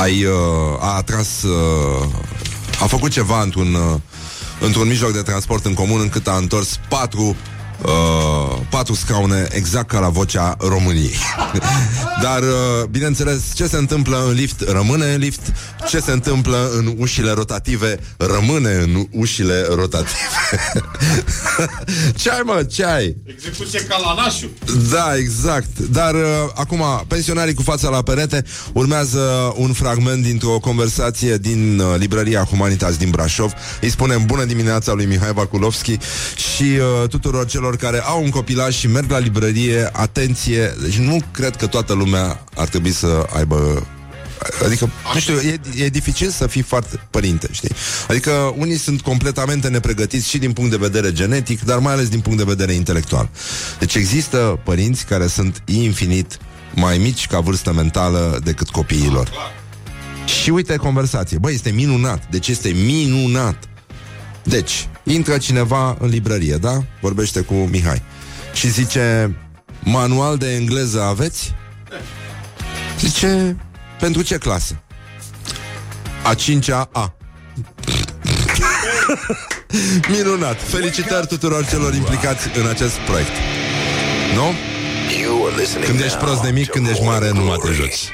ai, 0.02 0.24
uh, 0.24 0.32
a 0.80 0.96
atras 0.96 1.42
uh, 1.42 2.06
a 2.80 2.86
făcut 2.86 3.10
ceva 3.10 3.42
într-un 3.42 3.74
uh, 3.74 4.00
într-un 4.60 4.88
mijloc 4.88 5.12
de 5.12 5.22
transport 5.22 5.64
în 5.64 5.74
comun 5.74 6.00
încât 6.00 6.28
a 6.28 6.36
întors 6.36 6.80
patru 6.88 7.36
uh, 7.82 8.58
patru 8.70 8.94
scaune 8.94 9.48
exact 9.50 9.88
ca 9.88 9.98
la 9.98 10.08
vocea 10.08 10.56
României. 10.60 11.16
Dar, 12.22 12.42
uh, 12.42 12.84
bineînțeles, 12.90 13.42
ce 13.54 13.66
se 13.66 13.76
întâmplă 13.76 14.24
în 14.26 14.32
lift 14.32 14.60
rămâne 14.68 15.12
în 15.12 15.18
lift, 15.18 15.52
ce 15.88 16.00
se 16.00 16.12
întâmplă 16.12 16.70
în 16.76 16.94
ușile 16.98 17.30
rotative 17.30 17.98
rămâne 18.16 18.72
în 18.72 19.06
ușile 19.10 19.66
rotative. 19.74 20.18
ce 22.20 22.30
ai, 22.30 22.40
mă? 22.44 22.62
Ce 22.62 22.84
ai? 22.84 23.16
Execuție 23.24 23.80
ca 23.80 23.96
la 24.04 24.22
nașu. 24.22 24.50
Da, 24.90 25.16
exact. 25.16 25.78
Dar 25.78 26.14
uh, 26.14 26.20
acum, 26.54 26.84
pensionarii 27.06 27.54
cu 27.54 27.62
fața 27.62 27.88
la 27.88 28.02
perete 28.02 28.44
urmează 28.72 29.54
un 29.56 29.72
fragment 29.72 30.22
dintr-o 30.22 30.58
conversație 30.58 31.36
din 31.36 31.78
uh, 31.78 31.94
librăria 31.98 32.44
Humanitas 32.44 32.96
din 32.96 33.10
Brașov. 33.10 33.52
Îi 33.80 33.90
spunem 33.90 34.26
bună 34.26 34.44
dimineața 34.44 34.92
lui 34.92 35.06
Mihai 35.06 35.32
Vakulovski 35.32 35.96
și 36.36 36.62
uh, 36.62 37.08
tuturor 37.08 37.46
celor 37.46 37.67
care 37.76 38.00
au 38.00 38.22
un 38.22 38.30
copilaj 38.30 38.74
și 38.74 38.86
merg 38.86 39.10
la 39.10 39.18
librărie, 39.18 39.90
atenție, 39.92 40.74
deci 40.82 40.98
nu 40.98 41.18
cred 41.32 41.56
că 41.56 41.66
toată 41.66 41.92
lumea 41.92 42.44
ar 42.54 42.68
trebui 42.68 42.92
să 42.92 43.26
aibă 43.34 43.86
Adică, 44.64 44.90
nu 45.14 45.20
știu, 45.20 45.34
e, 45.34 45.60
e 45.76 45.88
dificil 45.88 46.30
să 46.30 46.46
fii 46.46 46.62
foarte 46.62 47.00
părinte, 47.10 47.48
știi? 47.50 47.70
Adică 48.08 48.54
unii 48.56 48.76
sunt 48.76 49.00
completamente 49.00 49.68
nepregătiți 49.68 50.28
și 50.28 50.38
din 50.38 50.52
punct 50.52 50.70
de 50.70 50.76
vedere 50.76 51.12
genetic, 51.12 51.62
dar 51.64 51.78
mai 51.78 51.92
ales 51.92 52.08
din 52.08 52.20
punct 52.20 52.38
de 52.38 52.44
vedere 52.44 52.72
intelectual. 52.72 53.28
Deci 53.78 53.94
există 53.94 54.60
părinți 54.64 55.06
care 55.06 55.26
sunt 55.26 55.62
infinit 55.64 56.38
mai 56.74 56.98
mici 56.98 57.26
ca 57.26 57.40
vârstă 57.40 57.72
mentală 57.72 58.40
decât 58.44 58.68
copiilor. 58.68 59.30
Și 60.42 60.50
uite 60.50 60.76
conversație. 60.76 61.38
Băi, 61.38 61.54
este 61.54 61.70
minunat. 61.70 62.22
Deci 62.30 62.48
este 62.48 62.68
minunat. 62.68 63.64
Deci, 64.42 64.88
intră 65.08 65.38
cineva 65.38 65.96
în 66.00 66.08
librărie, 66.08 66.56
da? 66.56 66.84
Vorbește 67.00 67.40
cu 67.40 67.54
Mihai. 67.54 68.02
Și 68.52 68.70
zice, 68.70 69.36
manual 69.82 70.36
de 70.36 70.54
engleză 70.54 71.02
aveți? 71.02 71.54
Zice, 73.00 73.56
pentru 74.00 74.22
ce 74.22 74.38
clasă? 74.38 74.82
A 76.22 76.34
cincea 76.34 76.88
A. 76.92 77.12
Minunat! 80.14 80.62
Felicitări 80.62 81.26
tuturor 81.26 81.66
celor 81.66 81.94
implicați 81.94 82.48
în 82.58 82.66
acest 82.66 82.96
proiect. 82.96 83.30
Nu? 84.34 84.52
You 85.22 85.46
are 85.46 85.56
listening 85.60 85.86
Când 85.88 86.00
ești 86.00 86.16
prost 86.16 86.42
de 86.42 86.50
mic, 86.50 86.64
now 86.64 86.72
când 86.72 86.84
to 86.84 86.90
ești 86.90 87.04
mare, 87.04 87.24
Morning 87.24 87.42
nu 87.42 87.48
mai 87.48 87.56
te 87.56 87.62
Glory. 87.66 87.76
joci. 87.80 88.08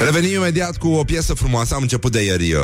Revenim 0.00 0.34
imediat 0.34 0.76
cu 0.76 0.88
o 0.88 1.04
piesă 1.04 1.34
frumoasă. 1.34 1.74
Am 1.74 1.82
început 1.82 2.12
de 2.12 2.22
ieri 2.22 2.52
uh, 2.52 2.60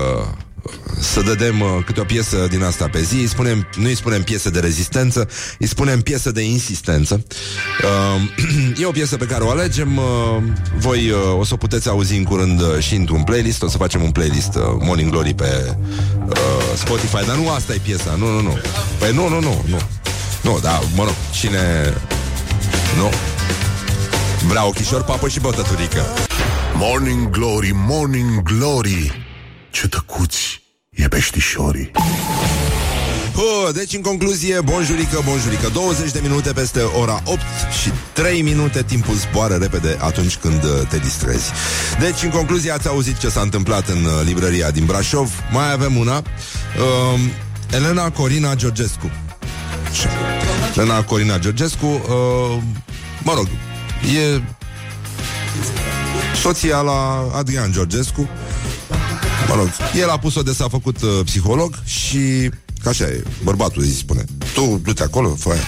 să 1.01 1.21
dădem 1.21 1.61
uh, 1.61 1.69
câte 1.85 2.01
o 2.01 2.05
piesă 2.05 2.47
din 2.51 2.62
asta 2.62 2.89
pe 2.89 3.03
zi. 3.03 3.14
Îi 3.14 3.29
spunem, 3.29 3.67
nu 3.77 3.87
îi 3.87 3.97
spunem 3.97 4.23
piesă 4.23 4.51
de 4.51 4.61
rezistență, 4.61 5.29
îi 5.59 5.67
spunem 5.67 6.01
piesă 6.01 6.31
de 6.31 6.43
insistență. 6.43 7.25
Uh, 7.83 8.79
e 8.83 8.87
o 8.87 8.91
piesă 8.91 9.17
pe 9.17 9.25
care 9.25 9.45
o 9.45 9.51
alegem. 9.51 9.97
Uh, 9.97 10.43
voi 10.77 11.11
uh, 11.11 11.39
o 11.39 11.45
să 11.45 11.55
o 11.55 11.57
puteți 11.57 11.89
auzi 11.89 12.17
în 12.17 12.25
curând 12.25 12.61
uh, 12.61 12.79
și 12.79 12.95
într-un 12.95 13.23
playlist. 13.23 13.62
O 13.62 13.69
să 13.69 13.77
facem 13.77 14.03
un 14.03 14.11
playlist 14.11 14.55
uh, 14.55 14.62
Morning 14.81 15.11
Glory 15.11 15.35
pe 15.35 15.77
uh, 16.27 16.35
Spotify. 16.77 17.27
Dar 17.27 17.37
nu 17.37 17.51
asta 17.51 17.75
e 17.75 17.81
piesa. 17.83 18.14
Nu, 18.19 18.31
nu, 18.31 18.41
nu. 18.41 18.59
Păi 18.99 19.12
nu, 19.14 19.29
nu, 19.29 19.41
nu. 19.41 19.64
Nu, 19.67 19.79
nu 20.43 20.59
dar 20.62 20.83
mă 20.95 21.05
rog, 21.05 21.14
cine... 21.33 21.95
Nu. 22.97 23.11
Vrea 24.49 24.67
ochișor, 24.67 25.03
papă 25.03 25.29
și 25.29 25.41
bătăturică. 25.41 26.03
Morning 26.75 27.31
Glory, 27.31 27.71
Morning 27.75 28.43
Glory 28.43 29.26
Ce 29.81 29.89
tăcuți 29.89 30.62
e 30.91 31.09
peștișorii 31.09 31.91
Oh, 33.35 33.74
deci, 33.74 33.95
în 33.95 34.01
concluzie, 34.01 34.61
bonjurică, 34.61 35.22
bonjurică 35.24 35.68
20 35.72 36.11
de 36.11 36.18
minute 36.22 36.53
peste 36.53 36.81
ora 36.81 37.22
8 37.24 37.41
și 37.83 37.91
3 38.12 38.43
minute 38.43 38.83
Timpul 38.83 39.14
zboară 39.14 39.55
repede 39.55 39.97
atunci 40.01 40.37
când 40.37 40.64
uh, 40.64 40.70
te 40.89 40.99
distrezi. 40.99 41.51
Deci, 42.01 42.22
în 42.22 42.31
concluzie, 42.31 42.70
ați 42.70 42.89
auzit 42.89 43.18
ce 43.18 43.29
s-a 43.29 43.41
întâmplat 43.41 43.89
în 43.89 44.05
uh, 44.05 44.11
librăria 44.24 44.70
din 44.70 44.85
Brașov. 44.85 45.31
Mai 45.53 45.72
avem 45.72 45.97
una. 45.97 46.16
Uh, 46.16 47.20
Elena 47.70 48.11
Corina 48.11 48.55
Georgescu. 48.55 49.11
Așa. 49.91 50.09
Elena 50.77 51.03
Corina 51.03 51.39
Georgescu 51.39 51.87
uh, 51.87 52.62
Mă 53.22 53.33
rog, 53.35 53.49
e 54.16 54.41
soția 56.43 56.81
la 56.81 57.31
Adrian 57.35 57.72
Georgescu 57.72 58.29
Mă 59.49 59.55
rog, 59.55 59.68
el 60.01 60.11
a 60.11 60.18
pus-o 60.18 60.42
de 60.42 60.53
s-a 60.53 60.68
făcut 60.68 61.03
uh, 61.03 61.20
psiholog 61.24 61.74
și 61.84 62.51
ca 62.82 62.90
așa 62.90 63.05
e, 63.05 63.22
bărbatul 63.42 63.82
îi 63.82 63.88
spune. 63.88 64.24
Tu 64.55 64.80
du-te 64.82 65.03
acolo, 65.03 65.34
fă 65.34 65.51
aia. 65.51 65.61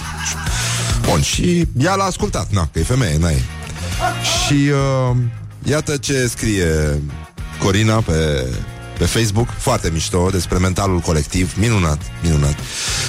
Bun, 1.09 1.21
și 1.21 1.67
ea 1.79 1.95
l-a 1.95 2.05
ascultat, 2.05 2.51
na, 2.51 2.69
că 2.73 2.79
e 2.79 2.83
femeie, 2.83 3.19
n-ai. 3.19 3.43
Și 4.47 4.53
uh, 4.53 5.17
iată 5.63 5.97
ce 5.97 6.27
scrie 6.27 7.03
Corina 7.63 8.01
pe, 8.01 8.47
pe 8.99 9.05
Facebook, 9.05 9.49
foarte 9.59 9.91
mișto, 9.91 10.29
despre 10.31 10.59
mentalul 10.59 10.99
colectiv, 10.99 11.55
minunat, 11.57 11.99
minunat. 12.23 12.57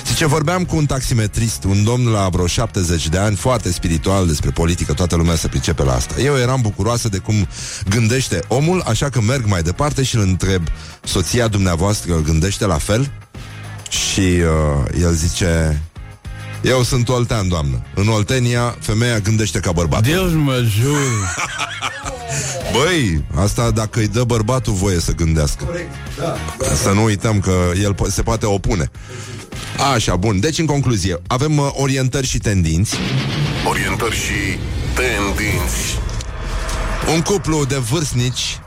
Zice, 0.05 0.25
vorbeam 0.25 0.65
cu 0.65 0.75
un 0.75 0.85
taximetrist, 0.85 1.63
un 1.63 1.83
domn 1.83 2.07
la 2.07 2.29
vreo 2.29 2.47
70 2.47 3.07
de 3.07 3.17
ani, 3.17 3.35
foarte 3.35 3.71
spiritual 3.71 4.27
despre 4.27 4.49
politică, 4.49 4.93
toată 4.93 5.15
lumea 5.15 5.35
se 5.35 5.47
pricepe 5.47 5.83
la 5.83 5.93
asta. 5.93 6.21
Eu 6.21 6.37
eram 6.37 6.61
bucuroasă 6.61 7.09
de 7.09 7.17
cum 7.17 7.47
gândește 7.89 8.39
omul, 8.47 8.83
așa 8.85 9.09
că 9.09 9.21
merg 9.21 9.45
mai 9.45 9.61
departe 9.61 10.03
și 10.03 10.15
îl 10.15 10.21
întreb, 10.21 10.63
soția 11.03 11.47
dumneavoastră 11.47 12.15
gândește 12.15 12.65
la 12.65 12.77
fel? 12.77 13.11
Și 13.89 14.19
uh, 14.19 15.01
el 15.01 15.13
zice, 15.13 15.81
eu 16.61 16.83
sunt 16.83 17.09
oltean, 17.09 17.47
doamnă. 17.47 17.81
În 17.95 18.07
Oltenia, 18.07 18.75
femeia 18.79 19.19
gândește 19.19 19.59
ca 19.59 19.71
bărbat. 19.71 20.03
Deus 20.03 20.31
mă 20.31 20.65
jur. 20.79 21.37
Băi, 22.73 23.23
asta 23.35 23.71
dacă 23.71 23.99
îi 23.99 24.07
dă 24.07 24.23
bărbatul 24.23 24.73
voie 24.73 24.99
să 24.99 25.11
gândească. 25.11 25.63
Corect, 25.63 25.89
da. 26.19 26.35
Să 26.75 26.91
nu 26.91 27.03
uităm 27.03 27.39
că 27.39 27.71
el 27.83 27.93
po- 27.95 28.11
se 28.11 28.21
poate 28.21 28.45
opune. 28.45 28.91
Așa, 29.93 30.15
bun. 30.15 30.39
Deci, 30.39 30.57
în 30.57 30.65
concluzie, 30.65 31.21
avem 31.27 31.57
uh, 31.57 31.69
orientări 31.73 32.27
și 32.27 32.37
tendinți. 32.37 32.95
Orientări 33.67 34.15
și 34.15 34.57
tendinți. 34.95 35.97
Un 37.13 37.21
cuplu 37.21 37.65
de 37.65 37.75
vârstnici 37.75 38.59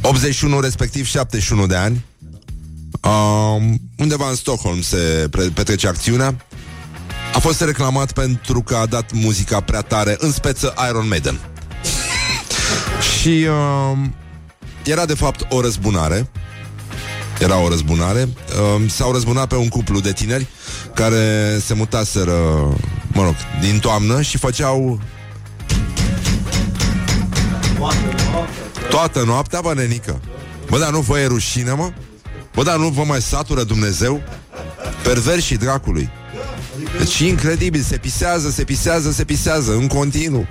81, 0.00 0.60
respectiv 0.60 1.06
71 1.06 1.66
de 1.66 1.76
ani 1.76 2.04
um, 3.02 3.80
Undeva 3.96 4.28
în 4.28 4.34
Stockholm 4.34 4.80
se 4.80 5.26
pre- 5.30 5.50
petrece 5.54 5.88
acțiunea. 5.88 6.36
A 7.34 7.38
fost 7.38 7.60
reclamat 7.60 8.12
pentru 8.12 8.62
că 8.62 8.76
a 8.76 8.86
dat 8.86 9.12
muzica 9.12 9.60
prea 9.60 9.80
tare 9.80 10.16
În 10.18 10.32
speță 10.32 10.74
Iron 10.88 11.08
Maiden. 11.08 11.40
Și 13.18 13.46
um, 13.90 14.14
Era 14.84 15.06
de 15.06 15.14
fapt 15.14 15.46
o 15.48 15.60
răzbunare. 15.60 16.30
Era 17.38 17.58
o 17.58 17.68
răzbunare. 17.68 18.28
Um, 18.74 18.88
S-au 18.88 19.12
răzbunat 19.12 19.48
pe 19.48 19.54
un 19.54 19.68
cuplu 19.68 20.00
de 20.00 20.12
tineri 20.12 20.46
Care 20.94 21.58
se 21.64 21.74
mutaseră 21.74 22.32
Mă 23.12 23.22
rog, 23.22 23.34
din 23.60 23.78
toamnă 23.78 24.22
Și 24.22 24.38
făceau 24.38 25.00
Toată 28.90 29.22
noaptea, 29.24 29.60
bă, 29.60 29.74
nenică. 29.74 30.20
Bă, 30.70 30.78
dar 30.78 30.90
nu 30.90 31.00
vă 31.00 31.18
e 31.18 31.26
rușine, 31.26 31.72
mă? 31.72 31.92
Bă, 32.58 32.64
dar 32.64 32.76
nu 32.76 32.88
vă 32.88 33.04
mai 33.04 33.22
satură 33.22 33.62
Dumnezeu? 33.62 34.22
Perversi 35.02 35.56
dracului. 35.56 36.10
Deci 36.98 37.18
incredibil, 37.18 37.80
se 37.80 37.96
pisează, 37.96 38.50
se 38.50 38.64
pisează, 38.64 39.10
se 39.10 39.24
pisează 39.24 39.72
În 39.72 39.86
continuu. 39.86 40.46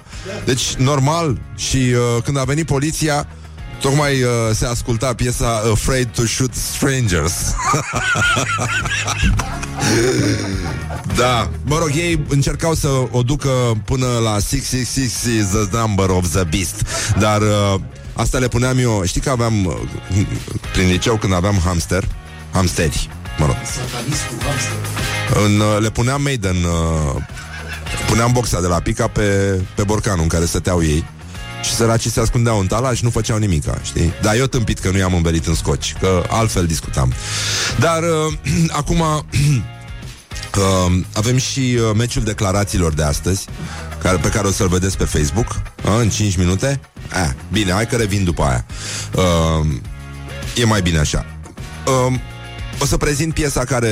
Deci 0.46 0.74
normal 0.74 1.42
Și 1.56 1.78
uh, 1.78 2.24
când 2.24 2.38
a 2.38 2.44
venit 2.44 2.66
poliția 2.66 3.28
Tocmai 3.82 4.22
uh, 4.24 4.30
se 4.54 4.66
asculta 4.66 5.14
piesa 5.14 5.62
Afraid 5.72 6.08
to 6.08 6.26
Shoot 6.26 6.54
Strangers. 6.54 7.34
Da, 11.16 11.50
mă 11.64 11.78
rog, 11.78 11.92
ei 11.96 12.26
încercau 12.28 12.74
să 12.74 12.88
o 13.12 13.22
ducă 13.22 13.50
până 13.86 14.06
la 14.06 14.32
666 14.32 15.32
is 15.32 15.46
the 15.46 15.78
number 15.78 16.10
of 16.10 16.30
the 16.30 16.44
beast. 16.44 16.86
Dar 17.20 17.42
uh, 17.42 17.80
asta 18.18 18.38
le 18.38 18.48
puneam 18.48 18.78
eu 18.78 19.04
Știi 19.06 19.22
că 19.22 19.30
aveam 19.30 19.66
uh, 19.66 19.74
Prin 20.72 20.88
liceu 20.88 21.16
când 21.16 21.34
aveam 21.34 21.62
hamster 21.66 22.04
Hamsteri, 22.52 23.10
mă 23.38 23.46
rog 23.46 23.56
Satanistul 23.56 24.38
hamster. 24.48 25.46
în, 25.46 25.60
uh, 25.60 25.82
Le 25.82 25.90
puneam 25.90 26.22
Maiden 26.22 26.56
uh, 26.56 27.24
Puneam 28.08 28.32
boxa 28.32 28.62
de 28.62 28.68
la 28.68 28.80
pica 28.80 29.08
pe, 29.08 29.60
pe 29.76 29.84
borcanul 29.84 30.22
în 30.22 30.28
care 30.28 30.46
stăteau 30.46 30.84
ei 30.84 31.06
și 31.64 31.74
săracii 31.74 32.10
se 32.10 32.20
ascundeau 32.20 32.60
în 32.60 32.68
tala 32.68 32.94
și 32.94 33.04
nu 33.04 33.10
făceau 33.10 33.38
nimica, 33.38 33.78
știi? 33.84 34.14
Dar 34.22 34.36
eu 34.36 34.46
tâmpit 34.46 34.80
că 34.80 34.90
nu 34.92 34.98
i-am 34.98 35.14
învelit 35.14 35.46
în 35.46 35.56
scoci, 35.56 35.96
că 36.00 36.24
altfel 36.30 36.66
discutam. 36.66 37.14
Dar 37.80 38.04
uh, 38.04 38.34
acum 38.82 39.00
uh, 39.02 39.24
avem 41.14 41.38
și 41.38 41.60
uh, 41.60 41.96
meciul 41.96 42.24
declarațiilor 42.24 42.94
de 42.94 43.04
astăzi, 43.04 43.46
care, 44.08 44.20
pe 44.22 44.30
care 44.30 44.48
o 44.48 44.52
să-l 44.52 44.68
vedeți 44.68 44.98
pe 44.98 45.04
Facebook, 45.04 45.48
uh, 45.86 45.92
în 46.00 46.10
5 46.10 46.36
minute. 46.36 46.80
Ah, 47.10 47.30
bine, 47.52 47.72
hai 47.72 47.88
că 47.88 47.96
revin 47.96 48.24
după 48.24 48.44
aia. 48.44 48.66
Uh, 49.14 49.68
e 50.56 50.66
mai 50.66 50.82
bine 50.82 50.98
așa. 50.98 51.26
Uh, 52.08 52.20
o 52.80 52.86
să 52.86 52.98
prezint 52.98 53.34
piesa 53.34 53.64
care, 53.64 53.90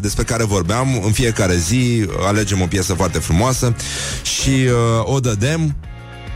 despre 0.00 0.24
care 0.24 0.44
vorbeam 0.44 1.00
În 1.04 1.12
fiecare 1.12 1.56
zi 1.56 2.06
alegem 2.26 2.60
o 2.60 2.66
piesă 2.66 2.94
foarte 2.94 3.18
frumoasă 3.18 3.74
Și 4.22 4.50
uh, 4.50 4.74
o 5.04 5.20
dădem 5.20 5.76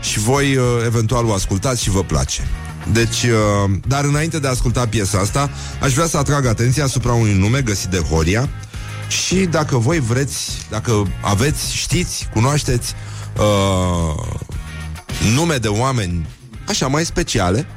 Și 0.01 0.19
voi 0.19 0.55
uh, 0.55 0.63
eventual 0.85 1.25
o 1.25 1.33
ascultați 1.33 1.83
și 1.83 1.89
vă 1.89 2.03
place 2.03 2.47
deci, 2.91 3.23
uh, 3.23 3.71
dar 3.87 4.03
înainte 4.03 4.39
de 4.39 4.47
a 4.47 4.49
asculta 4.49 4.87
piesa 4.87 5.17
asta 5.17 5.49
Aș 5.81 5.93
vrea 5.93 6.07
să 6.07 6.17
atrag 6.17 6.45
atenția 6.45 6.83
asupra 6.83 7.13
unui 7.13 7.33
nume 7.33 7.61
găsit 7.61 7.89
de 7.89 7.97
Horia 7.97 8.49
Și 9.07 9.35
dacă 9.35 9.77
voi 9.77 9.99
vreți, 9.99 10.65
dacă 10.69 11.07
aveți, 11.21 11.75
știți, 11.75 12.27
cunoașteți 12.33 12.93
uh, 13.37 14.25
Nume 15.35 15.55
de 15.55 15.67
oameni 15.67 16.27
așa 16.67 16.87
mai 16.87 17.05
speciale 17.05 17.67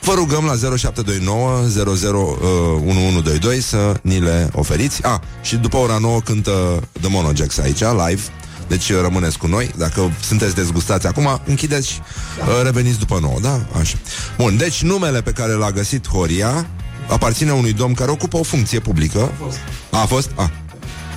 Vă 0.00 0.14
rugăm 0.14 0.44
la 0.44 0.76
0729 0.76 1.58
001122 1.58 3.60
să 3.60 4.00
ni 4.02 4.20
le 4.20 4.50
oferiți. 4.52 5.04
Ah, 5.04 5.18
și 5.42 5.56
după 5.56 5.76
ora 5.76 5.98
9 5.98 6.20
cântă 6.20 6.88
The 7.00 7.10
Monojax 7.10 7.58
aici, 7.58 7.80
live. 7.80 8.22
Deci 8.68 8.92
rămâneți 8.92 9.38
cu 9.38 9.46
noi. 9.46 9.70
Dacă 9.76 10.12
sunteți 10.20 10.54
dezgustați 10.54 11.06
acum, 11.06 11.40
închideți 11.44 11.88
și 11.88 12.00
uh, 12.40 12.62
reveniți 12.64 12.98
după 12.98 13.18
9, 13.20 13.38
da? 13.42 13.66
Așa. 13.80 13.96
Bun, 14.36 14.56
deci 14.56 14.82
numele 14.82 15.22
pe 15.22 15.32
care 15.32 15.52
l-a 15.52 15.70
găsit 15.70 16.08
Horia 16.08 16.66
aparține 17.08 17.52
unui 17.52 17.72
domn 17.72 17.94
care 17.94 18.10
ocupă 18.10 18.36
o 18.36 18.42
funcție 18.42 18.78
publică. 18.78 19.20
A 19.20 19.44
fost. 19.44 19.58
A 19.90 20.06
fost? 20.06 20.30
A. 20.34 20.50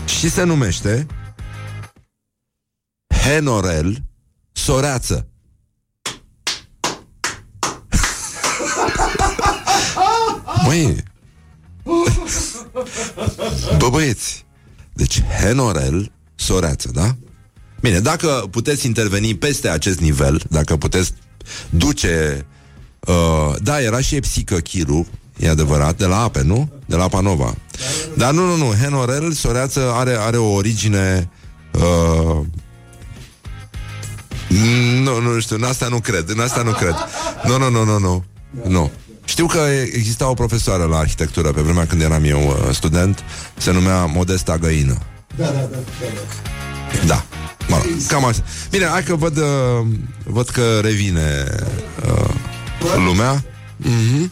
Și 0.06 0.30
se 0.30 0.44
numește 0.44 1.08
Henorel 3.24 4.04
Soreață. 4.52 5.26
Măi 10.66 11.04
Bă 13.78 13.90
băieți 13.90 14.46
Deci 14.94 15.22
Henorel 15.24 16.12
Soreață, 16.36 16.90
da? 16.94 17.16
Bine, 17.82 18.00
dacă 18.00 18.48
puteți 18.52 18.86
interveni 18.86 19.36
peste 19.36 19.70
acest 19.70 20.00
nivel 20.00 20.42
Dacă 20.50 20.78
puteți 20.78 21.14
duce 21.70 22.46
uh, 23.00 23.56
Da, 23.62 23.82
era 23.82 24.00
și 24.00 24.16
Epsică 24.16 24.56
Chiru 24.56 25.08
E 25.38 25.50
adevărat, 25.50 25.98
de 25.98 26.06
la 26.06 26.22
Ape, 26.22 26.42
nu? 26.42 26.72
De 26.86 26.96
la 26.96 27.08
Panova 27.08 27.56
Dar 28.18 28.34
nu, 28.34 28.46
nu, 28.46 28.56
nu, 28.56 28.74
Henorel 28.74 29.32
Soreață 29.32 29.92
are, 29.92 30.16
are 30.20 30.38
o 30.38 30.54
origine 30.54 31.30
uh, 31.74 32.46
nu, 35.04 35.20
nu 35.22 35.40
știu, 35.40 35.56
în 35.56 35.64
asta 35.64 35.88
nu 35.88 36.00
cred 36.00 36.30
În 36.30 36.40
asta 36.40 36.62
nu 36.62 36.72
cred 36.72 36.96
Nu, 37.46 37.58
nu, 37.58 37.70
nu, 37.70 37.84
nu, 37.84 38.00
nu 38.00 38.24
Nu 38.68 38.92
știu 39.26 39.46
că 39.46 39.60
exista 39.94 40.30
o 40.30 40.34
profesoară 40.34 40.84
la 40.84 40.98
arhitectură 40.98 41.52
pe 41.52 41.62
vremea 41.62 41.86
când 41.86 42.02
eram 42.02 42.24
eu 42.24 42.40
uh, 42.48 42.76
student, 42.76 43.24
se 43.58 43.72
numea 43.72 44.06
Modesta 44.06 44.58
Găină. 44.58 44.98
Da, 45.36 45.46
da, 45.46 45.52
da, 45.52 45.60
da, 45.60 45.78
da. 47.00 47.06
Da. 47.06 47.26
Mă 47.68 47.76
rog, 47.76 47.86
cam 48.08 48.26
așa. 48.26 48.44
Bine, 48.70 48.86
hai 48.86 49.04
că 49.04 49.16
văd, 49.16 49.38
uh, 49.38 49.88
văd 50.24 50.50
că 50.50 50.80
revine 50.82 51.46
uh, 52.06 52.30
lumea. 53.06 53.44
Mhm. 53.78 54.32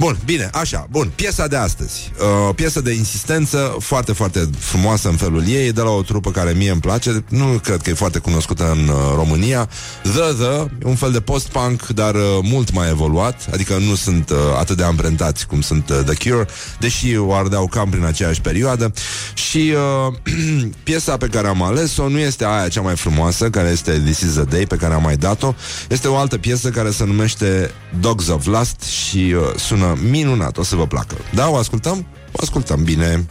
Bun, 0.00 0.18
bine, 0.24 0.50
așa, 0.52 0.86
bun, 0.90 1.12
piesa 1.14 1.46
de 1.46 1.56
astăzi 1.56 2.12
uh, 2.48 2.54
Piesă 2.54 2.80
de 2.80 2.92
insistență 2.92 3.76
Foarte, 3.78 4.12
foarte 4.12 4.50
frumoasă 4.58 5.08
în 5.08 5.16
felul 5.16 5.44
ei 5.48 5.66
E 5.66 5.70
de 5.70 5.80
la 5.80 5.90
o 5.90 6.02
trupă 6.02 6.30
care 6.30 6.52
mie 6.52 6.70
îmi 6.70 6.80
place 6.80 7.24
Nu 7.28 7.44
cred 7.62 7.82
că 7.82 7.90
e 7.90 7.94
foarte 7.94 8.18
cunoscută 8.18 8.70
în 8.70 8.88
uh, 8.88 8.94
România. 9.14 9.68
The 10.02 10.12
The, 10.12 10.66
un 10.84 10.94
fel 10.94 11.12
de 11.12 11.20
post-punk 11.20 11.86
Dar 11.86 12.14
uh, 12.14 12.20
mult 12.42 12.72
mai 12.72 12.88
evoluat 12.88 13.48
Adică 13.52 13.76
nu 13.88 13.94
sunt 13.94 14.30
uh, 14.30 14.36
atât 14.58 14.76
de 14.76 14.82
amprentați 14.82 15.46
Cum 15.46 15.60
sunt 15.60 15.90
uh, 15.90 16.00
The 16.06 16.30
Cure 16.30 16.46
Deși 16.78 17.16
o 17.16 17.34
ardeau 17.34 17.66
cam 17.66 17.90
prin 17.90 18.04
aceeași 18.04 18.40
perioadă. 18.40 18.92
Și 19.34 19.72
uh, 20.06 20.14
piesa 20.84 21.16
pe 21.16 21.26
care 21.26 21.48
am 21.48 21.62
ales-o 21.62 22.08
Nu 22.08 22.18
este 22.18 22.44
aia 22.44 22.68
cea 22.68 22.80
mai 22.80 22.96
frumoasă 22.96 23.50
Care 23.50 23.68
este 23.68 24.02
This 24.04 24.20
is 24.20 24.36
a 24.36 24.44
Day 24.44 24.66
Pe 24.66 24.76
care 24.76 24.94
am 24.94 25.02
mai 25.02 25.16
dat-o. 25.16 25.54
Este 25.88 26.08
o 26.08 26.16
altă 26.16 26.38
piesă 26.38 26.68
care 26.68 26.90
se 26.90 27.04
numește 27.04 27.70
Dogs 28.00 28.28
of 28.28 28.46
Lust 28.46 28.82
Și 28.82 29.34
uh, 29.36 29.56
sună 29.56 29.89
minunat, 30.10 30.56
o 30.56 30.62
să 30.62 30.76
vă 30.76 30.86
placă. 30.86 31.16
Da, 31.34 31.48
o 31.48 31.56
ascultăm? 31.56 32.06
O 32.32 32.38
ascultăm 32.42 32.82
bine. 32.84 33.26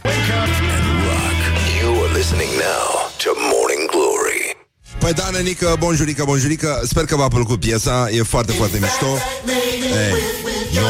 You 1.82 2.02
are 2.04 2.12
listening 2.16 2.50
now 2.50 3.10
to 3.22 3.30
Morning 3.52 3.90
Glory. 3.90 4.56
Păi 4.98 5.12
da, 5.12 5.30
nenică, 5.30 5.76
bonjurică, 5.78 6.24
bonjurică 6.24 6.80
Sper 6.84 7.04
că 7.04 7.16
v-a 7.16 7.28
plăcut 7.28 7.60
piesa, 7.60 8.08
e 8.10 8.22
foarte, 8.22 8.52
foarte 8.52 8.78
mișto 8.80 9.06
Ei. 9.46 10.39
Nu, 10.74 10.80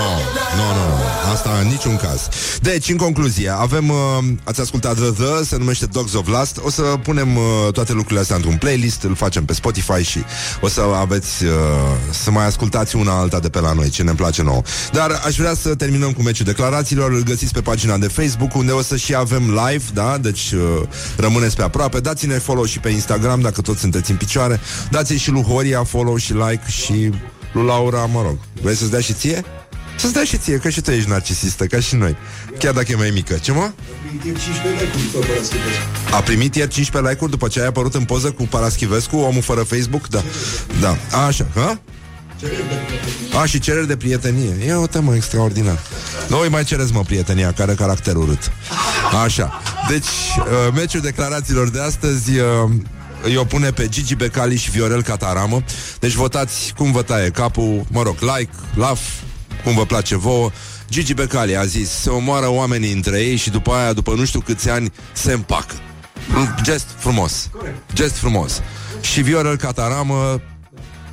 nu, 0.57 0.66
nu, 0.78 0.91
asta 1.33 1.59
în 1.62 1.66
niciun 1.66 1.97
caz. 1.97 2.28
Deci, 2.61 2.89
în 2.89 2.97
concluzie, 2.97 3.51
avem, 3.59 3.89
uh, 3.89 3.97
ați 4.45 4.61
ascultat 4.61 4.95
The 4.95 5.11
The, 5.11 5.45
se 5.45 5.57
numește 5.57 5.87
Dogs 5.87 6.14
of 6.14 6.28
Last. 6.28 6.61
O 6.64 6.70
să 6.70 6.83
punem 6.83 7.37
uh, 7.37 7.43
toate 7.72 7.93
lucrurile 7.93 8.20
astea 8.20 8.37
într-un 8.37 8.57
playlist, 8.57 9.03
îl 9.03 9.14
facem 9.14 9.45
pe 9.45 9.53
Spotify 9.53 10.03
și 10.03 10.18
o 10.61 10.68
să 10.68 10.81
aveți, 11.01 11.45
uh, 11.45 11.51
să 12.11 12.31
mai 12.31 12.47
ascultați 12.47 12.97
una 12.97 13.18
alta 13.18 13.39
de 13.39 13.49
pe 13.49 13.61
la 13.61 13.72
noi, 13.72 13.89
ce 13.89 14.03
ne 14.03 14.12
place 14.12 14.43
nouă. 14.43 14.62
Dar 14.93 15.20
aș 15.26 15.37
vrea 15.37 15.55
să 15.55 15.74
terminăm 15.74 16.12
cu 16.12 16.22
meciul 16.22 16.45
declarațiilor, 16.45 17.11
îl 17.11 17.22
găsiți 17.22 17.53
pe 17.53 17.61
pagina 17.61 17.99
de 17.99 18.09
Facebook, 18.09 18.55
unde 18.55 18.72
o 18.72 18.83
să 18.83 18.97
și 18.97 19.14
avem 19.14 19.61
live, 19.66 19.85
da? 19.95 20.18
Deci 20.18 20.53
uh, 20.53 20.89
rămâneți 21.16 21.57
pe 21.57 21.62
aproape. 21.62 22.01
Dați-ne 22.01 22.39
follow 22.39 22.64
și 22.64 22.78
pe 22.78 22.89
Instagram, 22.89 23.41
dacă 23.41 23.61
tot 23.61 23.78
sunteți 23.78 24.11
în 24.11 24.16
picioare. 24.16 24.61
Dați-i 24.91 25.16
și 25.16 25.31
lui 25.31 25.43
Horia 25.43 25.85
follow 25.85 26.16
și 26.16 26.33
like 26.33 26.64
și 26.66 27.11
lui 27.53 27.64
Laura, 27.66 28.05
mă 28.05 28.22
rog. 28.22 28.39
Vrei 28.62 28.74
să-ți 28.74 28.91
dea 28.91 29.01
și 29.01 29.12
ție? 29.12 29.45
Să-ți 30.01 30.12
dea 30.12 30.24
și 30.24 30.36
ție, 30.36 30.57
că 30.57 30.68
și 30.68 30.80
tu 30.80 30.90
ești 30.90 31.09
narcisistă, 31.09 31.66
ca 31.66 31.80
și 31.80 31.94
noi. 31.94 32.16
Chiar 32.59 32.72
dacă 32.72 32.92
e 32.92 32.94
mai 32.94 33.11
mică. 33.11 33.34
Ce 33.34 33.53
mă? 33.53 33.70
A 36.11 36.20
primit 36.20 36.55
ieri 36.55 36.70
15 36.70 37.11
like-uri 37.11 37.30
după 37.30 37.48
ce 37.48 37.61
ai 37.61 37.66
apărut 37.66 37.94
în 37.94 38.05
poză 38.05 38.30
cu 38.30 38.42
Paraschivescu, 38.42 39.16
omul 39.16 39.42
fără 39.42 39.62
Facebook? 39.62 40.09
Da. 40.09 40.22
Da. 40.80 40.96
A, 41.12 41.24
așa. 41.24 41.46
Ha? 41.55 41.80
A, 43.40 43.44
și 43.44 43.59
cereri 43.59 43.86
de 43.86 43.96
prietenie. 43.96 44.66
E 44.66 44.74
o 44.74 44.86
temă 44.86 45.14
extraordinar. 45.14 45.78
Noi 46.28 46.48
mai 46.48 46.64
cereți, 46.64 46.92
mă, 46.92 47.03
prietenia, 47.03 47.53
care 47.53 47.62
are 47.62 47.74
caracter 47.74 48.14
urât. 48.14 48.53
Așa. 49.24 49.61
Deci, 49.88 50.07
uh, 50.38 50.72
meciul 50.74 51.01
declarațiilor 51.01 51.68
de 51.68 51.80
astăzi 51.80 52.38
uh, 52.38 52.70
îi 53.22 53.36
opune 53.36 53.70
pe 53.70 53.88
Gigi 53.88 54.14
Becali 54.14 54.57
și 54.57 54.70
Viorel 54.70 55.03
Cataramă. 55.03 55.62
Deci 55.98 56.12
votați 56.12 56.72
cum 56.76 56.92
vă 56.92 57.03
taie 57.03 57.30
capul, 57.30 57.86
mă 57.90 58.03
rog, 58.03 58.16
like, 58.20 58.53
laf, 58.74 59.01
cum 59.64 59.74
vă 59.74 59.86
place 59.86 60.16
vouă. 60.16 60.50
Gigi 60.90 61.14
Becali 61.14 61.56
a 61.56 61.64
zis, 61.64 61.90
se 61.90 62.11
omoară 62.11 62.48
oamenii 62.50 62.92
între 62.92 63.20
ei 63.20 63.36
și 63.36 63.50
după 63.50 63.72
aia, 63.72 63.92
după 63.92 64.14
nu 64.14 64.24
știu 64.24 64.40
câți 64.40 64.70
ani, 64.70 64.92
se 65.12 65.32
împacă. 65.32 65.74
Gest 66.62 66.86
frumos. 66.98 67.50
Gest 67.94 68.16
frumos. 68.16 68.61
Și 69.00 69.20
Viorel 69.20 69.56
Cataramă 69.56 70.40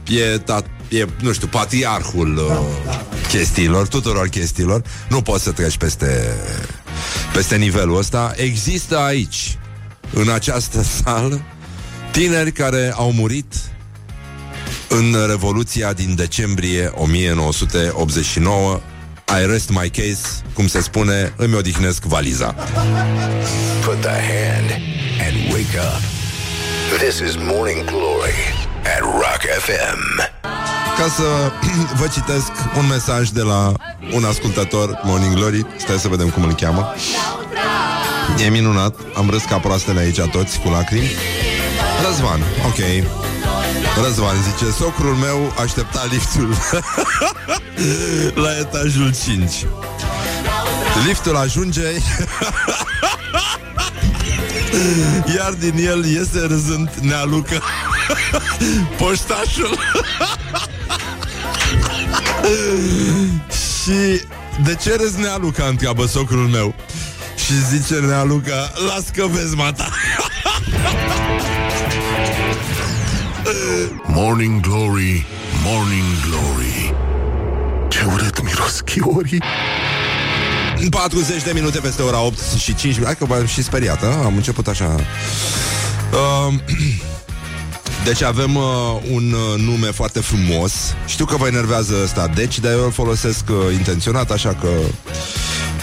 e, 0.07 0.37
tat, 0.37 0.65
e 0.89 1.05
nu 1.21 1.33
știu, 1.33 1.47
patriarhul 1.47 2.37
uh, 2.37 2.59
chestiilor, 3.27 3.87
tuturor 3.87 4.27
chestiilor. 4.27 4.81
Nu 5.09 5.21
poți 5.21 5.43
să 5.43 5.51
treci 5.51 5.77
peste, 5.77 6.33
peste 7.33 7.55
nivelul 7.55 7.97
ăsta. 7.97 8.33
Există 8.35 8.97
aici, 8.97 9.57
în 10.13 10.29
această 10.29 10.81
sală, 11.03 11.41
tineri 12.11 12.51
care 12.51 12.93
au 12.95 13.11
murit 13.11 13.53
în 14.89 15.15
Revoluția 15.27 15.93
din 15.93 16.15
decembrie 16.15 16.91
1989 16.95 18.79
Și 19.27 19.45
rest 19.45 19.69
my 19.69 19.89
case, 19.89 20.21
cum 20.53 20.67
se 20.67 20.81
spune, 20.81 21.33
îmi 21.35 21.55
odihnesc 21.55 22.03
valiza. 22.03 22.55
Put 23.85 24.01
the 24.01 24.09
hand 24.09 24.69
and 25.27 25.53
wake 25.53 25.77
up. 25.77 26.01
This 26.97 27.19
is 27.19 27.35
Morning 27.35 27.83
Glory 27.85 28.39
at 28.83 28.99
Rock 28.99 29.41
FM. 29.59 30.21
Ca 30.97 31.07
să 31.07 31.51
vă 31.99 32.07
citesc 32.07 32.51
un 32.77 32.87
mesaj 32.87 33.29
de 33.29 33.41
la 33.41 33.71
un 34.13 34.23
ascultător 34.23 34.99
Morning 35.03 35.33
Glory, 35.33 35.65
stai 35.77 35.97
să 35.97 36.07
vedem 36.07 36.29
cum 36.29 36.43
îl 36.43 36.53
cheamă. 36.53 36.93
E 38.45 38.49
minunat, 38.49 38.95
am 39.15 39.29
râs 39.29 39.43
ca 39.43 39.57
proastele 39.57 39.99
aici 39.99 40.19
toți 40.19 40.59
cu 40.59 40.69
lacrimi. 40.69 41.11
Răzvan, 42.05 42.41
ok. 42.65 42.79
Răzvan 44.03 44.35
zice, 44.41 44.71
socrul 44.71 45.15
meu 45.15 45.53
aștepta 45.63 46.05
liftul 46.09 46.57
la 48.43 48.57
etajul 48.59 49.13
5. 49.23 49.65
Liftul 51.05 51.35
ajunge 51.35 51.81
Iar 55.35 55.51
din 55.51 55.87
el 55.87 56.05
iese 56.05 56.45
râzând 56.47 56.89
nealucă 57.01 57.61
Poștașul. 58.97 59.77
Și 63.83 64.21
de 64.63 64.75
ce 64.81 64.95
râzi 64.95 65.19
nealuca, 65.19 65.65
întreabă 65.65 66.05
socrul 66.05 66.47
meu? 66.47 66.75
Și 67.45 67.77
zice 67.77 67.93
nealuca 67.93 68.71
Las 68.87 69.03
că 69.15 69.25
vezi 69.25 69.55
mata 69.55 69.89
Morning 74.05 74.61
Glory, 74.61 75.25
Morning 75.63 76.05
Glory. 76.29 76.93
Ce 77.87 77.99
urât 78.13 78.43
miros 78.43 78.79
chiorii 78.79 79.41
40 80.89 81.43
de 81.43 81.51
minute 81.53 81.79
peste 81.79 82.01
ora 82.01 82.21
8 82.21 82.39
și 82.57 82.75
5 82.75 83.03
Hai 83.03 83.15
că 83.15 83.25
v-am 83.25 83.45
și 83.45 83.63
speriat, 83.63 84.03
a? 84.03 84.23
am 84.25 84.35
început 84.35 84.67
așa. 84.67 84.95
Uh, 86.11 86.53
Deci 88.05 88.21
avem 88.21 88.55
uh, 88.55 88.63
un 89.11 89.31
uh, 89.31 89.61
nume 89.61 89.87
foarte 89.91 90.19
frumos. 90.19 90.73
Știu 91.05 91.25
că 91.25 91.35
vă 91.35 91.47
enervează 91.47 91.93
ăsta 92.03 92.27
Deci, 92.27 92.59
dar 92.59 92.71
eu 92.71 92.83
îl 92.83 92.91
folosesc 92.91 93.43
uh, 93.49 93.73
intenționat 93.73 94.31
Așa 94.31 94.53
că 94.61 94.69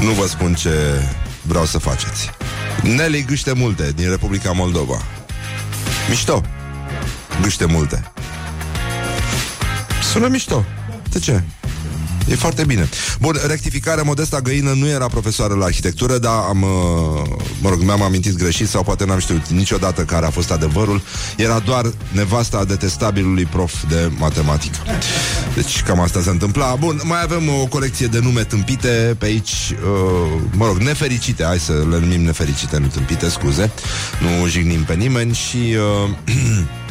nu 0.00 0.10
vă 0.10 0.26
spun 0.26 0.54
ce 0.54 0.70
vreau 1.42 1.64
să 1.64 1.78
faceți. 1.78 2.30
Nelly 2.82 3.24
Gâște 3.24 3.52
Multe 3.52 3.92
din 3.94 4.08
Republica 4.08 4.50
Moldova. 4.52 5.02
Mișto 6.08 6.42
Gâște 7.42 7.64
Multe 7.64 8.12
Sună 10.12 10.28
mișto 10.28 10.64
De 11.10 11.18
ce? 11.18 11.42
E 12.28 12.34
foarte 12.34 12.64
bine. 12.64 12.88
Bun, 13.20 13.38
rectificare, 13.46 14.02
Modesta 14.02 14.40
Găină 14.40 14.72
nu 14.72 14.88
era 14.88 15.06
profesoară 15.06 15.54
la 15.54 15.64
arhitectură, 15.64 16.18
dar 16.18 16.32
am, 16.48 16.62
uh, 16.62 16.68
mă 17.60 17.68
rog, 17.68 17.82
mi-am 17.82 18.02
amintit 18.02 18.36
greșit 18.36 18.68
sau 18.68 18.82
poate 18.82 19.04
n-am 19.04 19.18
știut 19.18 19.48
niciodată 19.48 20.02
care 20.02 20.26
a 20.26 20.30
fost 20.30 20.50
adevărul. 20.50 21.02
Era 21.36 21.58
doar 21.58 21.92
nevasta 22.12 22.64
detestabilului 22.64 23.44
prof 23.44 23.72
de 23.88 24.10
matematică. 24.18 24.78
Deci 25.54 25.82
cam 25.82 26.00
asta 26.00 26.20
se 26.20 26.30
întâmpla. 26.30 26.74
Bun, 26.74 27.00
mai 27.04 27.22
avem 27.22 27.48
o 27.48 27.66
colecție 27.66 28.06
de 28.06 28.18
nume 28.18 28.44
tâmpite 28.44 29.16
pe 29.18 29.24
aici, 29.24 29.50
uh, 29.70 30.40
mă 30.56 30.66
rog, 30.66 30.76
nefericite, 30.76 31.44
hai 31.44 31.58
să 31.58 31.72
le 31.72 31.98
numim 31.98 32.20
nefericite, 32.20 32.78
nu 32.78 32.86
tâmpite, 32.86 33.28
scuze. 33.28 33.70
Nu 34.20 34.48
jignim 34.48 34.82
pe 34.84 34.94
nimeni 34.94 35.34
și... 35.34 35.76
Uh, 36.04 36.34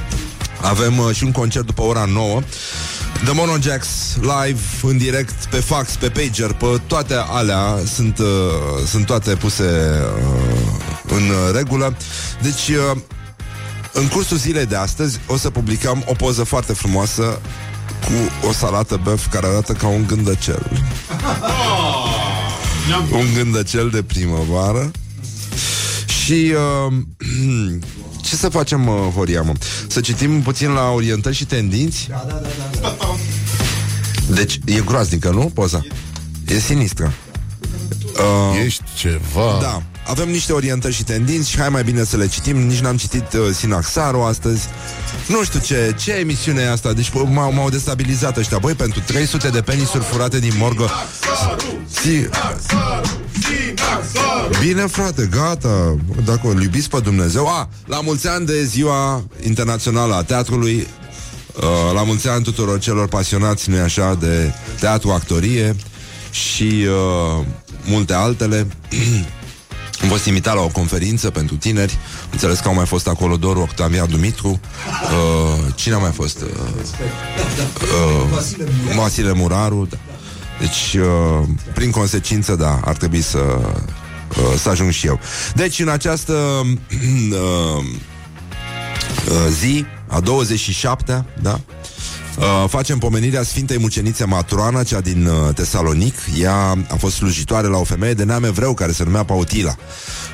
avem 0.64 0.98
uh, 0.98 1.16
și 1.16 1.24
un 1.24 1.32
concert 1.32 1.66
după 1.66 1.82
ora 1.82 2.06
9 2.06 2.42
The 3.24 3.34
Mono 3.34 3.58
Jacks 3.62 3.90
live 4.22 4.60
în 4.82 4.98
direct 4.98 5.46
pe 5.46 5.58
fax, 5.58 5.96
pe 5.96 6.10
pager, 6.10 6.54
pe 6.54 6.82
toate 6.88 7.14
alea 7.14 7.80
sunt, 7.94 8.18
uh, 8.18 8.26
sunt 8.88 9.06
toate 9.06 9.36
puse 9.36 9.64
uh, 9.64 11.16
în 11.16 11.32
regulă. 11.54 11.98
Deci 12.42 12.68
uh, 12.68 12.98
în 13.92 14.08
cursul 14.08 14.38
zilei 14.38 14.66
de 14.66 14.76
astăzi 14.76 15.20
o 15.28 15.38
să 15.38 15.50
publicăm 15.50 16.04
o 16.08 16.14
poză 16.14 16.44
foarte 16.44 16.74
frumoasă 16.74 17.40
cu 18.06 18.48
o 18.48 18.52
salată 18.52 19.00
băf 19.04 19.28
care 19.28 19.46
arată 19.48 19.74
ca 19.74 19.88
un 19.88 20.08
gândăcel. 20.08 20.72
un 23.12 23.34
gândăcel 23.34 23.90
de 23.90 24.04
primăvară. 24.04 24.92
Și 26.24 26.54
uh, 26.88 26.94
ce 28.24 28.36
să 28.36 28.50
facem, 28.50 28.88
uh, 28.88 28.96
Horia, 29.16 29.42
mă? 29.42 29.54
Să 29.88 30.00
citim 30.00 30.42
puțin 30.42 30.70
la 30.70 30.90
orientări 30.90 31.36
și 31.36 31.46
tendinți? 31.46 32.08
Da, 32.10 32.26
da, 32.28 32.42
da, 32.82 32.96
da. 32.98 33.16
Deci 34.34 34.60
e 34.66 34.82
groaznică, 34.86 35.30
nu, 35.30 35.52
poza? 35.54 35.82
E 36.48 36.60
sinistră. 36.60 37.14
Uh, 38.14 38.62
Ești 38.66 38.84
ceva 38.96 39.58
da, 39.62 39.82
avem 40.08 40.30
niște 40.30 40.54
orientări 40.54 40.94
și 40.94 41.04
tendinți 41.04 41.50
și 41.50 41.60
hai 41.60 41.70
mai 41.70 41.84
bine 41.84 42.04
să 42.04 42.18
le 42.18 42.28
citim. 42.28 42.58
Nici 42.58 42.80
n-am 42.80 42.98
citit 42.98 43.34
uh, 43.34 43.40
Sinaxaru 43.54 44.22
astăzi. 44.22 44.68
Nu 45.28 45.44
știu 45.44 45.60
ce, 45.60 45.96
ce 46.00 46.12
emisiune 46.12 46.62
e 46.62 46.72
asta. 46.72 46.94
Deci 46.94 47.12
bă, 47.12 47.24
m-au, 47.24 47.54
m-au 47.54 47.70
destabilizat 47.70 48.38
ăștia. 48.38 48.58
Băi, 48.58 48.74
pentru 48.74 49.00
300 49.00 49.50
de 49.50 49.62
penisuri 49.62 50.04
furate 50.04 50.40
din 50.40 50.54
morgă. 50.58 50.90
Si... 52.02 52.30
Bine, 54.60 54.82
frate, 54.82 55.30
gata. 55.32 55.98
Dacă 56.26 56.48
îl 56.48 56.62
iubiți 56.62 56.90
pe 56.90 57.00
Dumnezeu. 57.00 57.48
A, 57.48 57.70
la 57.86 58.02
mulți 58.02 58.28
ani 58.28 58.46
de 58.46 58.64
ziua 58.64 59.24
internațională 59.46 60.14
a 60.14 60.24
teatrului. 60.24 60.88
Uh, 61.56 61.94
la 61.94 62.04
mulți 62.04 62.28
ani 62.28 62.44
tuturor 62.44 62.80
celor 62.80 63.08
pasionați, 63.08 63.70
nu 63.70 63.82
așa, 63.82 64.18
de 64.20 64.54
teatru, 64.80 65.10
actorie 65.10 65.76
și 66.32 66.86
uh, 66.88 67.46
multe 67.86 68.14
altele. 68.14 68.68
Am 70.02 70.08
fost 70.08 70.26
invitat 70.26 70.56
la 70.56 70.62
o 70.62 70.68
conferință 70.68 71.30
pentru 71.30 71.56
tineri 71.56 71.98
Înțeles 72.32 72.60
că 72.60 72.68
au 72.68 72.74
mai 72.74 72.86
fost 72.86 73.08
acolo 73.08 73.36
Doru 73.36 73.60
Octavian 73.62 74.10
Dumitru 74.10 74.50
uh, 74.50 75.74
Cine 75.76 75.94
a 75.96 75.98
mai 75.98 76.12
fost? 76.12 76.42
Uh, 76.42 76.48
uh, 78.90 78.96
Vasile 78.96 79.34
Muraru 79.34 79.88
da. 79.90 79.98
Deci, 80.60 80.98
uh, 81.02 81.48
prin 81.74 81.92
consecință, 81.92 82.56
da, 82.56 82.80
ar 82.86 82.96
trebui 82.96 83.22
să 83.22 83.40
uh, 83.40 84.58
Să 84.58 84.70
ajung 84.70 84.92
și 84.92 85.08
eu 85.08 85.20
Deci, 85.56 85.80
în 85.80 85.88
această 85.88 86.34
uh, 86.34 87.84
uh, 89.30 89.36
zi 89.50 89.86
A 90.08 90.22
27-a, 90.22 91.26
da? 91.42 91.60
Uh, 92.38 92.70
facem 92.70 92.98
pomenirea 92.98 93.44
Sfintei 93.44 93.78
Mucenițe 93.78 94.26
Matroana, 94.26 94.84
cea 94.84 95.02
din 95.02 95.26
uh, 95.26 95.54
Tesalonic. 95.56 96.16
Ea 96.40 96.78
a 96.88 96.96
fost 96.98 97.16
slujitoare 97.16 97.68
la 97.68 97.78
o 97.78 97.84
femeie 97.84 98.14
de 98.14 98.24
neam 98.24 98.44
evreu 98.44 98.74
care 98.74 98.92
se 98.92 99.04
numea 99.04 99.24
Pautila. 99.24 99.76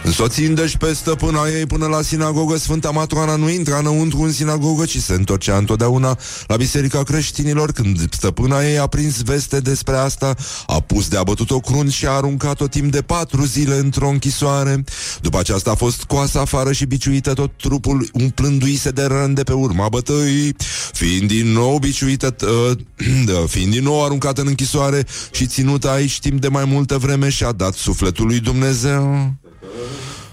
Însoțind 0.04 0.56
deci 0.56 0.78
pe 0.78 0.94
stăpâna 0.94 1.48
ei 1.48 1.66
până 1.66 1.88
la 1.88 2.02
sinagogă, 2.02 2.58
Sfânta 2.58 2.90
Matroana 2.90 3.36
nu 3.36 3.50
intra 3.50 3.78
înăuntru 3.78 4.22
în 4.22 4.32
sinagogă, 4.32 4.86
ci 4.86 4.98
se 4.98 5.14
întorcea 5.14 5.58
întotdeauna 5.58 6.18
la 6.48 6.56
biserica 6.56 7.04
creștinilor. 7.04 7.72
Când 7.72 8.14
stăpâna 8.14 8.68
ei 8.68 8.78
a 8.78 8.88
prins 8.88 9.22
veste 9.22 9.60
despre 9.60 9.96
asta, 9.96 10.36
a 10.68 10.80
pus 10.80 11.08
de 11.08 11.18
abătut 11.18 11.52
o 11.52 11.60
crunt 11.60 11.92
și 11.92 12.06
a 12.06 12.12
aruncat-o 12.12 12.68
timp 12.68 12.92
de 12.92 13.02
patru 13.02 13.46
zile 13.46 13.76
într-o 13.76 14.08
închisoare. 14.08 14.84
După 15.22 15.40
aceasta 15.40 15.72
a 15.72 15.76
fost 15.76 16.00
scoasă 16.00 16.40
afară 16.40 16.72
și 16.72 16.86
biciuită 16.86 17.34
tot 17.34 17.52
trupul, 17.58 18.10
umplându-i 18.14 18.76
se 18.76 18.90
de 18.90 19.04
răni 19.04 19.36
de 19.36 19.44
pe 19.44 19.54
urma 19.54 19.90
bătăii, 19.90 20.56
fiind 20.94 21.28
din 21.28 21.52
nou 21.52 21.78
biciuită, 21.78 22.36
uh, 22.44 23.48
fiind 23.54 23.72
din 23.72 23.84
nou 23.84 24.04
aruncată 24.04 24.42
în 24.42 24.48
închisoare 24.48 25.06
și 25.32 25.48
ținută 25.48 25.90
aici 25.90 26.20
timp 26.20 26.42
de 26.42 26.48
mai 26.48 26.66
multă 26.66 26.98
vreme 26.98 27.30
și 27.30 27.44
a 27.44 27.52
dat 27.52 27.74
sufletul 27.74 28.26
lui 28.26 28.40
Dumnezeu. 28.40 29.34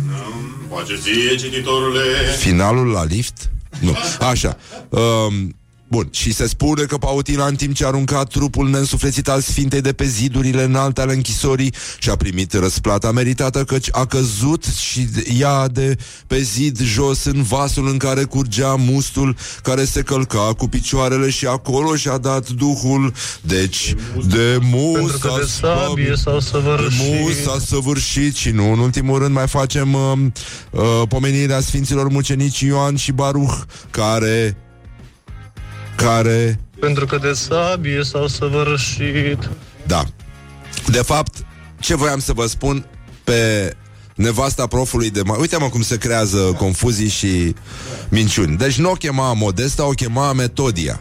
Face 0.75 0.97
ție, 0.97 1.37
cititorule. 1.37 2.01
Finalul 2.39 2.87
la 2.87 3.05
lift? 3.05 3.51
Nu. 3.81 3.97
Așa. 4.21 4.57
Um, 4.89 5.58
Bun, 5.91 6.09
și 6.11 6.33
se 6.33 6.47
spune 6.47 6.83
că 6.83 6.97
Pautina, 6.97 7.47
în 7.47 7.55
timp 7.55 7.75
ce 7.75 7.85
a 7.85 7.87
aruncat 7.87 8.29
trupul 8.29 8.69
neînsuflețit 8.69 9.29
al 9.29 9.41
Sfintei 9.41 9.81
de 9.81 9.93
pe 9.93 10.05
zidurile 10.05 10.63
înalte 10.63 11.01
ale 11.01 11.13
închisorii 11.13 11.75
și 11.99 12.11
a 12.11 12.17
primit 12.17 12.53
răsplata 12.53 13.11
meritată, 13.11 13.65
căci 13.65 13.89
a 13.91 14.07
căzut 14.07 14.65
și 14.65 15.09
ea 15.39 15.69
de 15.69 15.97
pe 16.27 16.41
zid 16.41 16.79
jos 16.81 17.25
în 17.25 17.43
vasul 17.43 17.89
în 17.89 17.97
care 17.97 18.25
curgea 18.25 18.75
mustul 18.75 19.37
care 19.63 19.85
se 19.85 20.03
călca 20.03 20.53
cu 20.57 20.69
picioarele 20.69 21.31
și 21.31 21.47
acolo 21.47 21.97
și-a 21.97 22.19
dat 22.19 22.49
duhul. 22.49 23.13
Deci, 23.41 23.95
de 24.27 24.59
mus 24.71 24.99
Pentru 24.99 25.19
că 25.19 25.35
de 25.39 25.47
sabie 25.47 26.15
s-au 26.17 26.41
săvârșit. 26.41 27.21
Mus 27.21 27.43
s-a 27.43 27.59
săvârșit 27.67 28.35
și 28.35 28.51
nu, 28.51 28.73
în 28.73 28.79
ultimul 28.79 29.19
rând 29.19 29.35
mai 29.35 29.49
facem 29.49 29.95
uh, 29.95 30.13
uh, 30.71 31.03
pomenirea 31.09 31.61
Sfinților 31.61 32.09
Mucenici 32.09 32.61
Ioan 32.61 32.97
și 32.97 33.13
Baruch, 33.13 33.57
care 33.91 34.57
care... 36.05 36.61
Pentru 36.81 37.07
că 37.07 37.19
de 37.19 37.33
sabie 37.33 38.03
s-au 38.03 38.27
săvârșit. 38.27 39.49
Da. 39.87 40.05
De 40.87 40.99
fapt, 40.99 41.37
ce 41.81 41.95
voiam 41.95 42.19
să 42.19 42.33
vă 42.33 42.47
spun 42.47 42.87
pe 43.25 43.73
nevasta 44.15 44.67
profului 44.67 45.11
de... 45.11 45.21
Ma- 45.21 45.39
Uite 45.39 45.57
mă 45.57 45.69
cum 45.69 45.83
se 45.83 45.97
creează 45.97 46.39
confuzii 46.39 47.09
și 47.09 47.55
minciuni. 48.09 48.57
Deci 48.57 48.79
nu 48.79 48.91
o 48.91 48.95
chema 48.95 49.33
Modesta, 49.33 49.87
o 49.87 49.91
chema 49.91 50.33
Metodia. 50.33 51.01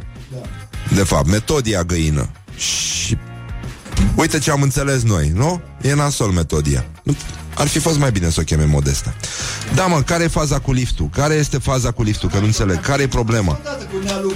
De 0.95 1.04
fapt, 1.04 1.28
Metodia 1.28 1.84
găină. 1.84 2.30
Și 2.58 3.18
uite 4.16 4.39
ce 4.39 4.52
am 4.52 4.62
înțeles 4.62 5.04
noi, 5.04 5.32
nu? 5.36 5.62
E 5.82 5.93
nasol 5.93 6.32
Metodia. 6.32 6.86
Nu- 7.58 7.64
Ar 7.64 7.68
fi 7.68 7.80
fost 7.80 7.97
mai 7.99 8.12
bine 8.12 8.30
să 8.30 8.39
o 8.39 8.43
cheme 8.43 8.66
Modesta. 8.66 9.14
Da, 9.76 9.86
mă, 9.86 10.01
care 10.01 10.24
e 10.24 10.28
faza 10.28 10.60
cu 10.60 10.72
liftul? 10.74 11.10
Care 11.10 11.34
este 11.34 11.58
faza 11.58 11.91
cu 11.91 12.03
liftul? 12.03 12.30
Că 12.30 12.38
nu 12.39 12.45
înțeleg. 12.45 12.80
Care 12.82 13.01
e 13.01 13.08
problema? 13.08 13.60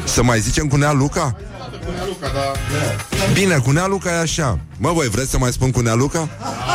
Să 0.04 0.24
mai 0.24 0.40
zicem 0.40 0.68
cu 0.68 0.76
Nea 0.76 0.92
Luca? 0.92 1.36
Bine, 3.34 3.58
cu 3.58 3.72
Nea 3.72 3.88
Luca 3.88 4.10
e 4.10 4.20
așa 4.20 4.60
Mă, 4.78 4.92
voi 4.92 5.08
vreți 5.10 5.30
să 5.30 5.38
mai 5.38 5.52
spun 5.52 5.72
cu 5.72 5.80
Nea 5.80 5.94
Luca? 5.94 6.30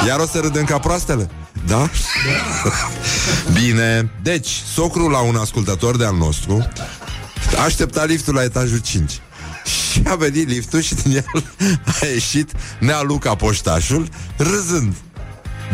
Iar 0.07 0.20
o 0.20 0.26
să 0.26 0.38
râdem 0.38 0.64
ca 0.64 0.78
proastele? 0.78 1.30
Da? 1.66 1.90
Bine 3.61 4.11
Deci, 4.22 4.49
socrul 4.74 5.11
la 5.11 5.18
un 5.18 5.36
ascultător 5.36 5.97
de-al 5.97 6.16
nostru 6.16 6.68
Aștepta 7.64 8.05
liftul 8.05 8.34
la 8.34 8.42
etajul 8.42 8.78
5 8.78 9.20
Și 9.92 10.03
a 10.07 10.14
venit 10.14 10.49
liftul 10.49 10.80
și 10.80 10.94
din 10.94 11.16
el 11.16 11.44
A 12.03 12.07
ieșit 12.07 12.51
Nea 12.80 13.03
Luca 13.03 13.34
poștașul 13.34 14.09
Râzând 14.36 14.94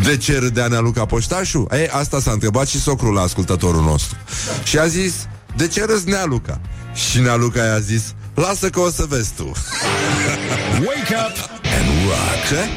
de 0.04 0.16
ce 0.16 0.38
râdea 0.38 0.66
Nea 0.66 0.80
Luca 0.80 1.04
poștașul? 1.04 1.68
Ei, 1.72 1.88
asta 1.88 2.20
s-a 2.20 2.30
întrebat 2.30 2.68
și 2.68 2.80
socrul 2.80 3.14
la 3.14 3.20
ascultătorul 3.20 3.82
nostru 3.82 4.16
Și 4.62 4.78
a 4.78 4.86
zis 4.86 5.14
De 5.56 5.68
ce 5.68 5.84
râzi 5.84 6.08
Nea 6.08 6.24
Luca? 6.24 6.60
Și 6.94 7.20
Nea 7.20 7.34
Luca 7.34 7.64
i-a 7.64 7.78
zis 7.78 8.02
Lasă 8.34 8.68
că 8.68 8.80
o 8.80 8.90
să 8.90 9.04
vezi 9.08 9.32
tu 9.36 9.42
Wake 10.86 11.14
up 11.26 11.36
and 11.78 11.88
rock. 12.06 12.48
Ce? 12.48 12.68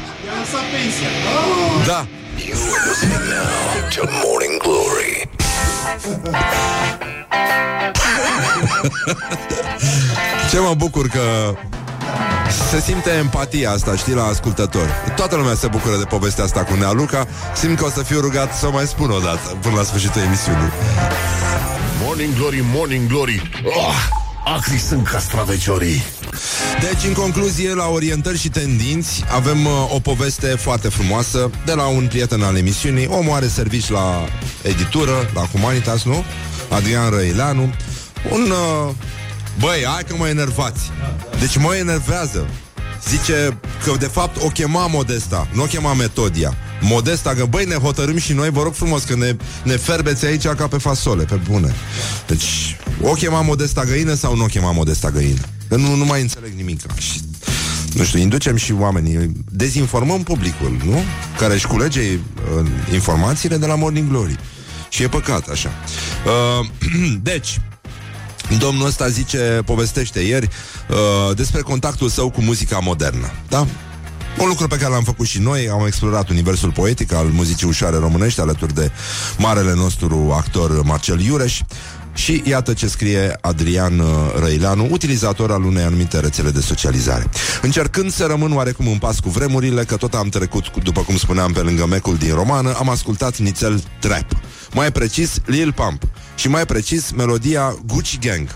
Da 1.86 2.06
You're 2.38 2.88
listening 2.88 3.24
now 3.28 3.88
to 3.94 4.02
Morning 4.24 4.60
Glory. 4.62 5.28
Ce 10.50 10.58
mă 10.58 10.74
bucur 10.74 11.08
că 11.08 11.54
se 12.70 12.80
simte 12.80 13.10
empatia 13.10 13.70
asta, 13.70 13.96
știi, 13.96 14.14
la 14.14 14.24
ascultători. 14.24 14.90
Toată 15.16 15.36
lumea 15.36 15.54
se 15.54 15.66
bucură 15.66 15.96
de 15.96 16.04
povestea 16.04 16.44
asta 16.44 16.64
cu 16.64 16.74
Nea 16.74 16.92
Luca. 16.92 17.26
Simt 17.54 17.78
că 17.78 17.84
o 17.84 17.90
să 17.90 18.02
fiu 18.02 18.20
rugat 18.20 18.54
să 18.54 18.66
o 18.66 18.70
mai 18.70 18.86
spun 18.86 19.10
o 19.10 19.18
dată 19.18 19.56
până 19.60 19.74
la 19.74 19.82
sfârșitul 19.82 20.20
emisiunii. 20.20 20.70
Morning 22.02 22.34
Glory, 22.34 22.64
Morning 22.74 23.08
Glory 23.08 23.50
oh, 23.64 23.94
Acri 24.54 24.78
sunt 24.78 25.06
castraveciorii 25.08 26.02
Deci, 26.80 27.04
în 27.06 27.12
concluzie, 27.12 27.74
la 27.74 27.86
orientări 27.88 28.38
și 28.38 28.48
tendinți, 28.48 29.24
avem 29.32 29.66
uh, 29.66 29.94
o 29.94 30.00
poveste 30.00 30.46
foarte 30.46 30.88
frumoasă 30.88 31.50
de 31.64 31.72
la 31.72 31.86
un 31.86 32.06
prieten 32.06 32.42
al 32.42 32.56
emisiunii. 32.56 33.06
Omul 33.06 33.34
are 33.34 33.46
servici 33.46 33.88
la 33.88 34.28
editură, 34.62 35.30
la 35.34 35.40
Humanitas, 35.40 36.04
nu? 36.04 36.24
Adrian 36.68 37.10
Răileanu. 37.10 37.74
Un... 38.32 38.50
Uh, 38.50 38.94
băi, 39.58 39.84
hai 39.86 40.02
că 40.08 40.14
mă 40.18 40.28
enervați. 40.28 40.90
Deci 41.40 41.56
mă 41.56 41.74
enervează. 41.74 42.46
Zice 43.08 43.58
că, 43.84 43.92
de 43.98 44.06
fapt, 44.06 44.42
o 44.42 44.48
chema 44.48 44.86
Modesta, 44.86 45.48
nu 45.52 45.62
o 45.62 45.66
chema 45.66 45.94
Metodia. 45.94 46.54
Modesta, 46.80 47.34
că 47.34 47.44
băi, 47.44 47.64
ne 47.64 47.74
hotărâm 47.74 48.18
și 48.18 48.32
noi, 48.32 48.50
vă 48.50 48.62
rog 48.62 48.74
frumos, 48.74 49.02
că 49.02 49.16
ne, 49.16 49.36
ne 49.62 49.76
ferbeți 49.76 50.26
aici 50.26 50.46
ca 50.46 50.66
pe 50.66 50.78
fasole, 50.78 51.24
pe 51.24 51.34
bune. 51.34 51.74
Deci, 52.26 52.76
o 53.02 53.12
chema 53.12 53.40
Modesta 53.40 53.84
Găină 53.84 54.14
sau 54.14 54.36
nu 54.36 54.42
o 54.42 54.46
chema 54.46 54.72
Modesta 54.72 55.10
Găină? 55.10 55.40
Că 55.68 55.76
nu, 55.76 55.94
nu 55.94 56.04
mai 56.04 56.20
înțeleg 56.20 56.52
nimic. 56.56 56.80
Și, 56.98 57.20
nu 57.92 58.04
știu, 58.04 58.18
inducem 58.18 58.56
și 58.56 58.72
oamenii, 58.72 59.32
dezinformăm 59.50 60.22
publicul, 60.22 60.76
nu? 60.84 61.02
Care 61.38 61.54
își 61.54 61.66
culege 61.66 62.00
uh, 62.00 62.66
informațiile 62.92 63.56
de 63.56 63.66
la 63.66 63.74
Morning 63.74 64.08
Glory. 64.08 64.38
Și 64.88 65.02
e 65.02 65.08
păcat, 65.08 65.48
așa. 65.48 65.70
Uh, 66.60 66.66
deci, 67.30 67.60
Domnul 68.58 68.86
ăsta 68.86 69.08
zice, 69.08 69.62
povestește 69.64 70.20
ieri 70.20 70.48
uh, 70.88 71.36
despre 71.36 71.60
contactul 71.60 72.08
său 72.08 72.30
cu 72.30 72.40
muzica 72.42 72.78
modernă. 72.78 73.30
Da? 73.48 73.66
Un 74.38 74.48
lucru 74.48 74.66
pe 74.66 74.76
care 74.76 74.92
l-am 74.92 75.02
făcut 75.02 75.26
și 75.26 75.38
noi, 75.38 75.68
am 75.68 75.86
explorat 75.86 76.28
universul 76.28 76.72
poetic 76.72 77.12
al 77.12 77.26
muzicii 77.26 77.68
ușoare 77.68 77.96
românești 77.96 78.40
alături 78.40 78.74
de 78.74 78.90
marele 79.38 79.74
nostru 79.74 80.32
actor 80.36 80.82
Marcel 80.82 81.20
Iureș 81.20 81.60
și 82.16 82.42
iată 82.44 82.72
ce 82.72 82.86
scrie 82.88 83.38
Adrian 83.40 83.98
uh, 83.98 84.06
Răileanu, 84.40 84.88
utilizator 84.90 85.50
al 85.52 85.64
unei 85.64 85.82
anumite 85.84 86.20
rețele 86.20 86.50
de 86.50 86.60
socializare. 86.60 87.26
Încercând 87.62 88.12
să 88.12 88.24
rămân 88.24 88.52
oarecum 88.56 88.86
în 88.88 88.98
pas 88.98 89.18
cu 89.20 89.28
vremurile, 89.28 89.84
că 89.84 89.96
tot 89.96 90.14
am 90.14 90.28
trecut, 90.28 90.66
cu- 90.66 90.80
după 90.80 91.00
cum 91.00 91.16
spuneam, 91.16 91.52
pe 91.52 91.60
lângă 91.60 91.86
mecul 91.86 92.16
din 92.16 92.34
romană, 92.34 92.74
am 92.78 92.88
ascultat 92.88 93.38
nițel 93.38 93.82
trap. 94.00 94.26
Mai 94.72 94.92
precis, 94.92 95.30
Lil 95.44 95.72
Pump. 95.72 96.02
Și 96.34 96.48
mai 96.48 96.66
precis, 96.66 97.10
melodia 97.10 97.76
Gucci 97.86 98.18
Gang. 98.18 98.48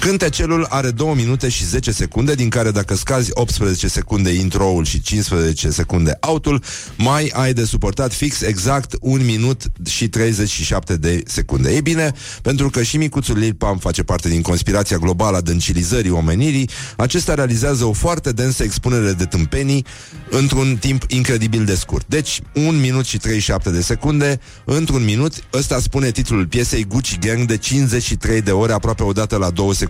Cântecelul 0.00 0.66
are 0.68 0.90
2 0.90 1.14
minute 1.14 1.48
și 1.48 1.64
10 1.64 1.92
secunde, 1.92 2.34
din 2.34 2.48
care 2.48 2.70
dacă 2.70 2.94
scazi 2.94 3.30
18 3.32 3.88
secunde 3.88 4.30
intro-ul 4.30 4.84
și 4.84 5.02
15 5.02 5.70
secunde 5.70 6.16
autul, 6.20 6.62
mai 6.96 7.32
ai 7.34 7.52
de 7.52 7.64
suportat 7.64 8.12
fix 8.12 8.40
exact 8.40 8.94
1 9.00 9.22
minut 9.22 9.62
și 9.88 10.08
37 10.08 10.96
de 10.96 11.22
secunde. 11.26 11.72
Ei 11.72 11.82
bine, 11.82 12.12
pentru 12.42 12.70
că 12.70 12.82
și 12.82 12.96
micuțul 12.96 13.38
Lil 13.38 13.54
Pump 13.54 13.80
face 13.80 14.02
parte 14.02 14.28
din 14.28 14.42
conspirația 14.42 14.96
globală 14.96 15.36
a 15.36 15.40
dăncilizării 15.40 16.10
omenirii, 16.10 16.70
acesta 16.96 17.34
realizează 17.34 17.84
o 17.84 17.92
foarte 17.92 18.32
densă 18.32 18.62
expunere 18.62 19.12
de 19.12 19.24
tâmpenii 19.24 19.84
într-un 20.30 20.76
timp 20.80 21.04
incredibil 21.08 21.64
de 21.64 21.74
scurt. 21.74 22.06
Deci, 22.08 22.40
1 22.54 22.70
minut 22.70 23.04
și 23.04 23.18
37 23.18 23.70
de 23.70 23.80
secunde, 23.80 24.40
într-un 24.64 25.04
minut, 25.04 25.32
ăsta 25.52 25.80
spune 25.80 26.10
titlul 26.10 26.46
piesei 26.46 26.84
Gucci 26.84 27.18
Gang 27.18 27.44
de 27.44 27.56
53 27.56 28.42
de 28.42 28.50
ore, 28.50 28.72
aproape 28.72 29.02
o 29.02 29.12
dată 29.12 29.36
la 29.36 29.50
2 29.50 29.66
secunde. 29.66 29.85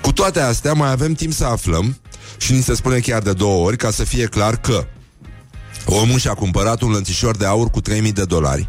Cu 0.00 0.12
toate 0.12 0.40
astea, 0.40 0.72
mai 0.72 0.90
avem 0.90 1.12
timp 1.12 1.32
să 1.32 1.44
aflăm 1.44 1.98
și 2.36 2.52
ni 2.52 2.62
se 2.62 2.74
spune 2.74 2.98
chiar 2.98 3.22
de 3.22 3.32
două 3.32 3.66
ori, 3.66 3.76
ca 3.76 3.90
să 3.90 4.04
fie 4.04 4.26
clar 4.26 4.56
că 4.56 4.86
omul 5.84 6.18
și-a 6.18 6.34
cumpărat 6.34 6.80
un 6.80 6.90
lănțișor 6.90 7.36
de 7.36 7.46
aur 7.46 7.70
cu 7.70 7.80
3000 7.80 8.12
de 8.12 8.24
dolari, 8.24 8.68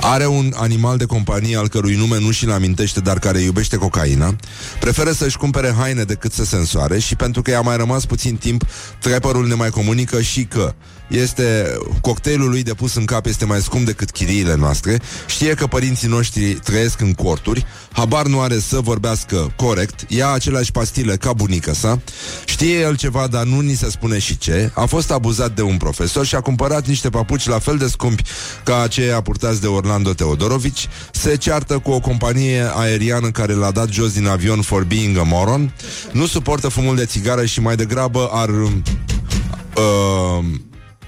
Are 0.00 0.26
un 0.26 0.52
animal 0.56 0.96
de 0.96 1.04
companie 1.04 1.56
al 1.56 1.68
cărui 1.68 1.94
nume 1.94 2.18
nu 2.18 2.30
și-l 2.30 2.50
amintește, 2.50 3.00
dar 3.00 3.18
care 3.18 3.40
iubește 3.40 3.76
cocaina. 3.76 4.36
Preferă 4.80 5.12
să-și 5.12 5.36
cumpere 5.36 5.74
haine 5.78 6.02
decât 6.02 6.32
să 6.32 6.44
se 6.44 6.56
însoare 6.56 6.98
și 6.98 7.16
pentru 7.16 7.42
că 7.42 7.50
i-a 7.50 7.60
mai 7.60 7.76
rămas 7.76 8.04
puțin 8.04 8.36
timp, 8.36 8.64
trepărul 8.98 9.46
ne 9.46 9.54
mai 9.54 9.70
comunică 9.70 10.20
și 10.20 10.44
că 10.44 10.74
este 11.08 11.76
cocktailul 12.00 12.48
lui 12.48 12.62
de 12.62 12.74
pus 12.74 12.94
în 12.94 13.04
cap 13.04 13.26
este 13.26 13.44
mai 13.44 13.60
scump 13.60 13.86
decât 13.86 14.10
chiriile 14.10 14.54
noastre. 14.54 15.00
Știe 15.26 15.54
că 15.54 15.66
părinții 15.66 16.08
noștri 16.08 16.54
trăiesc 16.54 17.00
în 17.00 17.12
corturi, 17.12 17.66
habar 17.92 18.26
nu 18.26 18.40
are 18.40 18.58
să 18.58 18.80
vorbească 18.80 19.52
corect, 19.56 20.10
ia 20.10 20.30
aceleași 20.30 20.72
pastile 20.72 21.16
ca 21.16 21.32
bunica 21.32 21.72
sa, 21.72 22.00
știe 22.44 22.78
el 22.78 22.96
ceva, 22.96 23.26
dar 23.26 23.44
nu 23.44 23.60
ni 23.60 23.74
se 23.74 23.90
spune 23.90 24.18
și 24.18 24.38
ce. 24.38 24.70
A 24.74 24.84
fost 24.84 25.10
abuzat 25.10 25.54
de 25.54 25.62
un 25.62 25.76
profesor 25.76 26.26
și 26.26 26.34
a 26.34 26.40
cumpărat 26.40 26.86
niște 26.86 27.08
papuci 27.08 27.46
la 27.46 27.58
fel 27.58 27.76
de 27.76 27.86
scumpi 27.86 28.22
ca 28.64 28.82
aceia 28.82 29.20
purtați 29.20 29.60
de 29.60 29.66
Orlando 29.66 30.12
Teodorovici. 30.12 30.88
Se 31.12 31.36
ceartă 31.36 31.78
cu 31.78 31.90
o 31.90 32.00
companie 32.00 32.70
aeriană 32.74 33.30
care 33.30 33.52
l-a 33.52 33.70
dat 33.70 33.88
jos 33.88 34.12
din 34.12 34.26
avion 34.26 34.60
for 34.60 34.84
being 34.84 35.16
a 35.16 35.22
moron. 35.22 35.74
Nu 36.12 36.26
suportă 36.26 36.68
fumul 36.68 36.96
de 36.96 37.04
țigară 37.04 37.44
și 37.44 37.60
mai 37.60 37.76
degrabă 37.76 38.28
ar 38.32 38.48
uh, 38.48 40.44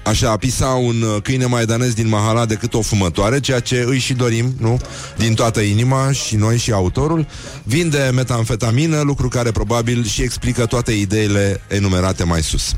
Așa, 0.03 0.37
pisa 0.37 0.67
un 0.67 1.01
uh, 1.01 1.21
câine 1.21 1.45
maidanez 1.45 1.93
din 1.93 2.07
Mahala 2.07 2.45
decât 2.45 2.73
o 2.73 2.81
fumătoare, 2.81 3.39
ceea 3.39 3.59
ce 3.59 3.83
îi 3.87 3.99
și 3.99 4.13
dorim, 4.13 4.55
nu? 4.57 4.79
Din 5.17 5.33
toată 5.33 5.59
inima 5.59 6.11
și 6.11 6.35
noi 6.35 6.57
și 6.57 6.71
autorul. 6.71 7.27
Vinde 7.63 8.11
metamfetamină, 8.13 9.01
lucru 9.01 9.27
care 9.27 9.51
probabil 9.51 10.05
și 10.05 10.21
explică 10.21 10.65
toate 10.65 10.91
ideile 10.91 11.61
enumerate 11.67 12.23
mai 12.23 12.41
sus. 12.41 12.73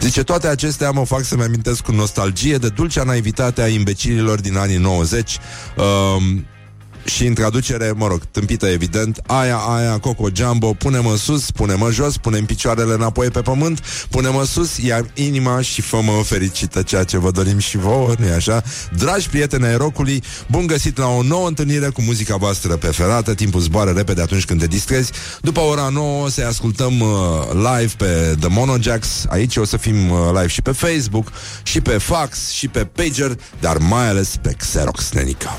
Zice, 0.00 0.22
toate 0.22 0.46
acestea 0.46 0.90
mă 0.90 1.04
fac 1.04 1.24
să-mi 1.24 1.42
amintesc 1.42 1.82
cu 1.82 1.92
nostalgie 1.92 2.56
de 2.56 2.68
dulcea 2.68 3.02
naivitate 3.02 3.62
a 3.62 3.68
imbecililor 3.68 4.40
din 4.40 4.56
anii 4.56 4.76
90. 4.76 5.38
Um, 5.76 6.46
și 7.04 7.26
în 7.26 7.34
traducere, 7.34 7.92
mă 7.96 8.06
rog, 8.06 8.22
tâmpită 8.30 8.66
evident, 8.66 9.20
aia, 9.26 9.56
aia, 9.56 9.98
Coco 9.98 10.28
Jumbo, 10.32 10.72
pune-mă 10.72 11.16
sus, 11.16 11.50
pune-mă 11.50 11.90
jos, 11.90 12.16
pune 12.16 12.38
picioarele 12.38 12.94
înapoi 12.94 13.30
pe 13.30 13.40
pământ, 13.40 13.80
pune-mă 14.10 14.44
sus, 14.44 14.76
ia 14.76 15.06
inima 15.14 15.60
și 15.60 15.80
fă-mă 15.80 16.22
fericită, 16.24 16.82
ceea 16.82 17.04
ce 17.04 17.18
vă 17.18 17.30
dorim 17.30 17.58
și 17.58 17.76
vouă, 17.76 18.14
nu 18.18 18.32
așa? 18.34 18.62
Dragi 18.96 19.28
prieteni 19.28 19.66
ai 19.66 19.76
rocului, 19.76 20.22
bun 20.50 20.66
găsit 20.66 20.98
la 20.98 21.06
o 21.06 21.22
nouă 21.22 21.48
întâlnire 21.48 21.88
cu 21.88 22.02
muzica 22.02 22.36
voastră 22.36 22.76
preferată, 22.76 23.34
timpul 23.34 23.60
zboară 23.60 23.90
repede 23.90 24.22
atunci 24.22 24.44
când 24.44 24.60
te 24.60 24.66
distrezi. 24.66 25.12
După 25.40 25.60
ora 25.60 25.88
9 25.88 26.28
să 26.30 26.44
ascultăm 26.48 27.00
uh, 27.00 27.08
live 27.52 27.92
pe 27.96 28.36
The 28.40 28.48
Monojacks, 28.48 29.24
aici 29.28 29.56
o 29.56 29.64
să 29.64 29.76
fim 29.76 30.10
uh, 30.10 30.18
live 30.32 30.46
și 30.46 30.62
pe 30.62 30.72
Facebook, 30.72 31.32
și 31.62 31.80
pe 31.80 31.98
Fax, 31.98 32.50
și 32.50 32.68
pe 32.68 32.84
Pager, 32.84 33.36
dar 33.60 33.78
mai 33.78 34.08
ales 34.08 34.36
pe 34.42 34.54
Xerox, 34.58 35.10
nenica. 35.12 35.58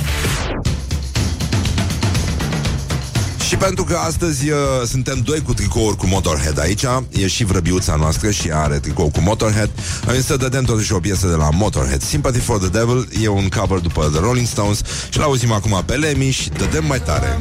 Și 3.51 3.57
pentru 3.57 3.83
că 3.83 3.95
astăzi 4.07 4.49
uh, 4.49 4.57
suntem 4.87 5.21
doi 5.23 5.41
cu 5.41 5.53
tricouri 5.53 5.97
cu 5.97 6.07
Motorhead 6.07 6.59
aici, 6.59 6.83
e 7.09 7.27
și 7.27 7.43
vrăbiuța 7.43 7.95
noastră 7.95 8.31
și 8.31 8.49
are 8.53 8.79
tricou 8.79 9.09
cu 9.09 9.19
Motorhead, 9.21 9.69
am 10.07 10.13
zis 10.13 10.25
să 10.25 10.35
dădem 10.37 10.63
totuși 10.63 10.93
o 10.93 10.99
piesă 10.99 11.27
de 11.27 11.35
la 11.35 11.49
Motorhead. 11.49 12.01
Sympathy 12.03 12.39
for 12.39 12.57
the 12.57 12.67
Devil 12.69 13.07
e 13.21 13.27
un 13.27 13.47
cover 13.57 13.77
după 13.79 14.09
The 14.11 14.19
Rolling 14.19 14.47
Stones 14.47 14.79
și 15.09 15.17
l-auzim 15.19 15.51
acum 15.51 15.83
pe 15.85 15.93
Lemmy 15.95 16.29
și 16.29 16.49
dădem 16.49 16.85
mai 16.85 17.01
tare. 17.01 17.37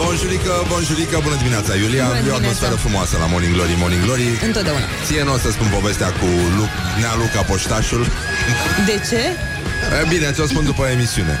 Bonjurică, 0.00 0.52
bonjurică, 0.68 1.16
bună 1.22 1.36
dimineața, 1.42 1.72
Iulia. 1.82 2.04
Bună 2.04 2.16
E 2.16 2.20
o 2.20 2.22
dimineața. 2.22 2.40
atmosferă 2.42 2.74
frumoasă 2.84 3.14
la 3.22 3.26
Morning 3.32 3.52
Glory, 3.54 3.74
Morning 3.82 4.02
Glory. 4.06 4.26
Întotdeauna. 4.50 4.86
Ție 5.06 5.22
nu 5.28 5.32
o 5.36 5.38
să 5.44 5.48
spun 5.56 5.68
povestea 5.78 6.10
cu 6.20 6.26
Lu- 6.56 6.72
Nea 7.00 7.14
Luca 7.22 7.40
Poștașul. 7.50 8.02
De 8.90 8.96
ce? 9.08 9.22
E, 9.96 10.06
bine, 10.08 10.30
ți-o 10.30 10.46
spun 10.46 10.64
după 10.64 10.84
emisiune. 10.86 11.38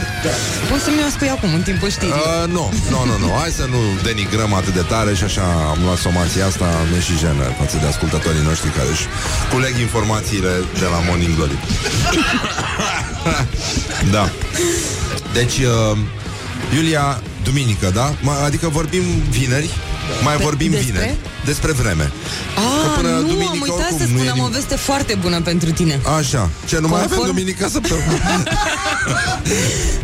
Poți 0.70 0.82
să 0.84 0.90
mi-o 0.90 1.08
spui 1.10 1.28
acum, 1.30 1.54
în 1.54 1.62
timpul 1.62 1.90
știrii. 1.90 2.12
Uh, 2.12 2.48
nu, 2.56 2.72
nu, 2.90 3.04
nu, 3.04 3.18
nu. 3.18 3.28
Hai 3.40 3.50
să 3.50 3.64
nu 3.74 3.80
denigrăm 4.02 4.52
atât 4.54 4.74
de 4.74 4.84
tare 4.92 5.14
și 5.14 5.24
așa 5.24 5.42
am 5.72 5.78
luat 5.84 5.96
somația 5.98 6.46
asta, 6.46 6.66
mi 6.94 7.00
și 7.02 7.18
jenă 7.18 7.44
față 7.60 7.76
de 7.80 7.86
ascultătorii 7.86 8.42
noștri 8.50 8.68
care 8.70 8.88
își 8.90 9.06
culeg 9.52 9.74
informațiile 9.86 10.52
de 10.78 10.84
la 10.94 10.98
Morning 11.08 11.34
Glory. 11.36 11.58
da. 14.16 14.30
Deci, 15.32 15.56
uh, 15.58 15.98
Iulia, 16.74 17.22
duminică, 17.42 17.90
da? 17.94 18.12
Ma- 18.12 18.44
Adică 18.44 18.68
vorbim 18.68 19.02
vineri, 19.30 19.70
mai 20.22 20.36
Pe- 20.36 20.42
vorbim 20.42 20.70
despre? 20.70 20.90
vineri 20.92 21.16
despre 21.44 21.72
vreme. 21.72 22.10
Ah, 22.56 22.92
până 22.96 23.08
nu, 23.08 23.20
duminică 23.20 23.50
am 23.52 23.60
uitat 23.60 23.78
oricum 23.78 23.98
să 23.98 24.04
nu 24.12 24.18
e 24.18 24.22
spun, 24.26 24.28
am 24.28 24.38
o 24.38 24.42
nimic. 24.42 24.54
veste 24.54 24.76
foarte 24.76 25.14
bună 25.20 25.40
pentru 25.40 25.70
tine. 25.70 26.00
Așa. 26.18 26.50
Ce, 26.68 26.78
nu 26.78 26.88
mai 26.88 27.02
avem 27.02 27.18
Conform- 27.18 27.26
duminică 27.26 27.68
săptămână? 27.68 28.42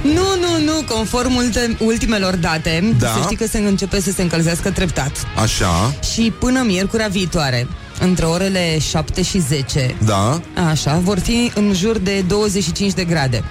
Nu, 0.03 0.13
nu, 0.41 0.65
nu, 0.65 0.95
conform 0.95 1.35
ulte, 1.35 1.77
ultimelor 1.79 2.35
date, 2.37 2.95
Da. 2.99 3.07
să 3.09 3.19
știi 3.23 3.37
că 3.37 3.47
se 3.47 3.59
începe 3.59 4.01
să 4.01 4.11
se 4.11 4.23
încălzească 4.23 4.71
treptat. 4.71 5.13
Așa, 5.43 5.95
Și 6.15 6.33
până 6.39 6.63
miercurea 6.67 7.07
viitoare, 7.09 7.67
între 8.01 8.25
orele 8.25 8.79
7 8.79 9.23
și 9.23 9.39
10, 9.49 9.95
da. 10.05 10.41
așa, 10.71 11.01
vor 11.03 11.19
fi 11.19 11.51
în 11.55 11.73
jur 11.75 11.99
de 11.99 12.25
25 12.27 12.93
de 12.93 13.05
grade. 13.05 13.45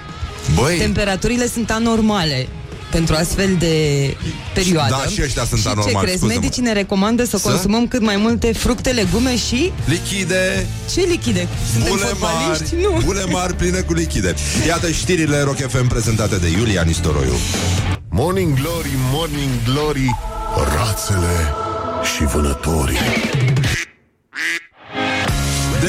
Băi, 0.54 0.76
Temperaturile 0.78 1.48
sunt 1.48 1.70
anormale 1.70 2.48
pentru 2.94 3.14
astfel 3.14 3.56
de 3.58 3.74
perioadă. 4.54 4.90
Da, 5.04 5.10
și 5.10 5.20
ăștia 5.22 5.44
sunt 5.44 5.60
și 5.60 5.66
anormali, 5.66 5.94
ce 5.96 6.02
crezi? 6.02 6.16
scuză-mă. 6.16 6.38
Medicii 6.40 6.62
ne 6.62 6.72
recomandă 6.72 7.24
să, 7.24 7.36
Să? 7.36 7.48
consumăm 7.48 7.88
cât 7.88 8.00
mai 8.02 8.16
multe 8.16 8.52
fructe, 8.52 8.90
legume 8.90 9.36
și... 9.36 9.72
lichide, 9.86 10.66
Ce 10.92 11.00
lichide? 11.00 11.48
Suntem 11.72 11.88
Bule 11.90 12.04
fotbaliști? 12.04 12.74
mari, 12.74 12.94
Nu. 12.94 13.00
bule 13.04 13.24
mari 13.24 13.54
pline 13.54 13.80
cu 13.80 13.92
lichide. 13.92 14.34
Iată 14.66 14.90
știrile 14.90 15.40
Rock 15.42 15.56
FM 15.70 15.86
prezentate 15.86 16.36
de 16.36 16.48
Iulia 16.48 16.82
Nistoroiu. 16.82 17.32
Morning 18.10 18.54
Glory, 18.60 18.90
Morning 19.12 19.50
Glory 19.64 20.16
Rațele 20.76 21.52
și 22.16 22.24
vânătorii 22.24 22.98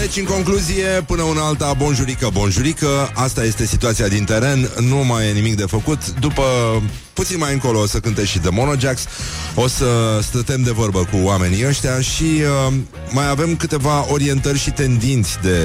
Deci, 0.05 0.17
în 0.17 0.23
concluzie, 0.23 1.03
până 1.05 1.21
una 1.21 1.45
alta, 1.45 1.73
bonjurică, 1.73 2.29
bonjurică, 2.33 3.11
asta 3.13 3.43
este 3.43 3.65
situația 3.65 4.07
din 4.07 4.23
teren, 4.23 4.69
nu 4.79 4.95
mai 4.95 5.27
e 5.27 5.31
nimic 5.31 5.55
de 5.55 5.63
făcut. 5.63 6.19
După 6.19 6.43
puțin 7.13 7.37
mai 7.37 7.53
încolo 7.53 7.79
o 7.79 7.85
să 7.85 7.99
cânte 7.99 8.25
și 8.25 8.39
The 8.39 8.49
Monojacks, 8.49 9.05
o 9.55 9.67
să 9.67 10.19
stătem 10.21 10.61
de 10.61 10.71
vorbă 10.71 10.99
cu 10.99 11.17
oamenii 11.23 11.67
ăștia 11.67 12.01
și 12.01 12.23
uh, 12.23 12.73
mai 13.11 13.29
avem 13.29 13.55
câteva 13.55 14.11
orientări 14.11 14.59
și 14.59 14.71
tendinți 14.71 15.37
de 15.41 15.59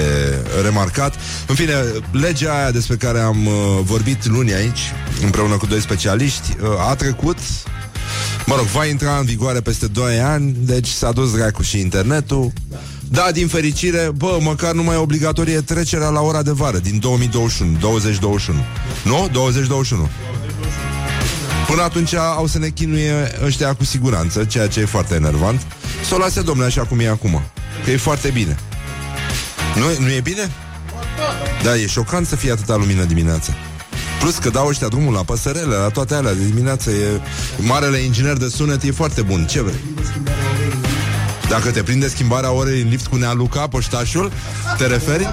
remarcat. 0.62 1.14
În 1.46 1.54
fine, 1.54 1.74
legea 2.10 2.58
aia 2.58 2.70
despre 2.70 2.96
care 2.96 3.18
am 3.18 3.46
uh, 3.46 3.52
vorbit 3.82 4.26
luni 4.26 4.54
aici, 4.54 4.92
împreună 5.22 5.56
cu 5.56 5.66
doi 5.66 5.80
specialiști, 5.80 6.56
uh, 6.62 6.88
a 6.88 6.94
trecut 6.94 7.38
Mă 8.46 8.56
rog, 8.56 8.64
va 8.64 8.86
intra 8.86 9.16
în 9.18 9.24
vigoare 9.24 9.60
peste 9.60 9.86
2 9.86 10.20
ani, 10.20 10.56
deci 10.58 10.88
s-a 10.88 11.12
dus 11.12 11.32
dracu 11.32 11.62
și 11.62 11.78
internetul. 11.80 12.52
Da, 13.12 13.30
din 13.32 13.48
fericire, 13.48 14.10
bă, 14.16 14.38
măcar 14.40 14.72
nu 14.72 14.82
mai 14.82 14.94
e 14.94 14.98
obligatorie 14.98 15.60
trecerea 15.60 16.08
la 16.08 16.20
ora 16.20 16.42
de 16.42 16.50
vară 16.50 16.78
din 16.78 16.98
2021, 16.98 17.76
2021. 17.80 18.58
Nu? 19.04 19.28
2021. 19.32 20.08
Până 21.66 21.82
atunci 21.82 22.14
au 22.14 22.46
să 22.46 22.58
ne 22.58 22.68
chinuie 22.68 23.12
ăștia 23.44 23.74
cu 23.74 23.84
siguranță, 23.84 24.44
ceea 24.44 24.68
ce 24.68 24.80
e 24.80 24.84
foarte 24.84 25.14
enervant. 25.14 25.66
Să 26.08 26.14
o 26.14 26.18
lase, 26.18 26.42
domnule, 26.42 26.66
așa 26.66 26.82
cum 26.82 27.00
e 27.00 27.08
acum. 27.08 27.42
Că 27.84 27.90
e 27.90 27.96
foarte 27.96 28.28
bine. 28.28 28.58
Nu, 29.74 30.04
nu 30.04 30.10
e 30.10 30.20
bine? 30.20 30.50
Da, 31.62 31.76
e 31.76 31.86
șocant 31.86 32.26
să 32.26 32.36
fie 32.36 32.50
atâta 32.50 32.76
lumină 32.76 33.04
dimineața. 33.04 33.52
Plus 34.20 34.36
că 34.36 34.50
dau 34.50 34.66
ăștia 34.66 34.88
drumul 34.88 35.12
la 35.12 35.22
păsărele, 35.22 35.74
la 35.74 35.88
toate 35.88 36.14
alea 36.14 36.34
de 36.34 36.44
dimineață 36.44 36.90
e... 36.90 37.20
Marele 37.58 37.98
inginer 37.98 38.36
de 38.36 38.48
sunet 38.48 38.82
e 38.82 38.90
foarte 38.90 39.22
bun, 39.22 39.46
ce 39.46 39.62
vrei? 39.62 39.80
Dacă 41.50 41.70
te 41.70 41.82
prinde 41.82 42.08
schimbarea 42.08 42.52
orei 42.52 42.80
în 42.80 42.88
lift 42.88 43.06
cu 43.06 43.16
Nea 43.16 43.32
Luca, 43.32 43.66
poștașul, 43.66 44.32
te 44.76 44.86
referi? 44.86 45.30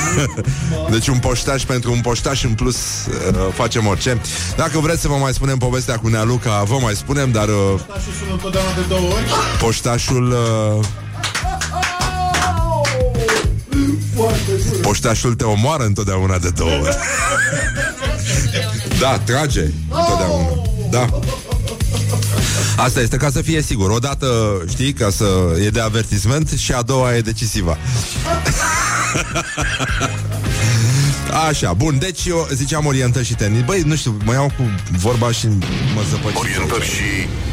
deci 0.90 1.06
un 1.06 1.18
poștaș 1.18 1.62
pentru 1.62 1.92
un 1.92 2.00
poștaș 2.00 2.44
în 2.44 2.54
plus 2.54 2.76
uh, 2.76 3.48
facem 3.54 3.86
orice. 3.86 4.20
Dacă 4.56 4.78
vreți 4.78 5.00
să 5.00 5.08
vă 5.08 5.14
mai 5.14 5.32
spunem 5.32 5.58
povestea 5.58 5.96
cu 5.98 6.08
Nea 6.08 6.22
Luca, 6.22 6.62
vă 6.62 6.78
mai 6.80 6.94
spunem, 6.94 7.30
dar 7.30 7.48
uh, 7.48 7.54
Poștașul 7.86 8.12
sună 8.18 8.32
întotdeauna 8.32 8.70
de 8.74 8.80
două 8.88 9.06
ori. 9.12 9.24
poștașul... 9.58 10.34
Uh, 10.78 10.84
Poștașul 14.82 15.34
te 15.34 15.44
omoară 15.44 15.84
întotdeauna 15.84 16.38
de 16.38 16.50
două 16.50 16.70
ori. 16.70 16.96
Da, 19.00 19.18
trage 19.18 19.64
întotdeauna. 19.88 20.48
Da. 20.90 21.08
Asta 22.76 23.00
este 23.00 23.16
ca 23.16 23.30
să 23.30 23.42
fie 23.42 23.62
sigur. 23.62 23.90
Odată, 23.90 24.60
știi, 24.68 24.92
ca 24.92 25.10
să 25.10 25.24
e 25.64 25.68
de 25.70 25.80
avertisment 25.80 26.48
și 26.58 26.72
a 26.72 26.82
doua 26.82 27.16
e 27.16 27.20
decisivă. 27.20 27.76
Așa, 31.48 31.72
bun, 31.72 31.98
deci 31.98 32.24
eu 32.26 32.48
ziceam 32.52 32.86
orientări 32.86 33.24
și 33.26 33.34
tendinți. 33.34 33.64
Băi, 33.66 33.82
nu 33.86 33.96
știu, 33.96 34.16
mă 34.24 34.32
iau 34.32 34.52
cu 34.56 34.62
vorba 34.98 35.30
și 35.30 35.46
mă 35.94 36.02
zăpăcesc. 36.10 36.38
Orientări 36.38 36.84
și 36.84 37.02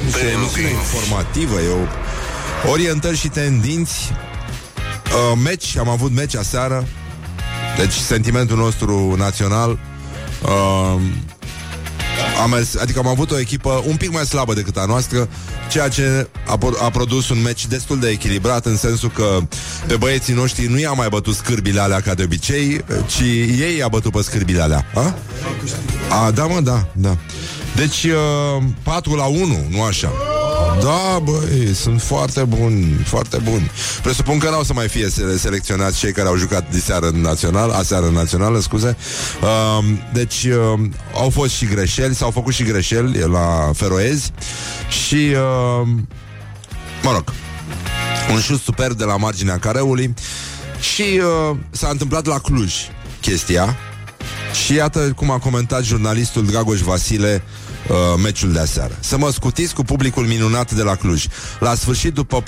Este 0.07 0.25
o 0.25 0.29
emisiune 0.29 0.67
tendinți. 0.67 0.95
informativă, 0.95 1.59
eu... 1.61 1.87
Orientări 2.71 3.17
și 3.17 3.27
tendinți. 3.27 4.11
Uh, 5.05 5.39
meci, 5.43 5.77
am 5.77 5.89
avut 5.89 6.11
meci 6.11 6.35
aseară. 6.35 6.87
Deci 7.77 7.93
sentimentul 7.93 8.57
nostru 8.57 9.15
național. 9.17 9.79
Uh, 10.43 11.01
am 12.41 12.49
mers, 12.49 12.75
adică 12.75 12.99
am 12.99 13.07
avut 13.07 13.31
o 13.31 13.39
echipă 13.39 13.83
un 13.87 13.95
pic 13.95 14.11
mai 14.11 14.25
slabă 14.25 14.53
decât 14.53 14.77
a 14.77 14.85
noastră, 14.85 15.29
ceea 15.69 15.87
ce 15.87 16.27
a, 16.47 16.57
po- 16.57 16.83
a 16.83 16.89
produs 16.89 17.29
un 17.29 17.41
meci 17.41 17.67
destul 17.67 17.99
de 17.99 18.09
echilibrat, 18.09 18.65
în 18.65 18.77
sensul 18.77 19.09
că 19.09 19.39
pe 19.87 19.95
băieții 19.95 20.33
noștri 20.33 20.65
nu 20.65 20.79
i-a 20.79 20.91
mai 20.91 21.07
bătut 21.09 21.35
scârbile 21.35 21.79
alea 21.79 22.01
ca 22.01 22.13
de 22.13 22.23
obicei, 22.23 22.85
ci 23.05 23.21
ei 23.59 23.77
i-a 23.77 23.87
bătut 23.87 24.11
pe 24.11 24.21
scârbile 24.21 24.61
alea. 24.61 24.85
A? 24.95 25.15
A, 26.25 26.31
da, 26.31 26.45
mă, 26.45 26.59
da, 26.59 26.87
da. 26.93 27.17
Deci, 27.75 28.03
uh, 28.03 28.63
4 28.83 29.15
la 29.15 29.25
1, 29.25 29.67
nu 29.69 29.81
așa. 29.83 30.11
Da, 30.77 31.19
băi, 31.23 31.73
sunt 31.73 32.01
foarte 32.01 32.43
buni, 32.43 33.03
foarte 33.05 33.37
buni. 33.37 33.71
Presupun 34.01 34.37
că 34.37 34.49
n-au 34.49 34.63
să 34.63 34.73
mai 34.73 34.87
fie 34.87 35.09
sele- 35.09 35.37
selecționați 35.37 35.97
cei 35.97 36.11
care 36.11 36.27
au 36.27 36.35
jucat 36.35 36.71
diseară 36.71 37.07
în 37.07 37.21
național, 37.21 37.69
aseară 37.69 38.05
în 38.05 38.13
națională, 38.13 38.59
scuze. 38.59 38.97
Uh, 39.41 39.85
deci, 40.13 40.43
uh, 40.43 40.79
au 41.13 41.29
fost 41.29 41.53
și 41.53 41.65
greșeli, 41.65 42.15
s-au 42.15 42.31
făcut 42.31 42.53
și 42.53 42.63
greșeli 42.63 43.19
la 43.19 43.71
feroezi 43.73 44.31
și, 45.05 45.15
uh, 45.15 45.87
mă 47.03 47.11
rog, 47.11 47.33
un 48.31 48.39
șut 48.39 48.61
superb 48.61 48.97
de 48.97 49.03
la 49.03 49.17
marginea 49.17 49.57
careului 49.57 50.13
și 50.79 51.21
uh, 51.51 51.57
s-a 51.71 51.87
întâmplat 51.89 52.25
la 52.25 52.39
Cluj 52.39 52.73
chestia 53.21 53.75
și 54.65 54.73
iată 54.73 54.99
cum 54.99 55.31
a 55.31 55.37
comentat 55.39 55.83
jurnalistul 55.83 56.45
Dragoș 56.45 56.79
Vasile 56.79 57.43
uh, 57.45 57.68
meciul 58.21 58.51
de 58.51 58.59
aseară. 58.59 58.97
Să 58.99 59.17
mă 59.17 59.31
scutiți 59.31 59.73
cu 59.73 59.83
publicul 59.83 60.25
minunat 60.25 60.71
de 60.71 60.83
la 60.83 60.95
Cluj. 60.95 61.25
La 61.59 61.75
sfârșit, 61.75 62.13
după 62.13 62.43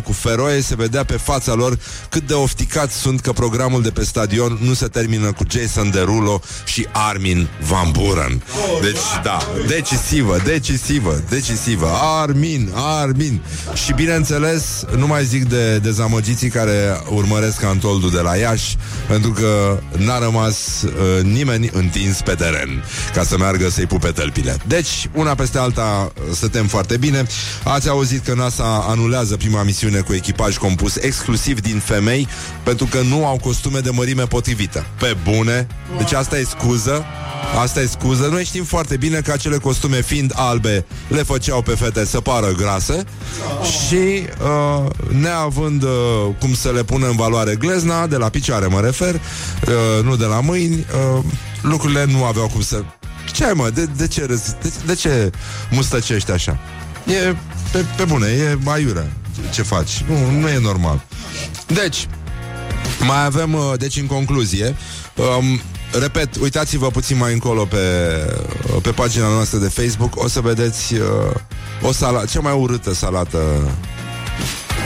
4-1 0.00 0.02
cu 0.04 0.12
Feroe, 0.12 0.60
se 0.60 0.74
vedea 0.74 1.04
pe 1.04 1.16
fața 1.16 1.54
lor 1.54 1.78
cât 2.08 2.26
de 2.26 2.34
ofticați 2.34 2.96
sunt 2.96 3.20
că 3.20 3.32
programul 3.32 3.82
de 3.82 3.90
pe 3.90 4.04
stadion 4.04 4.58
nu 4.62 4.74
se 4.74 4.86
termină 4.86 5.32
cu 5.32 5.44
Jason 5.50 5.90
Derulo 5.90 6.40
și 6.64 6.86
Armin 6.92 7.48
Van 7.68 7.90
Buren. 7.90 8.42
Deci, 8.82 9.22
da, 9.22 9.38
decisivă, 9.66 10.36
decisivă, 10.44 11.22
decisivă. 11.28 11.90
Armin, 12.22 12.70
Armin. 12.74 13.42
Și 13.84 13.92
bineînțeles, 13.92 14.84
nu 14.96 15.06
mai 15.06 15.24
zic 15.24 15.48
de 15.48 15.78
dezamăgiții 15.78 16.48
care 16.48 17.00
urmăresc 17.10 17.62
Antoldu 17.62 18.08
de 18.08 18.20
la 18.20 18.36
Iași, 18.36 18.76
pentru 19.08 19.30
că 19.30 19.80
n-a 19.96 20.18
rămas 20.18 20.82
uh, 20.82 21.22
nimeni 21.22 21.70
întins 21.72 22.20
pe 22.20 22.34
teren 22.34 22.84
ca 23.14 23.22
să 23.22 23.38
meargă 23.38 23.68
să-i 23.68 23.86
pupe 23.86 24.08
tălpile. 24.08 24.56
Deci, 24.68 25.08
una 25.14 25.34
peste 25.34 25.58
alta, 25.58 26.12
uh, 26.14 26.34
stătem 26.34 26.66
foarte 26.66 26.96
bine. 26.96 27.26
Ați 27.64 27.88
auzit 27.88 28.24
că 28.24 28.34
NASA 28.34 28.84
anulează 28.88 29.36
prima 29.36 29.62
misiune 29.62 30.00
cu 30.00 30.12
echipaj 30.12 30.56
compus 30.56 30.96
exclusiv 30.96 31.60
din 31.60 31.78
femei 31.78 32.28
pentru 32.62 32.86
că 32.86 33.00
nu 33.00 33.26
au 33.26 33.38
costume 33.42 33.78
de 33.78 33.90
mărime 33.90 34.22
potrivită. 34.22 34.86
Pe 34.98 35.16
bune. 35.24 35.66
Deci 35.98 36.12
asta 36.12 36.38
e 36.38 36.44
scuză. 36.44 37.04
Asta 37.62 37.80
e 37.80 37.86
scuză. 37.86 38.28
Noi 38.30 38.44
știm 38.44 38.64
foarte 38.64 38.96
bine 38.96 39.20
că 39.20 39.32
acele 39.32 39.56
costume 39.56 40.02
fiind 40.02 40.32
albe 40.34 40.84
le 41.08 41.22
făceau 41.22 41.62
pe 41.62 41.74
fete 41.74 42.04
să 42.04 42.20
pară 42.20 42.52
grase 42.52 43.04
și 43.62 43.94
uh, 43.94 44.90
neavând 45.08 45.82
uh, 45.82 45.90
cum 46.40 46.54
să 46.54 46.70
le 46.70 46.82
pună 46.82 47.06
în 47.06 47.16
valoare 47.16 47.54
glezna, 47.54 48.06
de 48.06 48.16
la 48.16 48.28
picioare 48.28 48.66
mă 48.66 48.80
refer, 48.80 49.14
uh, 49.14 50.04
nu 50.04 50.16
de 50.16 50.24
la 50.24 50.40
mâini, 50.40 50.86
uh, 51.16 51.24
lucrurile 51.62 52.04
nu 52.04 52.24
aveau 52.24 52.48
cum 52.48 52.60
să... 52.60 52.84
Ce 53.36 53.44
ai 53.44 53.52
mă? 53.52 53.70
De, 53.70 53.84
de 53.84 54.06
ce 54.06 54.24
râzi? 54.24 54.56
De, 54.62 54.72
de 54.86 54.94
ce 54.94 55.30
mustăcești 55.70 56.30
așa? 56.30 56.58
E 57.06 57.36
pe, 57.72 57.84
pe 57.96 58.04
bune, 58.04 58.26
e 58.26 58.58
aiură 58.70 59.12
ce 59.50 59.62
faci. 59.62 60.04
Nu, 60.08 60.30
nu 60.40 60.48
e 60.48 60.58
normal. 60.58 61.04
Deci, 61.66 62.08
mai 63.00 63.24
avem, 63.24 63.54
uh, 63.54 63.72
deci 63.78 63.96
în 63.96 64.06
concluzie, 64.06 64.76
um, 65.14 65.60
repet, 66.00 66.36
uitați-vă 66.36 66.90
puțin 66.90 67.16
mai 67.16 67.32
încolo 67.32 67.64
pe, 67.64 67.76
uh, 68.74 68.82
pe 68.82 68.90
pagina 68.90 69.28
noastră 69.28 69.58
de 69.58 69.68
Facebook, 69.68 70.22
o 70.22 70.28
să 70.28 70.40
vedeți 70.40 70.94
uh, 70.94 71.00
o 71.82 71.92
salată, 71.92 72.26
cea 72.26 72.40
mai 72.40 72.52
urâtă 72.52 72.94
salată 72.94 73.38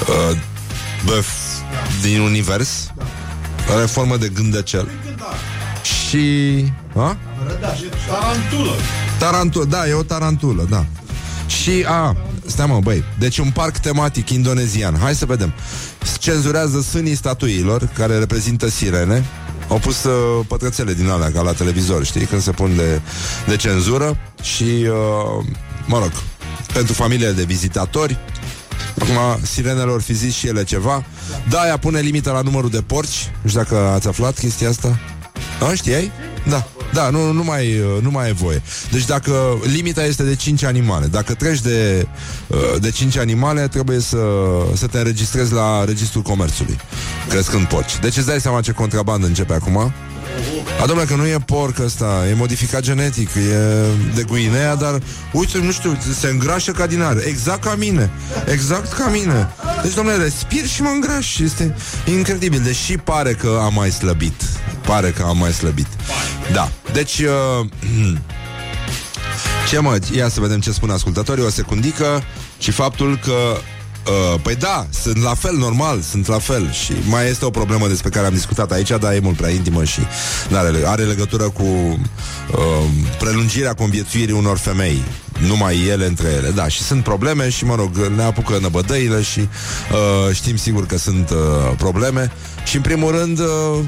uh, 0.08 0.36
băf 1.04 1.28
din 2.02 2.20
univers, 2.20 2.92
are 3.70 3.86
formă 3.86 4.16
de 4.16 4.28
gândăcel. 4.28 4.88
Și... 5.82 6.64
A? 6.96 7.16
Tarantulă. 8.08 8.72
Tarantulă, 9.18 9.64
da, 9.64 9.88
e 9.88 9.92
o 9.92 10.02
tarantulă, 10.02 10.66
da. 10.70 10.84
Și, 11.46 11.84
a, 11.86 12.16
stai 12.46 12.66
mă, 12.66 12.78
băi, 12.82 13.04
deci 13.18 13.38
un 13.38 13.50
parc 13.50 13.78
tematic 13.78 14.30
indonezian. 14.30 14.98
Hai 14.98 15.14
să 15.14 15.26
vedem. 15.26 15.52
Cenzurează 16.18 16.80
sânii 16.80 17.14
statuilor 17.14 17.88
care 17.94 18.18
reprezintă 18.18 18.68
sirene. 18.68 19.24
Au 19.68 19.78
pus 19.78 20.04
uh, 20.04 20.44
pătrățele 20.48 20.94
din 20.94 21.08
alea, 21.08 21.32
ca 21.32 21.42
la 21.42 21.52
televizor, 21.52 22.04
știi, 22.04 22.26
când 22.26 22.42
se 22.42 22.50
pun 22.50 22.76
de, 22.76 23.00
de 23.46 23.56
cenzură. 23.56 24.18
Și, 24.42 24.62
uh, 24.62 25.44
mă 25.86 25.98
rog, 25.98 26.10
pentru 26.72 26.92
familiile 26.92 27.32
de 27.32 27.44
vizitatori, 27.44 28.18
Acum, 29.00 29.42
sirenelor 29.42 30.02
fi 30.02 30.14
zis 30.14 30.34
și 30.34 30.46
ele 30.46 30.64
ceva 30.64 31.04
Da, 31.48 31.66
ea 31.66 31.76
pune 31.76 32.00
limită 32.00 32.30
la 32.30 32.40
numărul 32.40 32.70
de 32.70 32.82
porci 32.82 33.30
Nu 33.42 33.48
știu 33.48 33.60
dacă 33.60 33.76
ați 33.76 34.08
aflat 34.08 34.38
chestia 34.38 34.68
asta 34.68 34.98
A, 35.68 35.74
știai? 35.74 36.10
Da, 36.48 36.66
da, 36.92 37.10
nu, 37.10 37.32
nu, 37.32 37.44
mai, 37.44 37.78
uh, 37.78 38.02
nu 38.02 38.10
mai 38.10 38.28
e 38.28 38.32
voie. 38.32 38.62
Deci 38.90 39.04
dacă 39.04 39.32
limita 39.72 40.04
este 40.04 40.22
de 40.22 40.34
5 40.34 40.62
animale 40.62 41.06
Dacă 41.06 41.34
treci 41.34 41.60
de, 41.60 42.06
uh, 42.46 42.80
de 42.80 42.90
5 42.90 43.16
animale 43.16 43.68
Trebuie 43.68 44.00
să, 44.00 44.18
să 44.74 44.86
te 44.86 44.98
înregistrezi 44.98 45.52
la 45.52 45.84
Registrul 45.84 46.22
Comerțului. 46.22 46.76
Crescând 47.28 47.66
porci 47.66 47.98
Deci 47.98 48.16
îți 48.16 48.26
dai 48.26 48.40
seama 48.40 48.60
ce 48.60 48.72
contrabandă 48.72 49.26
începe 49.26 49.54
acum 49.54 49.92
a, 50.82 50.86
domnule, 50.86 51.08
că 51.08 51.14
nu 51.14 51.26
e 51.26 51.36
porc 51.46 51.78
ăsta, 51.78 52.24
e 52.30 52.34
modificat 52.34 52.82
genetic, 52.82 53.28
e 53.34 53.56
de 54.14 54.22
Guinea, 54.22 54.74
dar, 54.74 55.00
uite, 55.32 55.58
nu 55.58 55.70
știu, 55.70 55.98
se 56.18 56.28
îngrașă 56.28 56.72
ca 56.72 56.86
din 56.86 57.02
are. 57.02 57.22
Exact 57.26 57.62
ca 57.62 57.74
mine. 57.74 58.10
Exact 58.46 58.92
ca 58.92 59.08
mine. 59.08 59.48
Deci, 59.82 59.94
domnule, 59.94 60.16
respir 60.16 60.66
și 60.66 60.82
mă 60.82 60.88
îngraș. 60.88 61.38
Este 61.38 61.76
incredibil. 62.04 62.60
Deși 62.60 62.96
pare 62.96 63.32
că 63.32 63.60
am 63.62 63.74
mai 63.74 63.90
slăbit. 63.90 64.42
Pare 64.86 65.10
că 65.10 65.22
am 65.22 65.38
mai 65.38 65.52
slăbit. 65.52 65.86
Da. 66.52 66.70
Deci, 66.92 67.18
uh, 67.18 67.66
ce 69.68 69.78
mă, 69.78 69.98
ia 70.12 70.28
să 70.28 70.40
vedem 70.40 70.60
ce 70.60 70.72
spun 70.72 70.90
ascultătorii, 70.90 71.44
o 71.44 71.50
secundică 71.50 72.22
și 72.58 72.70
faptul 72.70 73.18
că 73.24 73.56
Uh, 74.06 74.40
păi 74.42 74.54
da, 74.54 74.86
sunt 75.02 75.22
la 75.22 75.34
fel, 75.34 75.56
normal, 75.56 76.00
sunt 76.00 76.26
la 76.26 76.38
fel 76.38 76.72
Și 76.72 76.92
mai 77.08 77.28
este 77.28 77.44
o 77.44 77.50
problemă 77.50 77.88
despre 77.88 78.08
care 78.10 78.26
am 78.26 78.32
discutat 78.32 78.72
aici 78.72 78.88
Dar 78.88 79.12
e 79.12 79.20
mult 79.22 79.36
prea 79.36 79.50
intimă 79.50 79.84
și 79.84 80.00
are, 80.52 80.82
are 80.84 81.02
legătură 81.02 81.42
cu 81.42 81.62
uh, 81.62 81.98
Prelungirea 83.18 83.74
conviețuirii 83.74 84.34
unor 84.34 84.56
femei 84.56 85.02
Numai 85.46 85.86
ele 85.88 86.06
între 86.06 86.28
ele 86.28 86.50
Da, 86.50 86.68
și 86.68 86.82
sunt 86.82 87.02
probleme 87.02 87.48
și, 87.48 87.64
mă 87.64 87.74
rog, 87.74 87.96
ne 88.16 88.22
apucă 88.22 88.58
năbădăile 88.60 89.22
Și 89.22 89.40
uh, 89.40 90.34
știm 90.34 90.56
sigur 90.56 90.86
că 90.86 90.98
sunt 90.98 91.30
uh, 91.30 91.36
probleme 91.76 92.32
Și, 92.64 92.76
în 92.76 92.82
primul 92.82 93.10
rând, 93.10 93.38
uh, 93.38 93.78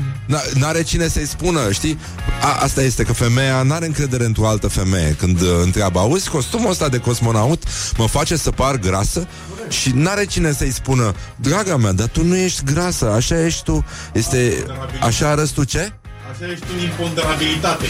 n-are 0.55 0.83
cine 0.83 1.09
să-i 1.09 1.27
spună, 1.27 1.71
știi? 1.71 1.99
A, 2.43 2.59
asta 2.63 2.83
este, 2.83 3.03
că 3.03 3.13
femeia 3.13 3.63
n-are 3.63 3.87
încredere 3.87 4.25
într-o 4.25 4.47
altă 4.47 4.69
femeie 4.69 5.15
Când 5.19 5.41
uh, 5.41 5.49
întreabă, 5.63 5.99
auzi, 5.99 6.29
costumul 6.29 6.71
ăsta 6.71 6.89
de 6.89 6.99
cosmonaut 6.99 7.63
Mă 7.97 8.07
face 8.07 8.37
să 8.37 8.51
par 8.51 8.77
grasă? 8.77 9.27
Și 9.69 9.91
n-are 9.95 10.25
cine 10.25 10.53
să-i 10.53 10.71
spună 10.71 11.15
Draga 11.37 11.77
mea, 11.77 11.93
dar 11.93 12.07
tu 12.07 12.25
nu 12.25 12.37
ești 12.37 12.65
grasă 12.65 13.11
Așa 13.11 13.45
ești 13.45 13.63
tu 13.63 13.85
este, 14.13 14.65
Așa 15.01 15.29
arăți 15.29 15.53
tu 15.53 15.65
ce? 15.65 15.93
Așa 16.33 16.53
ești 16.53 16.65
în 16.77 16.83
imponderabilitate. 16.83 17.85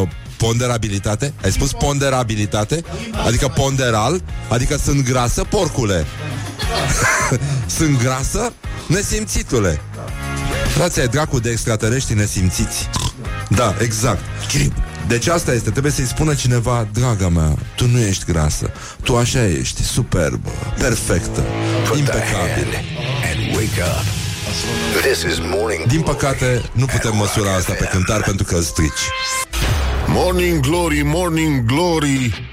Uh, 0.00 0.08
ponderabilitate? 0.36 1.32
Ai 1.42 1.52
spus 1.52 1.72
ponderabilitate? 1.72 2.82
Adică 3.26 3.48
ponderal? 3.48 4.22
Adică 4.48 4.76
sunt 4.76 5.04
grasă, 5.04 5.44
porcule 5.44 6.06
Sunt 7.76 8.02
grasă? 8.02 8.52
Nesimțitule 8.86 9.80
Frați, 10.74 11.00
ai 11.00 11.08
dracu 11.08 11.38
de 11.38 11.50
extraterestri 11.50 12.14
nesimțiți 12.14 12.88
Da, 13.48 13.74
exact 13.78 14.20
Deci 15.06 15.26
asta 15.26 15.52
este, 15.52 15.70
trebuie 15.70 15.92
să-i 15.92 16.04
spună 16.04 16.34
cineva 16.34 16.88
Draga 16.92 17.28
mea, 17.28 17.54
tu 17.76 17.86
nu 17.86 17.98
ești 17.98 18.24
grasă 18.24 18.70
Tu 19.02 19.16
așa 19.16 19.46
ești, 19.46 19.82
superbă, 19.82 20.50
perfectă 20.78 21.44
Put 21.84 21.92
the 21.92 21.98
Impecabil 21.98 22.72
hand 22.72 23.46
and 23.46 23.56
wake 23.56 23.82
up. 23.82 24.04
This 25.02 25.22
is 25.22 25.38
morning. 25.38 25.86
Din 25.86 26.00
păcate, 26.00 26.62
nu 26.72 26.84
putem 26.84 27.16
măsura 27.16 27.54
asta 27.54 27.72
pe 27.72 27.84
cântar 27.84 28.22
Pentru 28.22 28.44
că 28.44 28.54
îl 28.54 28.62
strici 28.62 29.08
Morning 30.06 30.60
Glory, 30.60 31.02
Morning 31.04 31.64
Glory 31.64 32.50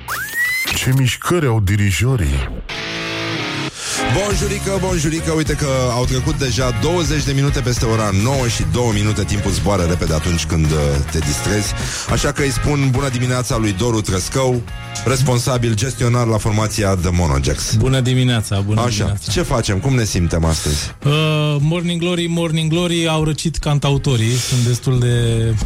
Ce 0.75 0.91
mișcări 0.97 1.45
au 1.45 1.59
dirijorii 1.59 2.49
Bonjurică, 4.13 4.77
bonjurică, 4.81 5.31
uite 5.31 5.53
că 5.53 5.67
au 5.91 6.05
trecut 6.05 6.37
deja 6.37 6.71
20 6.81 7.23
de 7.23 7.31
minute 7.31 7.59
peste 7.59 7.85
ora 7.85 8.09
9 8.23 8.47
și 8.47 8.63
2 8.71 8.83
minute 8.93 9.23
Timpul 9.23 9.51
zboară 9.51 9.83
repede 9.83 10.13
atunci 10.13 10.45
când 10.45 10.65
uh, 10.65 10.77
te 11.11 11.17
distrezi 11.19 11.73
Așa 12.11 12.31
că 12.31 12.41
îi 12.41 12.51
spun 12.51 12.87
bună 12.91 13.09
dimineața 13.09 13.57
lui 13.57 13.71
Doru 13.73 14.01
Trăscău 14.01 14.61
Responsabil 15.05 15.73
gestionar 15.75 16.27
la 16.27 16.37
formația 16.37 16.95
The 16.95 17.09
Monojax 17.11 17.75
Bună 17.75 17.99
dimineața, 17.99 18.59
bună 18.59 18.81
Așa, 18.81 18.89
dimineața. 18.89 19.31
ce 19.31 19.41
facem? 19.41 19.77
Cum 19.79 19.95
ne 19.95 20.03
simtem 20.03 20.45
astăzi? 20.45 20.93
Uh, 21.05 21.11
morning 21.59 21.99
Glory, 22.01 22.25
Morning 22.27 22.71
Glory 22.71 23.07
au 23.07 23.23
răcit 23.23 23.57
cantautorii, 23.57 24.31
sunt 24.31 24.61
destul 24.65 24.99
de... 24.99 25.13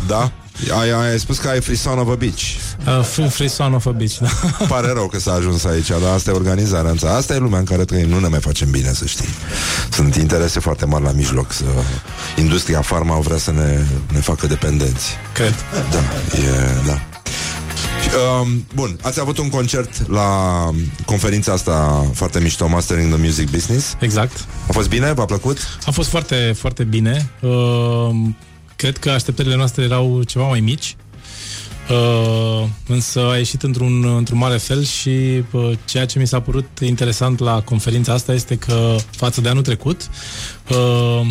Da? 0.07 0.31
Ai, 0.79 0.91
ai 0.91 1.19
spus 1.19 1.37
că 1.37 1.47
ai 1.47 1.61
free 1.61 1.75
son 1.75 1.97
of 1.97 2.09
a 2.09 2.15
beach 2.15 2.41
Uh, 2.87 3.03
free, 3.03 3.27
free 3.27 3.47
son 3.47 3.73
of 3.73 3.85
a 3.85 3.91
beach, 3.91 4.17
da. 4.17 4.27
Pare 4.75 4.91
rău 4.93 5.07
că 5.07 5.19
s-a 5.19 5.33
ajuns 5.33 5.63
aici, 5.63 5.87
dar 5.87 6.13
asta 6.13 6.29
e 6.31 6.33
organizarea 6.33 6.91
în 6.91 6.97
țară. 6.97 7.13
Asta 7.13 7.33
e 7.33 7.37
lumea 7.37 7.59
în 7.59 7.65
care 7.65 7.85
trăim, 7.85 8.09
nu 8.09 8.19
ne 8.19 8.27
mai 8.27 8.39
facem 8.39 8.69
bine, 8.71 8.93
să 8.93 9.05
știi. 9.05 9.27
Sunt 9.91 10.15
interese 10.15 10.59
foarte 10.59 10.85
mari 10.85 11.03
la 11.03 11.11
mijloc. 11.11 11.51
Să... 11.51 11.63
Industria 12.37 12.81
farma 12.81 13.19
vrea 13.19 13.37
să 13.37 13.51
ne, 13.51 13.83
ne 14.11 14.19
facă 14.19 14.47
dependenți. 14.47 15.11
Cred. 15.33 15.55
Da, 15.91 15.97
e, 16.37 16.85
da. 16.85 17.01
Um, 18.41 18.65
bun, 18.75 18.97
ați 19.01 19.19
avut 19.19 19.37
un 19.37 19.49
concert 19.49 20.09
la 20.09 20.69
conferința 21.05 21.51
asta 21.51 22.05
foarte 22.13 22.39
mișto, 22.39 22.67
Mastering 22.67 23.13
the 23.13 23.21
Music 23.21 23.49
Business. 23.49 23.95
Exact. 23.99 24.45
A 24.67 24.71
fost 24.71 24.89
bine? 24.89 25.13
V-a 25.13 25.25
plăcut? 25.25 25.57
A 25.85 25.91
fost 25.91 26.09
foarte, 26.09 26.53
foarte 26.57 26.83
bine. 26.83 27.29
Uh, 27.39 27.49
cred 28.75 28.97
că 28.97 29.09
așteptările 29.09 29.55
noastre 29.55 29.83
erau 29.83 30.23
ceva 30.23 30.47
mai 30.47 30.59
mici. 30.59 30.95
Uh, 31.89 32.67
însă 32.87 33.29
a 33.31 33.37
ieșit 33.37 33.63
într-un, 33.63 34.15
într-un 34.17 34.37
mare 34.37 34.57
fel 34.57 34.83
și 34.83 35.43
uh, 35.51 35.71
ceea 35.85 36.05
ce 36.05 36.19
mi 36.19 36.27
s-a 36.27 36.39
părut 36.39 36.79
interesant 36.81 37.39
la 37.39 37.61
conferința 37.61 38.13
asta 38.13 38.33
este 38.33 38.55
că 38.55 38.95
față 39.11 39.41
de 39.41 39.49
anul 39.49 39.61
trecut 39.63 40.09
uh, 40.69 41.21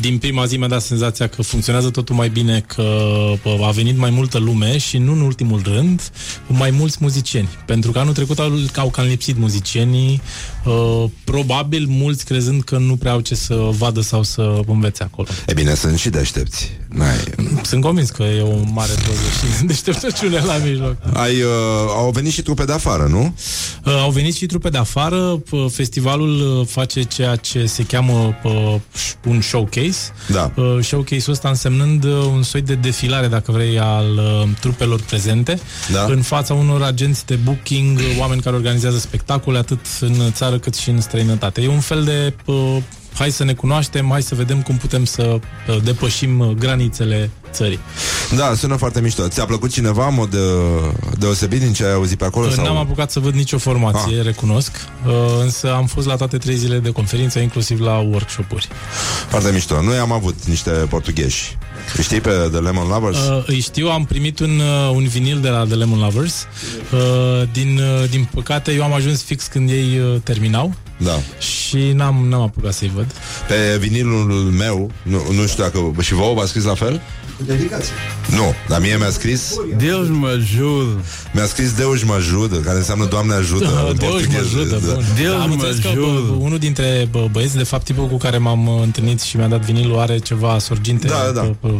din 0.00 0.18
prima 0.18 0.44
zi 0.44 0.56
mi-a 0.56 0.68
dat 0.68 0.82
senzația 0.82 1.26
că 1.26 1.42
funcționează 1.42 1.90
totul 1.90 2.14
mai 2.14 2.28
bine, 2.28 2.64
că 2.66 2.82
uh, 3.44 3.66
a 3.66 3.70
venit 3.70 3.96
mai 3.96 4.10
multă 4.10 4.38
lume 4.38 4.78
și 4.78 4.98
nu 4.98 5.12
în 5.12 5.20
ultimul 5.20 5.60
rând 5.64 6.10
mai 6.46 6.70
mulți 6.70 6.98
muzicieni. 7.00 7.48
Pentru 7.66 7.90
că 7.90 7.98
anul 7.98 8.12
trecut 8.12 8.38
au, 8.38 8.52
au 8.76 8.90
cam 8.90 9.06
lipsit 9.06 9.38
muzicienii, 9.38 10.20
uh, 10.64 11.04
probabil 11.24 11.86
mulți 11.88 12.24
crezând 12.24 12.62
că 12.62 12.78
nu 12.78 12.96
prea 12.96 13.12
au 13.12 13.20
ce 13.20 13.34
să 13.34 13.54
vadă 13.54 14.00
sau 14.00 14.22
să 14.22 14.60
învețe 14.66 15.02
acolo. 15.02 15.28
E 15.46 15.52
bine, 15.52 15.74
sunt 15.74 15.98
și 15.98 16.08
deștepți. 16.10 16.70
N-ai... 16.88 17.16
Sunt 17.62 17.82
convins 17.82 18.10
că 18.10 18.22
e 18.22 18.40
o 18.42 18.56
mare 18.72 18.92
doză 19.06 19.56
și 19.58 19.64
deșteptăciune 19.64 20.38
la 20.38 20.56
mijloc. 20.64 20.96
Ai, 21.12 21.40
uh, 21.42 21.48
au 21.96 22.10
venit 22.10 22.32
și 22.32 22.42
trupe 22.42 22.64
de 22.64 22.72
afară, 22.72 23.06
nu? 23.10 23.34
Uh, 23.84 23.92
au 23.92 24.10
venit 24.10 24.34
și 24.34 24.46
trupe 24.46 24.68
de 24.68 24.78
afară, 24.78 25.42
uh, 25.50 25.66
festivalul 25.72 26.58
uh, 26.60 26.66
face 26.66 27.02
ceea 27.02 27.36
ce 27.36 27.66
se 27.66 27.82
cheamă 27.82 28.34
uh, 28.44 28.74
un 29.26 29.40
showcase. 29.40 29.98
Da. 30.28 30.52
Uh, 30.56 30.78
showcase-ul 30.82 31.32
ăsta 31.32 31.48
însemnând 31.48 32.04
uh, 32.04 32.10
un 32.32 32.42
soi 32.42 32.60
de 32.62 32.74
defilare, 32.74 33.26
dacă 33.26 33.52
vrei, 33.52 33.78
al 33.78 34.16
uh, 34.16 34.48
trupelor 34.60 35.00
prezente 35.00 35.58
Da. 35.92 36.04
în 36.04 36.22
fața 36.22 36.54
unor 36.54 36.82
agenți 36.82 37.26
de 37.26 37.34
booking, 37.34 37.98
uh, 37.98 38.04
oameni 38.18 38.40
care 38.42 38.56
organizează 38.56 38.98
spectacole 38.98 39.58
atât 39.58 39.80
în 40.00 40.14
țară 40.32 40.49
cât 40.58 40.74
și 40.74 40.90
în 40.90 41.00
străinătate. 41.00 41.60
E 41.62 41.68
un 41.68 41.80
fel 41.80 42.04
de 42.04 42.34
uh, 42.44 42.76
hai 43.14 43.30
să 43.30 43.44
ne 43.44 43.52
cunoaștem, 43.54 44.08
hai 44.10 44.22
să 44.22 44.34
vedem 44.34 44.62
cum 44.62 44.76
putem 44.76 45.04
să 45.04 45.22
uh, 45.68 45.76
depășim 45.84 46.38
uh, 46.38 46.48
granițele 46.50 47.30
țării. 47.52 47.78
Da, 48.36 48.54
sună 48.54 48.76
foarte 48.76 49.00
mișto. 49.00 49.28
Ți-a 49.28 49.44
plăcut 49.44 49.70
cineva 49.70 50.06
în 50.08 50.14
mod 50.14 50.32
uh, 50.34 50.40
deosebit 51.18 51.60
din 51.60 51.72
ce 51.72 51.84
ai 51.84 51.92
auzit 51.92 52.18
pe 52.18 52.24
acolo? 52.24 52.46
Uh, 52.46 52.52
Sau... 52.52 52.64
N-am 52.64 52.76
apucat 52.76 53.10
să 53.10 53.20
văd 53.20 53.34
nicio 53.34 53.58
formație, 53.58 54.18
Ah. 54.18 54.24
recunosc, 54.24 54.70
uh, 55.06 55.12
însă 55.42 55.74
am 55.74 55.86
fost 55.86 56.06
la 56.06 56.16
toate 56.16 56.38
trei 56.38 56.56
zile 56.56 56.78
de 56.78 56.90
conferință, 56.90 57.38
inclusiv 57.38 57.80
la 57.80 57.98
workshop-uri. 57.98 58.68
Foarte 59.28 59.50
mișto. 59.52 59.82
Noi 59.82 59.96
am 59.96 60.12
avut 60.12 60.44
niște 60.44 60.70
portugheși. 60.70 61.58
Îi 61.96 62.02
Știi 62.02 62.20
pe 62.20 62.30
The 62.30 62.58
Lemon 62.60 62.88
Lovers? 62.88 63.18
Uh, 63.18 63.42
îi 63.46 63.60
știu, 63.60 63.88
am 63.88 64.04
primit 64.04 64.38
un, 64.38 64.58
uh, 64.58 64.90
un 64.94 65.06
vinil 65.06 65.40
de 65.40 65.48
la 65.48 65.64
The 65.64 65.74
Lemon 65.74 65.98
Lovers. 65.98 66.46
Uh, 66.92 67.42
din, 67.52 67.78
uh, 68.02 68.08
din 68.10 68.28
păcate, 68.34 68.72
eu 68.72 68.82
am 68.82 68.92
ajuns 68.92 69.22
fix 69.22 69.46
când 69.46 69.70
ei 69.70 69.98
uh, 69.98 70.20
terminau 70.24 70.74
Da. 70.96 71.18
și 71.38 71.76
n-am, 71.94 72.26
n-am 72.28 72.40
apucat 72.42 72.72
să-i 72.72 72.90
văd. 72.94 73.06
Pe 73.48 73.76
vinilul 73.78 74.32
meu, 74.58 74.90
nu, 75.02 75.20
nu 75.32 75.46
știu 75.46 75.62
dacă 75.62 75.94
și 76.00 76.14
vouă 76.14 76.34
v-a 76.34 76.46
scris 76.46 76.64
la 76.64 76.74
fel? 76.74 77.00
Cu 77.40 77.46
dedicație. 77.46 77.92
Nu, 78.36 78.54
dar 78.68 78.80
mie 78.80 78.96
mi-a 78.96 79.10
scris 79.10 79.54
Deus 79.76 80.08
mă 80.08 80.26
ajută! 80.28 81.04
Mi-a 81.32 81.46
scris 81.46 81.72
Deus 81.72 82.02
mă 82.04 82.14
ajută, 82.14 82.56
care 82.56 82.76
înseamnă 82.76 83.04
Doamne 83.04 83.34
ajută 83.34 83.86
în 83.88 83.96
Deus 83.96 84.10
mă 84.10 84.16
portughez. 84.18 84.40
ajută, 84.40 84.80
Da. 84.86 84.92
bun. 84.92 85.04
Deus 85.16 85.32
am 85.40 85.48
mă 85.48 85.52
înțeles 85.54 85.76
că 85.78 85.88
ajută. 85.88 86.00
bă, 86.28 86.34
unul 86.38 86.58
dintre 86.58 87.08
bă, 87.10 87.26
băieți, 87.30 87.56
de 87.56 87.62
fapt 87.62 87.84
tipul 87.84 88.06
cu 88.08 88.16
care 88.16 88.38
m-am 88.38 88.66
uh, 88.66 88.80
întâlnit 88.82 89.20
și 89.20 89.36
mi-a 89.36 89.46
dat 89.48 89.60
vinilul, 89.60 89.98
are 89.98 90.18
ceva 90.18 90.58
sorginte 90.58 91.06
Da, 91.06 91.30
da. 91.34 91.40
bă, 91.40 91.54
bă, 91.68 91.74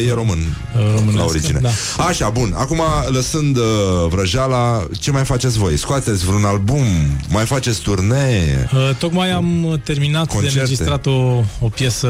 E, 0.00 0.06
e 0.08 0.12
român 0.14 0.38
românească, 0.74 1.16
la 1.18 1.24
origine. 1.24 1.58
da. 1.62 1.68
Așa, 2.04 2.28
bun. 2.28 2.54
Acum, 2.56 2.80
lăsând 3.08 3.56
uh, 3.56 3.62
vrăjeala, 4.08 4.86
ce 5.00 5.10
mai 5.10 5.24
faceți 5.24 5.58
voi? 5.58 5.76
Scoateți 5.76 6.24
vreun 6.24 6.44
album? 6.44 6.84
Mai 7.28 7.44
faceți 7.44 7.80
turnee? 7.80 8.68
Uh, 8.74 8.90
tocmai 8.98 9.30
am 9.30 9.64
uh, 9.64 9.78
terminat 9.84 10.26
Concerte. 10.26 10.54
de 10.54 10.60
înregistrat 10.60 11.06
o, 11.06 11.42
o 11.60 11.68
piesă 11.74 12.08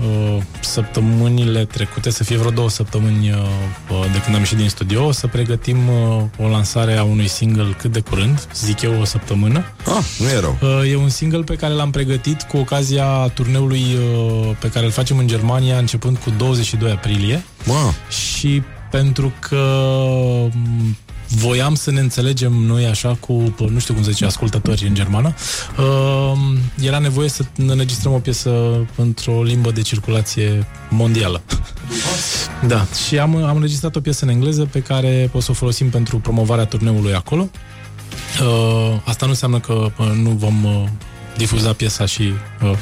uh, 0.00 0.42
săptămânile 0.60 1.64
trecute, 1.64 2.10
să 2.10 2.24
fie 2.30 2.38
vreo 2.38 2.50
două 2.50 2.70
săptămâni 2.70 3.30
uh, 3.30 3.36
uh, 3.90 4.12
de 4.12 4.20
când 4.20 4.34
am 4.34 4.40
ieșit 4.40 4.56
din 4.56 4.68
studio. 4.68 5.06
O 5.06 5.12
să 5.12 5.26
pregătim 5.26 5.88
uh, 5.88 6.22
o 6.38 6.48
lansare 6.48 6.96
a 6.96 7.02
unui 7.02 7.26
single 7.28 7.76
cât 7.78 7.92
de 7.92 8.00
curând, 8.00 8.46
zic 8.54 8.80
eu 8.80 9.00
o 9.00 9.04
săptămână. 9.04 9.64
Ah, 9.86 10.04
nu 10.18 10.28
e 10.28 10.40
rău. 10.40 10.58
Uh, 10.62 10.90
e 10.90 10.96
un 10.96 11.08
single 11.08 11.42
pe 11.42 11.54
care 11.54 11.74
l-am 11.74 11.90
pregătit 11.90 12.42
cu 12.42 12.56
ocazia 12.56 13.06
turneului 13.34 13.82
uh, 13.82 14.56
pe 14.60 14.68
care 14.68 14.84
îl 14.84 14.90
facem 14.90 15.18
în 15.18 15.26
Germania 15.26 15.78
începând 15.78 16.16
cu 16.16 16.32
22 16.38 16.90
aprilie 16.90 17.44
Mă, 17.64 17.92
și 18.08 18.62
pentru 18.90 19.32
că 19.38 19.64
m, 20.52 20.96
voiam 21.30 21.74
să 21.74 21.90
ne 21.90 22.00
înțelegem 22.00 22.52
noi 22.52 22.86
așa 22.86 23.16
cu, 23.20 23.54
nu 23.70 23.78
știu 23.78 23.94
cum 23.94 24.02
se 24.02 24.10
zice, 24.10 24.24
ascultători 24.24 24.86
în 24.86 24.94
germană, 24.94 25.34
uh, 25.78 26.38
era 26.82 26.98
nevoie 26.98 27.28
să 27.28 27.42
ne 27.56 27.72
înregistrăm 27.72 28.12
o 28.12 28.18
piesă 28.18 28.50
într-o 28.96 29.42
limbă 29.42 29.70
de 29.70 29.80
circulație 29.80 30.66
mondială. 30.88 31.42
Da, 32.66 32.86
și 33.06 33.18
am, 33.18 33.44
am 33.44 33.56
înregistrat 33.56 33.96
o 33.96 34.00
piesă 34.00 34.24
în 34.24 34.30
engleză 34.30 34.64
pe 34.64 34.80
care 34.82 35.30
o 35.32 35.40
să 35.40 35.50
o 35.50 35.54
folosim 35.54 35.90
pentru 35.90 36.18
promovarea 36.18 36.64
turneului 36.64 37.14
acolo. 37.14 37.48
Uh, 38.40 39.00
asta 39.04 39.24
nu 39.24 39.30
înseamnă 39.30 39.60
că 39.60 39.72
uh, 39.72 40.06
nu 40.22 40.30
vom 40.30 40.64
uh, 40.64 40.84
difuza 41.36 41.72
piesa 41.72 42.06
și 42.06 42.32
uh, 42.62 42.72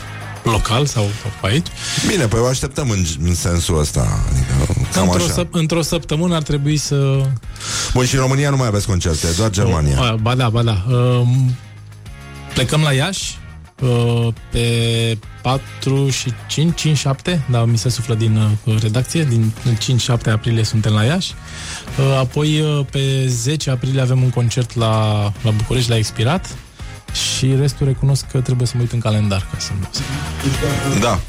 local 0.43 0.87
sau, 0.87 1.03
sau 1.23 1.51
aici. 1.51 1.67
bine, 2.07 2.27
păi 2.27 2.41
o 2.41 2.47
așteptăm 2.47 2.91
în, 2.91 3.05
în 3.23 3.35
sensul 3.35 3.79
ăsta. 3.79 4.23
Adică, 4.31 4.68
cam 4.93 5.03
Într-o, 5.09 5.25
așa. 5.25 5.43
săp- 5.43 5.51
într-o 5.51 5.83
săptămână 5.83 6.35
ar 6.35 6.43
trebui 6.43 6.77
să 6.77 7.21
Bun, 7.93 8.05
și 8.07 8.15
în 8.15 8.21
România 8.21 8.51
nu 8.51 8.57
mai 8.57 8.67
aveți 8.67 8.87
concerte, 8.87 9.27
doar 9.37 9.51
Germania. 9.51 10.01
Uh, 10.01 10.15
ba 10.15 10.35
da, 10.35 10.49
ba 10.49 10.63
da. 10.63 10.85
Uh, 10.91 11.21
plecăm 12.55 12.81
la 12.81 12.93
Iași 12.93 13.39
uh, 13.81 14.29
pe 14.51 15.19
4 15.43 16.09
și 16.11 16.33
5, 16.49 16.89
5-7, 17.33 17.39
da, 17.51 17.65
mi 17.65 17.79
se 17.79 17.89
suflă 17.89 18.15
din 18.15 18.37
uh, 18.65 18.81
redacție, 18.83 19.25
din 19.25 19.53
5-7 20.29 20.33
aprilie 20.33 20.65
suntem 20.65 20.93
la 20.93 21.03
Iași. 21.05 21.35
Uh, 21.99 22.17
apoi 22.19 22.61
uh, 22.61 22.87
pe 22.91 23.27
10 23.27 23.71
aprilie 23.71 24.01
avem 24.01 24.23
un 24.23 24.31
concert 24.31 24.75
la, 24.77 25.23
la 25.43 25.51
București, 25.51 25.91
la 25.91 25.97
Expirat. 25.97 26.57
Și 27.37 27.55
restul 27.61 27.87
recunosc 27.87 28.25
că 28.33 28.41
trebuie 28.41 28.67
să 28.67 28.73
mă 28.77 28.83
uit 28.83 28.93
în 28.93 28.99
calendar 28.99 29.49
ca 29.53 29.59
să-mi 29.59 29.79
dau 29.81 29.91
seama. 29.93 31.01
Da. 31.01 31.21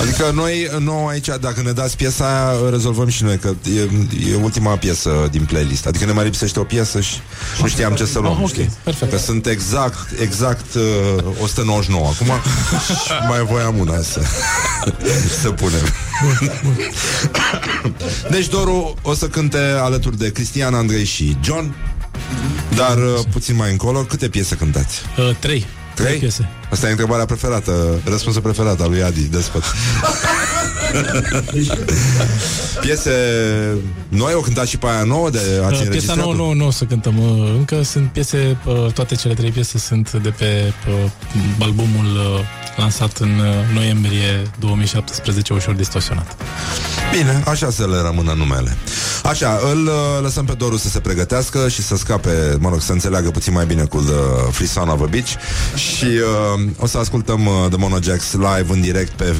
Adică 0.00 0.30
noi, 0.34 0.68
nou 0.78 1.06
aici, 1.06 1.26
dacă 1.40 1.62
ne 1.64 1.72
dați 1.72 1.96
piesa 1.96 2.24
aia, 2.24 2.70
rezolvăm 2.70 3.08
și 3.08 3.22
noi, 3.22 3.38
că 3.38 3.50
e, 3.76 3.80
e 4.30 4.34
ultima 4.42 4.76
piesă 4.76 5.28
din 5.30 5.44
playlist. 5.44 5.86
Adică 5.86 6.04
ne 6.04 6.12
mai 6.12 6.24
lipsește 6.24 6.60
o 6.60 6.62
piesă 6.64 7.00
și 7.00 7.14
nu 7.60 7.68
știam 7.68 7.94
ce 7.94 8.04
să 8.04 8.18
luăm, 8.18 8.32
Ah, 8.36 8.42
ok, 8.42 8.48
știi? 8.48 8.70
perfect. 8.84 9.10
Că 9.12 9.18
sunt 9.18 9.46
exact, 9.46 10.20
exact 10.20 10.74
uh, 10.74 11.24
199 11.42 12.06
acum 12.06 12.26
și 13.04 13.12
mai 13.28 13.40
voiam 13.44 13.78
una 13.78 13.96
să, 14.02 14.20
să 15.40 15.50
punem. 15.50 15.84
Deci 18.30 18.46
Doru 18.48 18.94
o 19.02 19.14
să 19.14 19.26
cânte 19.26 19.58
alături 19.80 20.18
de 20.18 20.30
Cristian, 20.32 20.74
Andrei 20.74 21.04
și 21.04 21.36
John, 21.42 21.74
dar 22.74 22.96
uh, 22.96 23.18
puțin 23.32 23.56
mai 23.56 23.70
încolo, 23.70 23.98
câte 24.00 24.28
piese 24.28 24.54
cântați? 24.54 25.00
Uh, 25.18 25.34
3. 25.38 25.66
Trei? 26.02 26.18
piese. 26.18 26.48
Asta 26.70 26.86
e 26.86 26.90
întrebarea 26.90 27.24
preferată, 27.24 28.00
răspunsul 28.04 28.42
preferat 28.42 28.80
al 28.80 28.90
lui 28.90 29.02
Adi, 29.02 29.20
despot. 29.20 29.62
Piese 32.80 33.10
noi 34.08 34.32
o 34.34 34.40
cântați 34.40 34.70
și 34.70 34.76
pe 34.76 34.86
aia 34.86 35.02
nouă 35.02 35.30
de 35.30 35.38
ați 35.38 35.48
Uh, 35.56 35.68
Piesa 35.68 35.82
înregistrat 35.82 36.16
nouă 36.16 36.34
nu, 36.34 36.52
nu 36.52 36.66
o 36.66 36.70
să 36.70 36.84
cântăm 36.84 37.18
uh, 37.18 37.52
încă. 37.56 37.82
Sunt 37.82 38.08
piese, 38.12 38.56
uh, 38.64 38.92
toate 38.92 39.14
cele 39.14 39.34
trei 39.34 39.50
piese 39.50 39.78
sunt 39.78 40.12
de 40.12 40.28
pe 40.28 40.72
uh, 40.88 41.10
albumul 41.60 42.04
uh, 42.04 42.40
lansat 42.76 43.16
în 43.16 43.38
uh, 43.38 43.74
noiembrie 43.74 44.42
2017, 44.58 45.52
ușor 45.52 45.74
distorsionat. 45.74 46.36
Bine, 47.16 47.42
așa 47.46 47.70
să 47.70 47.86
le 47.86 48.00
rămână 48.04 48.32
numele. 48.32 48.76
Așa, 49.22 49.60
îl 49.72 49.86
uh, 49.86 49.92
lăsăm 50.22 50.44
pe 50.44 50.52
Doru 50.52 50.76
să 50.76 50.88
se 50.88 51.00
pregătească 51.00 51.68
și 51.68 51.82
să 51.82 51.96
scape, 51.96 52.56
mă 52.58 52.68
rog, 52.68 52.80
să 52.80 52.92
înțeleagă 52.92 53.30
puțin 53.30 53.52
mai 53.52 53.66
bine 53.66 53.84
cu 53.84 53.98
The 53.98 54.50
Free 54.50 54.66
Son 54.66 54.88
of 54.88 55.00
a 55.00 55.04
Beach 55.04 55.28
și 55.74 55.89
uh, 55.98 56.70
o 56.78 56.86
să 56.86 56.98
ascultăm 56.98 57.46
uh, 57.46 57.66
The 57.68 57.78
Monojax 57.78 58.32
live 58.32 58.72
în 58.72 58.80
direct 58.80 59.10
pe 59.12 59.38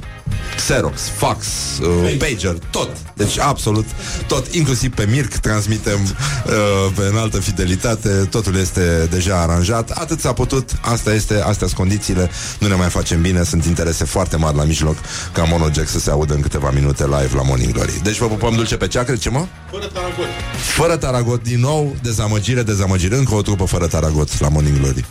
Xerox, 0.56 1.00
fax, 1.16 1.46
uh, 1.82 2.16
pager, 2.18 2.56
tot. 2.70 2.88
Deci 3.14 3.38
absolut 3.38 3.86
tot, 4.26 4.46
inclusiv 4.54 4.94
pe 4.94 5.06
Mirc 5.10 5.34
transmitem 5.34 5.98
uh, 6.02 6.92
pe 6.94 7.02
înaltă 7.10 7.40
fidelitate, 7.40 8.08
totul 8.08 8.56
este 8.56 9.06
deja 9.10 9.40
aranjat. 9.40 9.90
Atât 9.90 10.20
s-a 10.20 10.32
putut, 10.32 10.70
asta 10.80 11.14
este, 11.14 11.34
astea 11.34 11.66
sunt 11.66 11.72
condițiile, 11.78 12.30
nu 12.58 12.68
ne 12.68 12.74
mai 12.74 12.88
facem 12.88 13.20
bine, 13.20 13.42
sunt 13.44 13.64
interese 13.64 14.04
foarte 14.04 14.36
mari 14.36 14.56
la 14.56 14.64
mijloc 14.64 14.96
ca 15.32 15.42
Monojack 15.42 15.88
să 15.88 15.98
se 15.98 16.10
audă 16.10 16.34
în 16.34 16.40
câteva 16.40 16.70
minute 16.70 17.04
live 17.04 17.30
la 17.34 17.42
Morning 17.42 17.72
Glory. 17.72 18.00
Deci 18.02 18.18
vă 18.18 18.26
pupăm 18.26 18.54
dulce 18.54 18.76
pe 18.76 18.86
ceacră, 18.88 19.16
ce 19.16 19.30
mă? 19.30 19.46
Fără 19.70 19.86
taragot. 19.86 20.26
Fără 20.74 20.96
taragot, 20.96 21.42
din 21.42 21.60
nou, 21.60 21.94
dezamăgire, 22.02 22.62
dezamăgire, 22.62 23.16
încă 23.16 23.34
o 23.34 23.42
trupă 23.42 23.64
fără 23.64 23.86
taragot 23.86 24.40
la 24.40 24.48
Morning 24.48 24.78
Glory. 24.78 25.04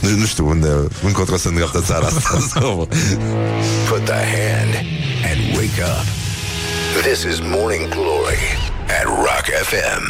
Nu, 0.00 0.10
nu 0.10 0.24
știu 0.24 0.48
unde, 0.48 0.68
încotro 1.04 1.36
se 1.36 1.48
îndreaptă 1.48 1.80
țara 1.86 2.06
asta. 2.06 2.38
sau- 2.54 2.88
Put 3.88 4.04
the 4.04 4.12
hand 4.14 4.53
and 4.54 5.56
wake 5.56 5.80
up. 5.80 6.06
This 7.02 7.24
is 7.24 7.40
Morning 7.40 7.90
Glory 7.90 8.44
at 8.88 9.06
Rock 9.06 9.46
FM. 9.46 10.04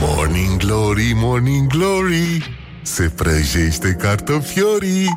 Morning 0.00 0.58
Glory, 0.58 1.12
Morning 1.14 1.68
Glory 1.68 2.56
Se 2.82 3.12
prăjește 3.16 3.96
cartofiorii 4.00 5.08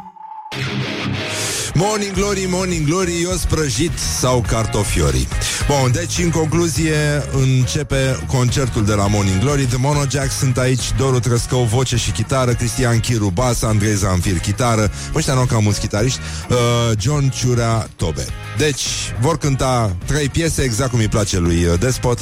Morning 1.77 2.13
Glory, 2.13 2.45
Morning 2.49 2.85
Glory, 2.87 3.21
eu 3.21 3.31
sprăjit 3.31 3.91
sau 4.19 4.45
cartofiorii. 4.47 5.27
Bun, 5.67 5.91
deci 5.91 6.17
în 6.17 6.29
concluzie 6.29 6.95
începe 7.33 8.23
concertul 8.27 8.85
de 8.85 8.93
la 8.93 9.07
Morning 9.07 9.39
Glory. 9.39 9.65
The 9.65 9.77
Monojack 9.77 10.31
sunt 10.31 10.57
aici, 10.57 10.83
Doru 10.97 11.19
Trăscău, 11.19 11.63
voce 11.63 11.95
și 11.95 12.11
chitară, 12.11 12.53
Cristian 12.53 12.99
Chiru, 12.99 13.29
bas, 13.33 13.61
Andrei 13.61 13.95
Zanfir, 13.95 14.39
chitară, 14.39 14.91
ăștia 15.15 15.33
nu 15.33 15.39
au 15.39 15.45
cam 15.45 15.63
mulți 15.63 15.79
chitariști, 15.79 16.19
uh, 16.49 16.57
John 16.99 17.29
Ciurea, 17.29 17.89
tobe. 17.95 18.25
Deci 18.57 18.83
vor 19.19 19.37
cânta 19.37 19.95
trei 20.05 20.29
piese, 20.29 20.61
exact 20.61 20.89
cum 20.89 20.99
îi 20.99 21.07
place 21.07 21.37
lui 21.37 21.65
uh, 21.65 21.79
Despot. 21.79 22.19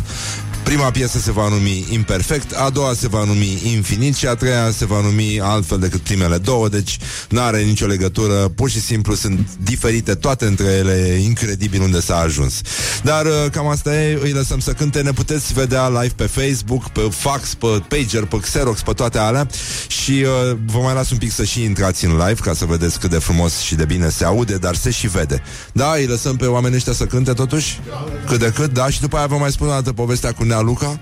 Prima 0.63 0.91
piesă 0.91 1.19
se 1.19 1.31
va 1.31 1.49
numi 1.49 1.85
Imperfect, 1.89 2.51
a 2.51 2.69
doua 2.69 2.93
se 2.93 3.07
va 3.07 3.23
numi 3.23 3.61
Infinit 3.63 4.15
și 4.15 4.27
a 4.27 4.35
treia 4.35 4.71
se 4.71 4.85
va 4.85 5.01
numi 5.01 5.39
altfel 5.41 5.79
decât 5.79 5.99
primele 5.99 6.37
două, 6.37 6.69
deci 6.69 6.97
nu 7.29 7.41
are 7.41 7.61
nicio 7.61 7.85
legătură, 7.85 8.33
pur 8.33 8.69
și 8.69 8.81
simplu 8.81 9.15
sunt 9.15 9.42
diferite 9.57 10.15
toate 10.15 10.45
între 10.45 10.65
ele, 10.65 10.93
e 10.93 11.23
incredibil 11.23 11.81
unde 11.81 11.99
s-a 11.99 12.17
ajuns. 12.17 12.61
Dar 13.03 13.25
uh, 13.25 13.31
cam 13.51 13.67
asta 13.67 13.95
e, 13.95 14.19
îi 14.21 14.31
lăsăm 14.31 14.59
să 14.59 14.71
cânte, 14.71 15.01
ne 15.01 15.11
puteți 15.11 15.53
vedea 15.53 15.89
live 15.89 16.13
pe 16.15 16.23
Facebook, 16.23 16.89
pe 16.89 17.07
fax, 17.11 17.53
pe 17.53 17.83
pager, 17.87 18.25
pe 18.25 18.37
Xerox, 18.39 18.81
pe 18.81 18.93
toate 18.93 19.17
alea 19.17 19.47
și 19.87 20.11
uh, 20.11 20.57
vă 20.65 20.79
mai 20.79 20.93
las 20.93 21.09
un 21.09 21.17
pic 21.17 21.31
să 21.31 21.43
și 21.43 21.63
intrați 21.63 22.05
în 22.05 22.11
live 22.11 22.39
ca 22.41 22.53
să 22.53 22.65
vedeți 22.65 22.99
cât 22.99 23.09
de 23.09 23.17
frumos 23.17 23.59
și 23.59 23.75
de 23.75 23.85
bine 23.85 24.09
se 24.09 24.25
aude, 24.25 24.57
dar 24.57 24.75
se 24.75 24.91
și 24.91 25.07
vede. 25.07 25.43
Da, 25.71 25.93
îi 25.93 26.05
lăsăm 26.05 26.35
pe 26.35 26.45
oamenii 26.45 26.77
ăștia 26.77 26.93
să 26.93 27.05
cânte 27.05 27.33
totuși? 27.33 27.79
Cât 28.27 28.39
de 28.39 28.51
cât, 28.55 28.73
da, 28.73 28.89
și 28.89 29.01
după 29.01 29.17
aia 29.17 29.25
vă 29.25 29.37
mai 29.37 29.51
spun 29.51 29.67
o 29.67 29.71
dată 29.71 29.93
povestea 29.93 30.31
cu 30.31 30.43
Nea 30.43 30.59
Luca. 30.59 30.99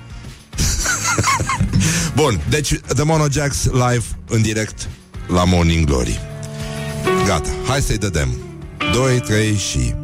Bun, 2.15 2.41
deci 2.49 2.79
The 2.79 3.03
Monojax 3.03 3.63
live 3.63 4.03
în 4.29 4.41
direct 4.41 4.87
la 5.27 5.43
Morning 5.43 5.85
Glory. 5.85 6.30
Gata, 7.25 7.49
hai 7.67 7.81
să-i 7.81 7.97
dădem. 7.97 8.29
2, 8.93 9.19
3 9.19 9.55
și... 9.55 10.00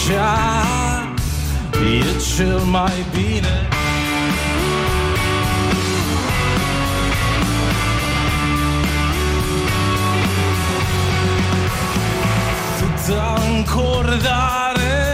așa 0.00 0.68
E 1.92 2.34
cel 2.36 2.58
mai 2.58 3.04
bine. 3.14 3.68
Atâta 12.76 13.40
încordare 13.56 15.06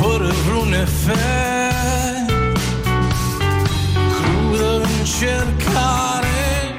fără 0.00 0.32
vreun 0.46 0.72
efect 0.72 2.30
Crudă 4.16 4.82
încercare 4.98 6.76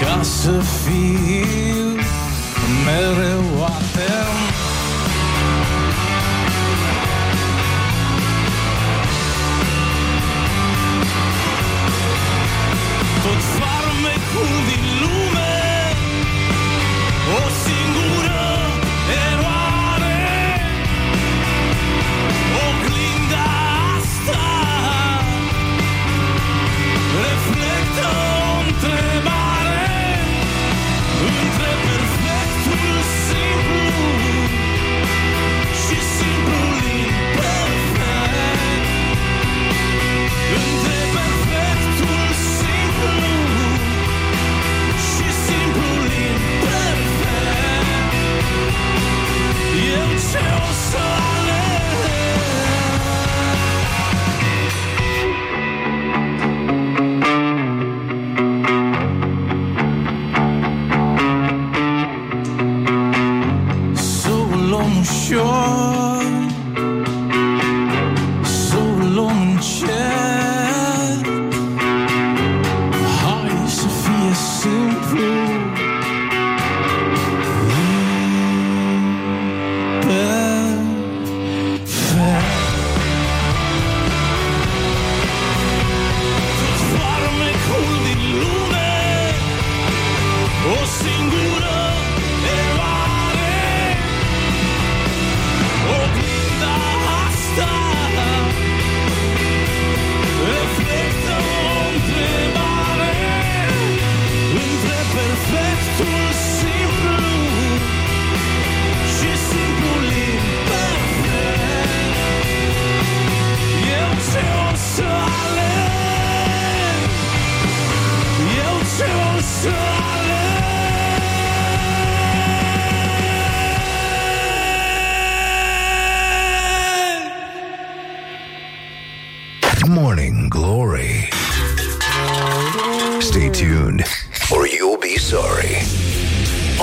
Ca 0.00 0.22
să 0.22 0.50
fiu 0.50 1.90
mereu 2.84 3.29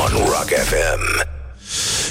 On 0.05 0.11
Rock 0.25 0.49
FM. 0.49 1.27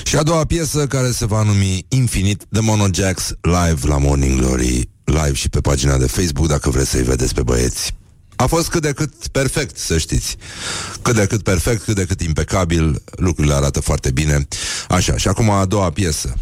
Și 0.04 0.16
a 0.16 0.22
doua 0.22 0.44
piesă 0.44 0.86
care 0.86 1.10
se 1.10 1.26
va 1.26 1.42
numi 1.42 1.86
Infinite 1.88 2.44
de 2.48 2.60
Mono 2.60 2.86
Jacks 2.92 3.32
live 3.40 3.88
la 3.88 3.98
Morning 3.98 4.40
Glory, 4.40 4.88
live 5.04 5.32
și 5.32 5.48
pe 5.48 5.60
pagina 5.60 5.96
de 5.96 6.06
Facebook 6.06 6.48
dacă 6.48 6.70
vreți 6.70 6.90
să-i 6.90 7.02
vedeți 7.02 7.34
pe 7.34 7.42
băieți. 7.42 7.94
A 8.36 8.46
fost 8.46 8.68
cât 8.68 8.82
de 8.82 8.92
cât 8.92 9.26
perfect, 9.26 9.78
să 9.78 9.98
știți. 9.98 10.36
Cât 11.02 11.14
de 11.14 11.26
cât 11.26 11.42
perfect, 11.42 11.82
cât 11.82 11.94
de 11.94 12.04
cât 12.04 12.20
impecabil, 12.20 13.02
lucrurile 13.16 13.54
arată 13.54 13.80
foarte 13.80 14.10
bine. 14.10 14.48
Așa, 14.88 15.16
și 15.16 15.28
acum 15.28 15.50
a 15.50 15.64
doua 15.64 15.90
piesă. 15.90 16.34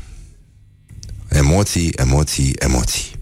Emoții, 1.29 1.93
emoții, 1.97 2.55
emoții. 2.59 3.14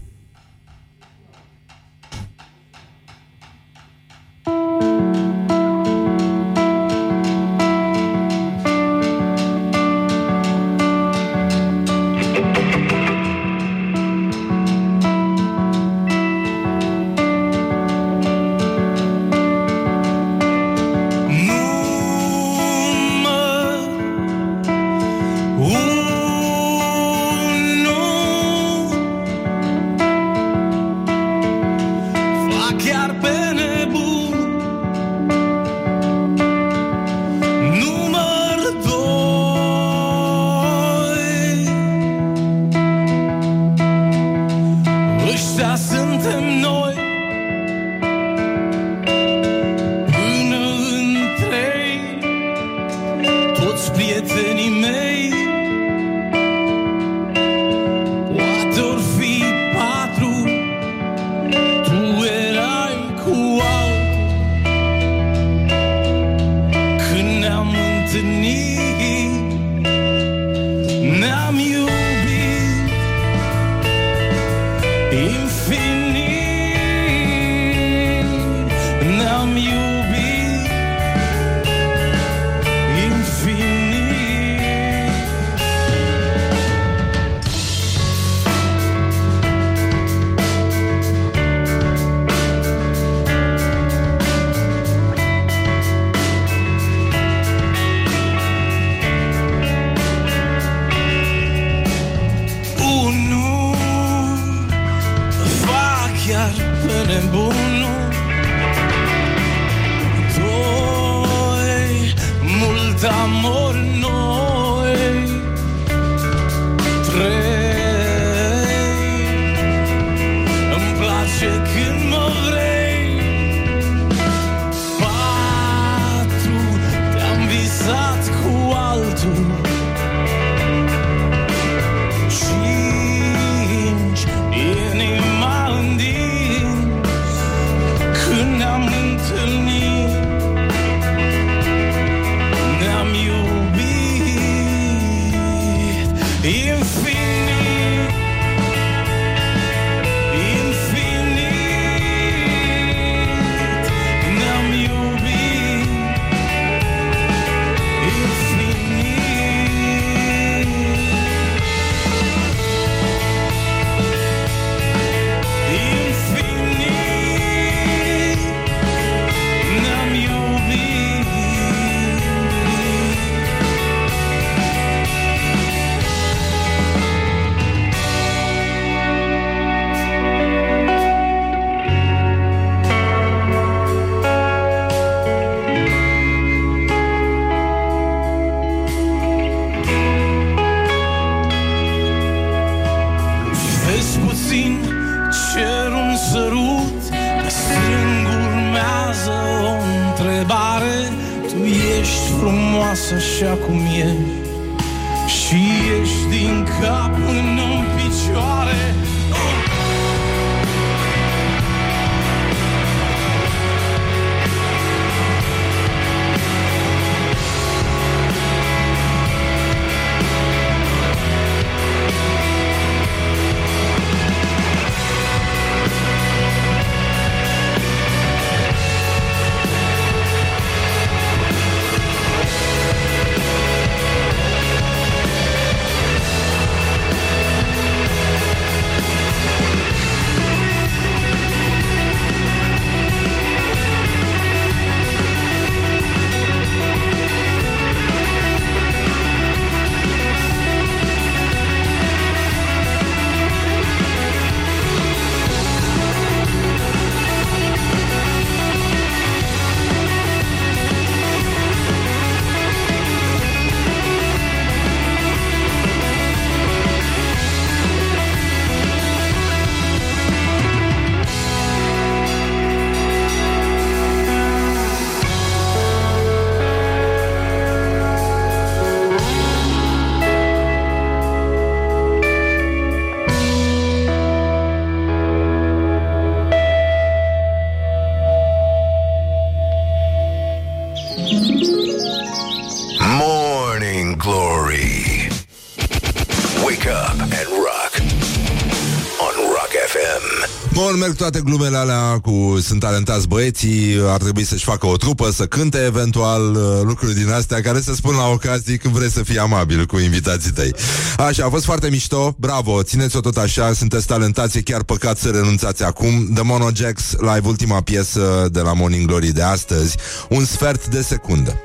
Talentați 302.83 303.27
băieții, 303.27 303.99
ar 304.05 304.21
trebui 304.21 304.43
să-și 304.43 304.63
facă 304.63 304.87
o 304.87 304.97
trupă, 304.97 305.31
să 305.31 305.45
cânte 305.45 305.77
eventual 305.85 306.55
uh, 306.55 306.81
lucruri 306.83 307.13
din 307.13 307.29
astea 307.29 307.61
care 307.61 307.81
să 307.81 307.93
spun 307.93 308.15
la 308.15 308.27
ocazii 308.27 308.77
când 308.77 308.93
vrei 308.93 309.09
să 309.11 309.23
fii 309.23 309.37
amabil 309.37 309.85
cu 309.85 309.97
invitații 309.97 310.51
tăi. 310.51 310.75
Așa, 311.17 311.45
a 311.45 311.49
fost 311.49 311.65
foarte 311.65 311.89
mișto, 311.89 312.35
bravo, 312.39 312.83
țineți-o 312.83 313.19
tot 313.19 313.37
așa, 313.37 313.73
sunteți 313.73 314.05
talentați, 314.05 314.57
e 314.57 314.61
chiar 314.61 314.83
păcat 314.83 315.17
să 315.17 315.29
renunțați 315.29 315.83
acum. 315.83 316.29
The 316.33 316.43
Mono 316.43 316.69
Jacks, 316.73 317.11
live 317.19 317.47
ultima 317.47 317.81
piesă 317.81 318.47
de 318.51 318.59
la 318.59 318.73
Morning 318.73 319.07
Glory 319.07 319.31
de 319.31 319.41
astăzi, 319.41 319.97
un 320.29 320.45
sfert 320.45 320.87
de 320.87 321.01
secundă. 321.01 321.59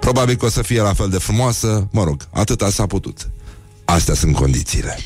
Probabil 0.00 0.36
că 0.36 0.44
o 0.44 0.48
să 0.48 0.62
fie 0.62 0.80
la 0.80 0.94
fel 0.94 1.08
de 1.08 1.18
frumoasă, 1.18 1.88
mă 1.90 2.04
rog, 2.04 2.28
atâta 2.32 2.70
s-a 2.70 2.86
putut. 2.86 3.30
Astea 3.84 4.14
sunt 4.14 4.34
condițiile. 4.34 4.98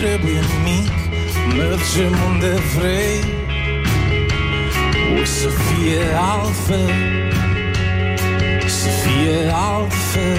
Trebuie 0.00 0.40
nimic 0.54 0.92
Mergem 1.56 2.14
unde 2.30 2.52
vrei. 2.76 3.20
O 5.20 5.24
să 5.24 5.48
fie 5.48 6.00
altfel 6.16 6.90
Să 8.66 8.88
fie 8.88 9.52
altfel. 9.52 10.38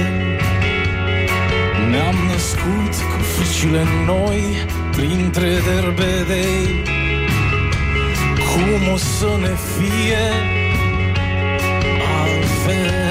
Ne-am 1.89 2.15
născut 2.31 2.93
cu 3.11 3.21
fricile 3.21 3.83
noi 4.05 4.41
Printre 4.91 5.49
derbedei 5.49 6.83
Cum 8.35 8.93
o 8.93 8.97
să 8.97 9.37
ne 9.41 9.55
fie 9.75 10.23
altfel 12.21 13.10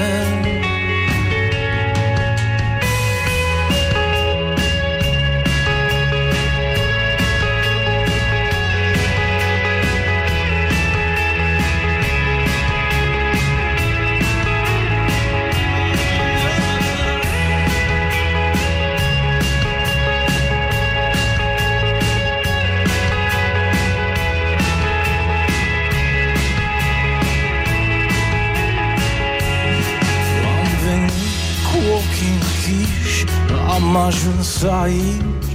Am 33.81 33.95
ajuns 33.95 34.63
aici 34.63 35.51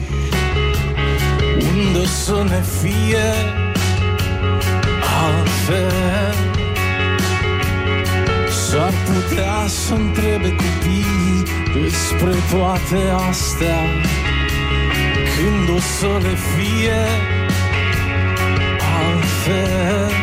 Unde 1.58 1.98
o 1.98 2.06
să 2.06 2.44
ne 2.48 2.62
fie 2.80 3.26
altfel. 5.24 6.34
S-ar 8.48 8.92
putea 9.04 9.66
să 9.66 9.94
întrebe 9.94 10.48
copiii 10.48 11.42
Despre 11.74 12.34
toate 12.50 13.02
astea. 13.28 13.80
Când 15.36 15.76
o 15.76 15.80
să 15.80 16.28
le 16.28 16.34
fie 16.34 16.98
altfel 19.04 20.15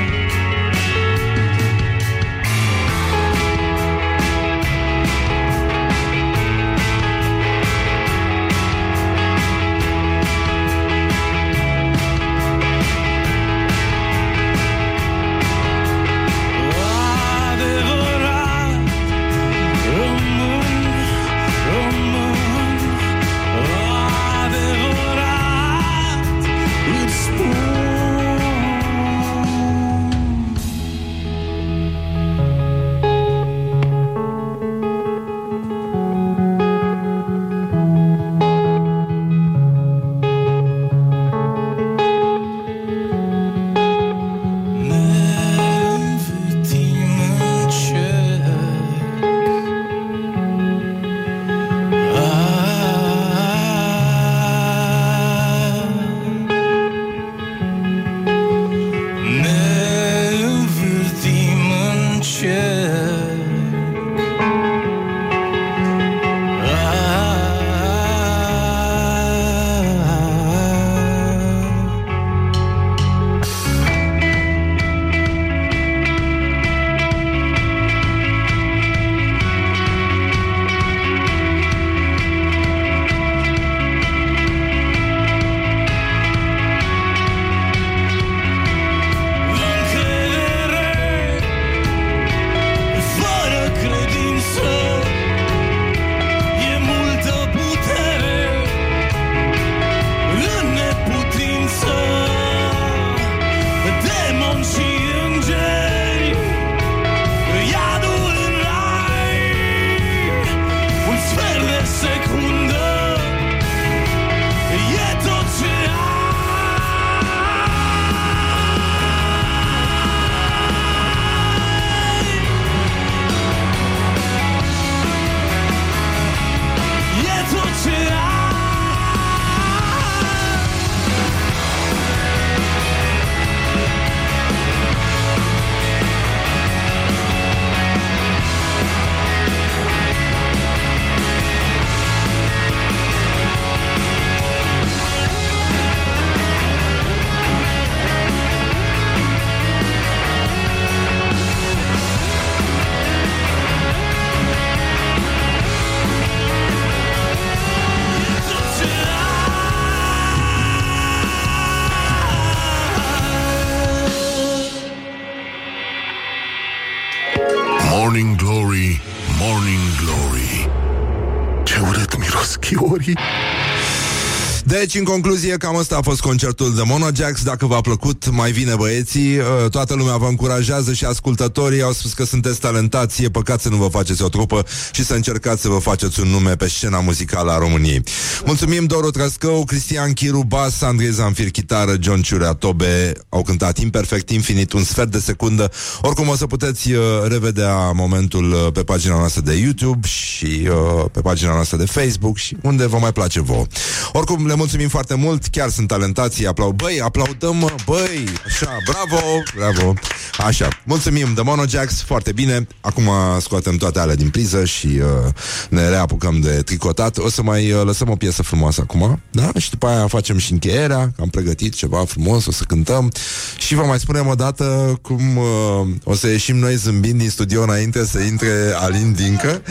Deci, 174.93 175.01
în 175.01 175.07
concluzie, 175.07 175.57
cam 175.57 175.75
asta 175.75 175.97
a 175.97 176.01
fost 176.01 176.21
concertul 176.21 176.75
de 176.75 176.81
Monojax. 176.85 177.43
Dacă 177.43 177.65
v-a 177.65 177.81
plăcut, 177.81 178.29
mai 178.29 178.51
vine 178.51 178.75
băieții. 178.75 179.37
Uh, 179.37 179.69
Toată 179.69 179.93
lumea 179.93 180.17
vă 180.17 180.25
încurajează 180.25 180.93
și 180.93 181.05
ascultătorii 181.05 181.81
au 181.81 181.91
spus 181.91 182.13
că 182.13 182.25
sunteți 182.25 182.59
talentați. 182.59 183.23
E 183.23 183.29
păcat 183.29 183.61
să 183.61 183.69
nu 183.69 183.75
vă 183.75 183.87
faceți 183.87 184.23
o 184.23 184.29
trupă 184.29 184.65
și 184.91 185.05
să 185.05 185.13
încercați 185.13 185.61
să 185.61 185.67
vă 185.67 185.77
faceți 185.77 186.19
un 186.19 186.27
nume 186.27 186.55
pe 186.55 186.67
scena 186.67 186.99
muzicală 186.99 187.51
a 187.51 187.57
României. 187.57 188.03
Mulțumim 188.45 188.85
Doru 188.85 189.11
Trăscău, 189.11 189.63
Cristian 189.65 190.13
Chiru, 190.13 190.43
Bas, 190.47 190.81
Andrei 190.81 191.11
Zanfir, 191.11 191.49
chitară, 191.49 191.95
John 191.99 192.21
Ciurea, 192.21 192.53
Tobe. 192.53 193.11
Au 193.29 193.41
cântat 193.41 193.77
imperfect, 193.77 194.29
infinit, 194.29 194.73
un 194.73 194.83
sfert 194.83 195.11
de 195.11 195.19
secundă. 195.19 195.71
Oricum 196.01 196.27
o 196.27 196.35
să 196.35 196.45
puteți 196.45 196.91
uh, 196.91 197.01
revedea 197.27 197.91
momentul 197.91 198.51
uh, 198.51 198.67
pe 198.73 198.83
pagina 198.83 199.15
noastră 199.17 199.41
de 199.41 199.53
YouTube 199.53 200.07
și 200.07 200.67
uh, 200.67 201.05
pe 201.11 201.21
pagina 201.21 201.53
noastră 201.53 201.77
de 201.77 201.85
Facebook 201.85 202.37
și 202.37 202.57
unde 202.61 202.85
vă 202.87 202.97
mai 202.97 203.11
place 203.11 203.41
vouă. 203.41 203.65
Oricum, 204.11 204.47
le 204.47 204.55
mulțumim 204.55 204.82
foarte 204.87 205.15
mult, 205.15 205.45
chiar 205.47 205.69
sunt 205.69 205.87
talentați, 205.87 206.47
aplau, 206.47 206.71
băi, 206.71 207.01
aplaudăm, 207.01 207.55
mă, 207.57 207.71
băi, 207.85 208.23
așa, 208.45 208.77
bravo, 208.85 209.21
bravo, 209.55 209.93
așa, 210.37 210.67
mulțumim, 210.83 211.33
The 211.33 211.43
Monojax, 211.43 212.01
foarte 212.01 212.31
bine, 212.31 212.67
acum 212.81 213.09
scoatem 213.39 213.75
toate 213.75 213.99
alea 213.99 214.15
din 214.15 214.29
priză 214.29 214.65
și 214.65 214.87
uh, 214.87 215.33
ne 215.69 215.89
reapucăm 215.89 216.39
de 216.39 216.61
tricotat, 216.61 217.17
o 217.17 217.29
să 217.29 217.43
mai 217.43 217.71
uh, 217.71 217.81
lăsăm 217.83 218.09
o 218.09 218.15
piesă 218.15 218.43
frumoasă 218.43 218.81
acum, 218.81 219.21
da, 219.31 219.51
și 219.57 219.69
după 219.69 219.87
aia 219.87 220.07
facem 220.07 220.37
și 220.37 220.51
încheierea, 220.51 221.11
că 221.15 221.21
am 221.21 221.29
pregătit 221.29 221.73
ceva 221.73 222.05
frumos, 222.05 222.45
o 222.45 222.51
să 222.51 222.63
cântăm. 222.67 223.11
Și 223.57 223.75
vă 223.75 223.83
mai 223.83 223.99
spunem 223.99 224.27
o 224.27 224.35
dată 224.35 224.99
cum 225.01 225.37
uh, 225.37 225.87
o 226.03 226.15
să 226.15 226.27
ieșim 226.27 226.55
noi 226.55 226.75
zâmbind 226.75 227.19
din 227.19 227.29
studio 227.29 227.61
înainte 227.61 228.05
să 228.05 228.19
intre 228.19 228.73
Alin 228.75 229.13
Dincă. 229.13 229.61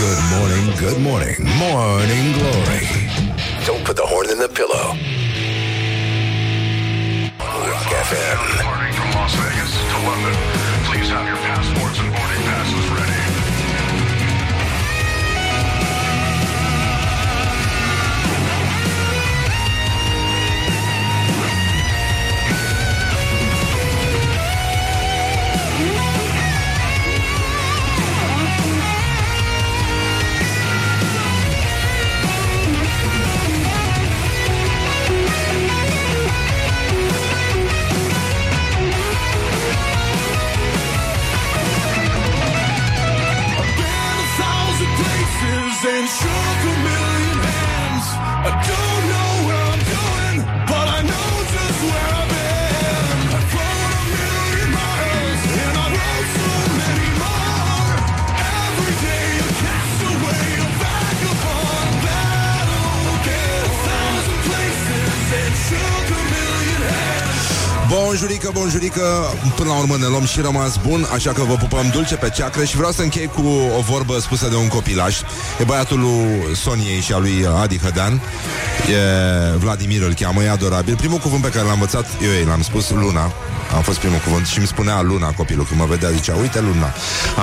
Good 0.00 0.18
morning, 0.38 0.80
good 0.80 0.98
morning, 1.02 1.36
morning 1.58 2.34
glory. 2.36 3.39
Don't 3.70 3.84
put 3.84 3.94
the 3.94 4.04
horn 4.04 4.28
in 4.28 4.38
the 4.40 4.48
pillow. 4.48 4.96
Rock 7.38 7.86
FM. 7.86 8.94
From 8.96 9.10
Las 9.12 9.32
Vegas 9.36 9.76
to 9.92 9.98
London. 10.08 10.69
And 45.82 46.08
shook 46.08 46.28
a 46.28 46.74
million 46.84 47.38
hands. 47.42 48.89
Bonjurică, 68.10 68.50
bonjurică. 68.52 69.02
Până 69.56 69.68
la 69.68 69.78
urmă 69.78 69.96
ne 69.96 70.06
luăm 70.06 70.24
și 70.24 70.40
rămas 70.40 70.76
bun 70.86 71.06
Așa 71.14 71.32
că 71.32 71.42
vă 71.42 71.54
pupăm 71.54 71.88
dulce 71.92 72.14
pe 72.14 72.30
ceacră 72.30 72.64
Și 72.64 72.76
vreau 72.76 72.92
să 72.92 73.02
închei 73.02 73.26
cu 73.26 73.46
o 73.78 73.80
vorbă 73.80 74.18
spusă 74.18 74.48
de 74.48 74.56
un 74.56 74.68
copilaș. 74.68 75.20
E 75.60 75.64
băiatul 75.64 76.00
lui 76.00 76.56
Soniei 76.56 77.00
și 77.00 77.12
a 77.12 77.18
lui 77.18 77.46
Adi 77.60 77.78
Hădean. 77.78 78.22
E 78.88 79.56
Vladimir 79.56 80.02
îl 80.02 80.14
cheamă, 80.14 80.42
e 80.42 80.50
adorabil. 80.50 80.96
Primul 80.96 81.18
cuvânt 81.18 81.42
pe 81.42 81.48
care 81.48 81.64
l-am 81.64 81.72
învățat 81.72 82.06
Eu 82.22 82.30
ei 82.30 82.44
l-am 82.44 82.62
spus 82.62 82.90
Luna. 82.90 83.32
A 83.76 83.80
fost 83.80 83.98
primul 83.98 84.18
cuvânt 84.18 84.46
și 84.46 84.58
îmi 84.58 84.66
spunea 84.66 85.00
Luna 85.02 85.30
copilul 85.30 85.64
Când 85.64 85.80
mă 85.80 85.86
vedea 85.86 86.10
zicea, 86.10 86.34
uite 86.34 86.60
Luna. 86.60 86.94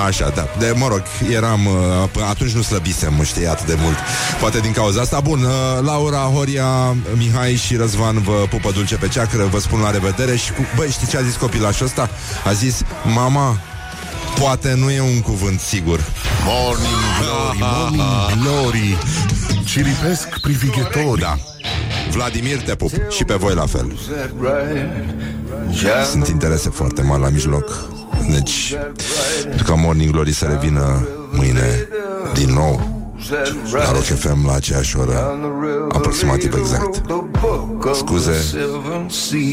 Așa, 0.05 0.31
da, 0.35 0.47
de 0.57 0.73
mă 0.75 0.87
rog, 0.87 1.03
eram 1.31 1.65
uh, 1.65 1.73
până 2.11 2.25
Atunci 2.25 2.51
nu 2.51 2.61
slăbisem, 2.61 3.23
știi, 3.23 3.47
atât 3.47 3.65
de 3.65 3.77
mult. 3.79 3.95
Poate 4.39 4.59
din 4.59 4.71
cauza 4.71 5.01
asta, 5.01 5.19
bun 5.19 5.43
uh, 5.43 5.83
Laura, 5.85 6.17
Horia, 6.17 6.95
Mihai 7.15 7.55
și 7.55 7.75
Răzvan 7.75 8.21
Vă 8.21 8.45
pupă 8.49 8.71
dulce 8.71 8.95
pe 8.95 9.07
ceacră, 9.07 9.45
vă 9.51 9.59
spun 9.59 9.79
la 9.79 9.91
revedere 9.91 10.35
Și 10.35 10.51
cu, 10.51 10.56
băi, 10.75 10.89
știi 10.89 11.07
ce 11.07 11.17
a 11.17 11.21
zis 11.21 11.35
copilașul 11.35 11.85
ăsta? 11.85 12.09
A 12.45 12.51
zis, 12.51 12.81
mama, 13.13 13.59
poate 14.39 14.73
nu 14.73 14.91
e 14.91 15.01
un 15.01 15.21
cuvânt 15.21 15.59
sigur. 15.59 15.99
Morning 16.45 16.95
Glory, 17.19 17.59
Morning 17.77 18.43
Glory. 18.43 18.97
Ciripesc 19.65 20.39
privighetorii. 20.39 21.23
Da. 21.23 21.37
Vladimir, 22.11 22.61
te 22.61 22.75
pup. 22.75 22.91
Și 23.09 23.23
pe 23.23 23.33
voi 23.33 23.53
la 23.53 23.65
fel. 23.65 23.97
Sunt 26.11 26.27
interese 26.27 26.69
foarte 26.69 27.01
mari 27.01 27.21
la 27.21 27.29
mijloc. 27.29 27.87
Deci 28.29 28.75
Pentru 29.43 29.63
ca 29.63 29.73
Morning 29.73 30.11
Glory 30.11 30.31
să 30.31 30.45
revină 30.45 31.07
mâine 31.31 31.87
Din 32.33 32.53
nou 32.53 32.96
la 33.71 33.91
Rock 33.91 34.03
FM 34.03 34.45
la 34.45 34.53
aceeași 34.53 34.97
oră 34.97 35.37
Aproximativ 35.89 36.53
exact. 36.53 37.01
Scuze 37.93 38.31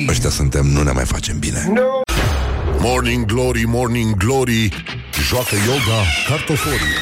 Ăștia 0.09 0.31
suntem, 0.31 0.67
nu 0.67 0.83
ne 0.83 0.91
mai 0.91 1.05
facem 1.05 1.39
bine. 1.39 1.73
Morning 2.79 3.25
Glory, 3.25 3.65
Morning 3.67 4.17
Glory 4.17 4.69
Joacă 5.29 5.55
yoga 5.67 6.03
cartoforii 6.29 6.95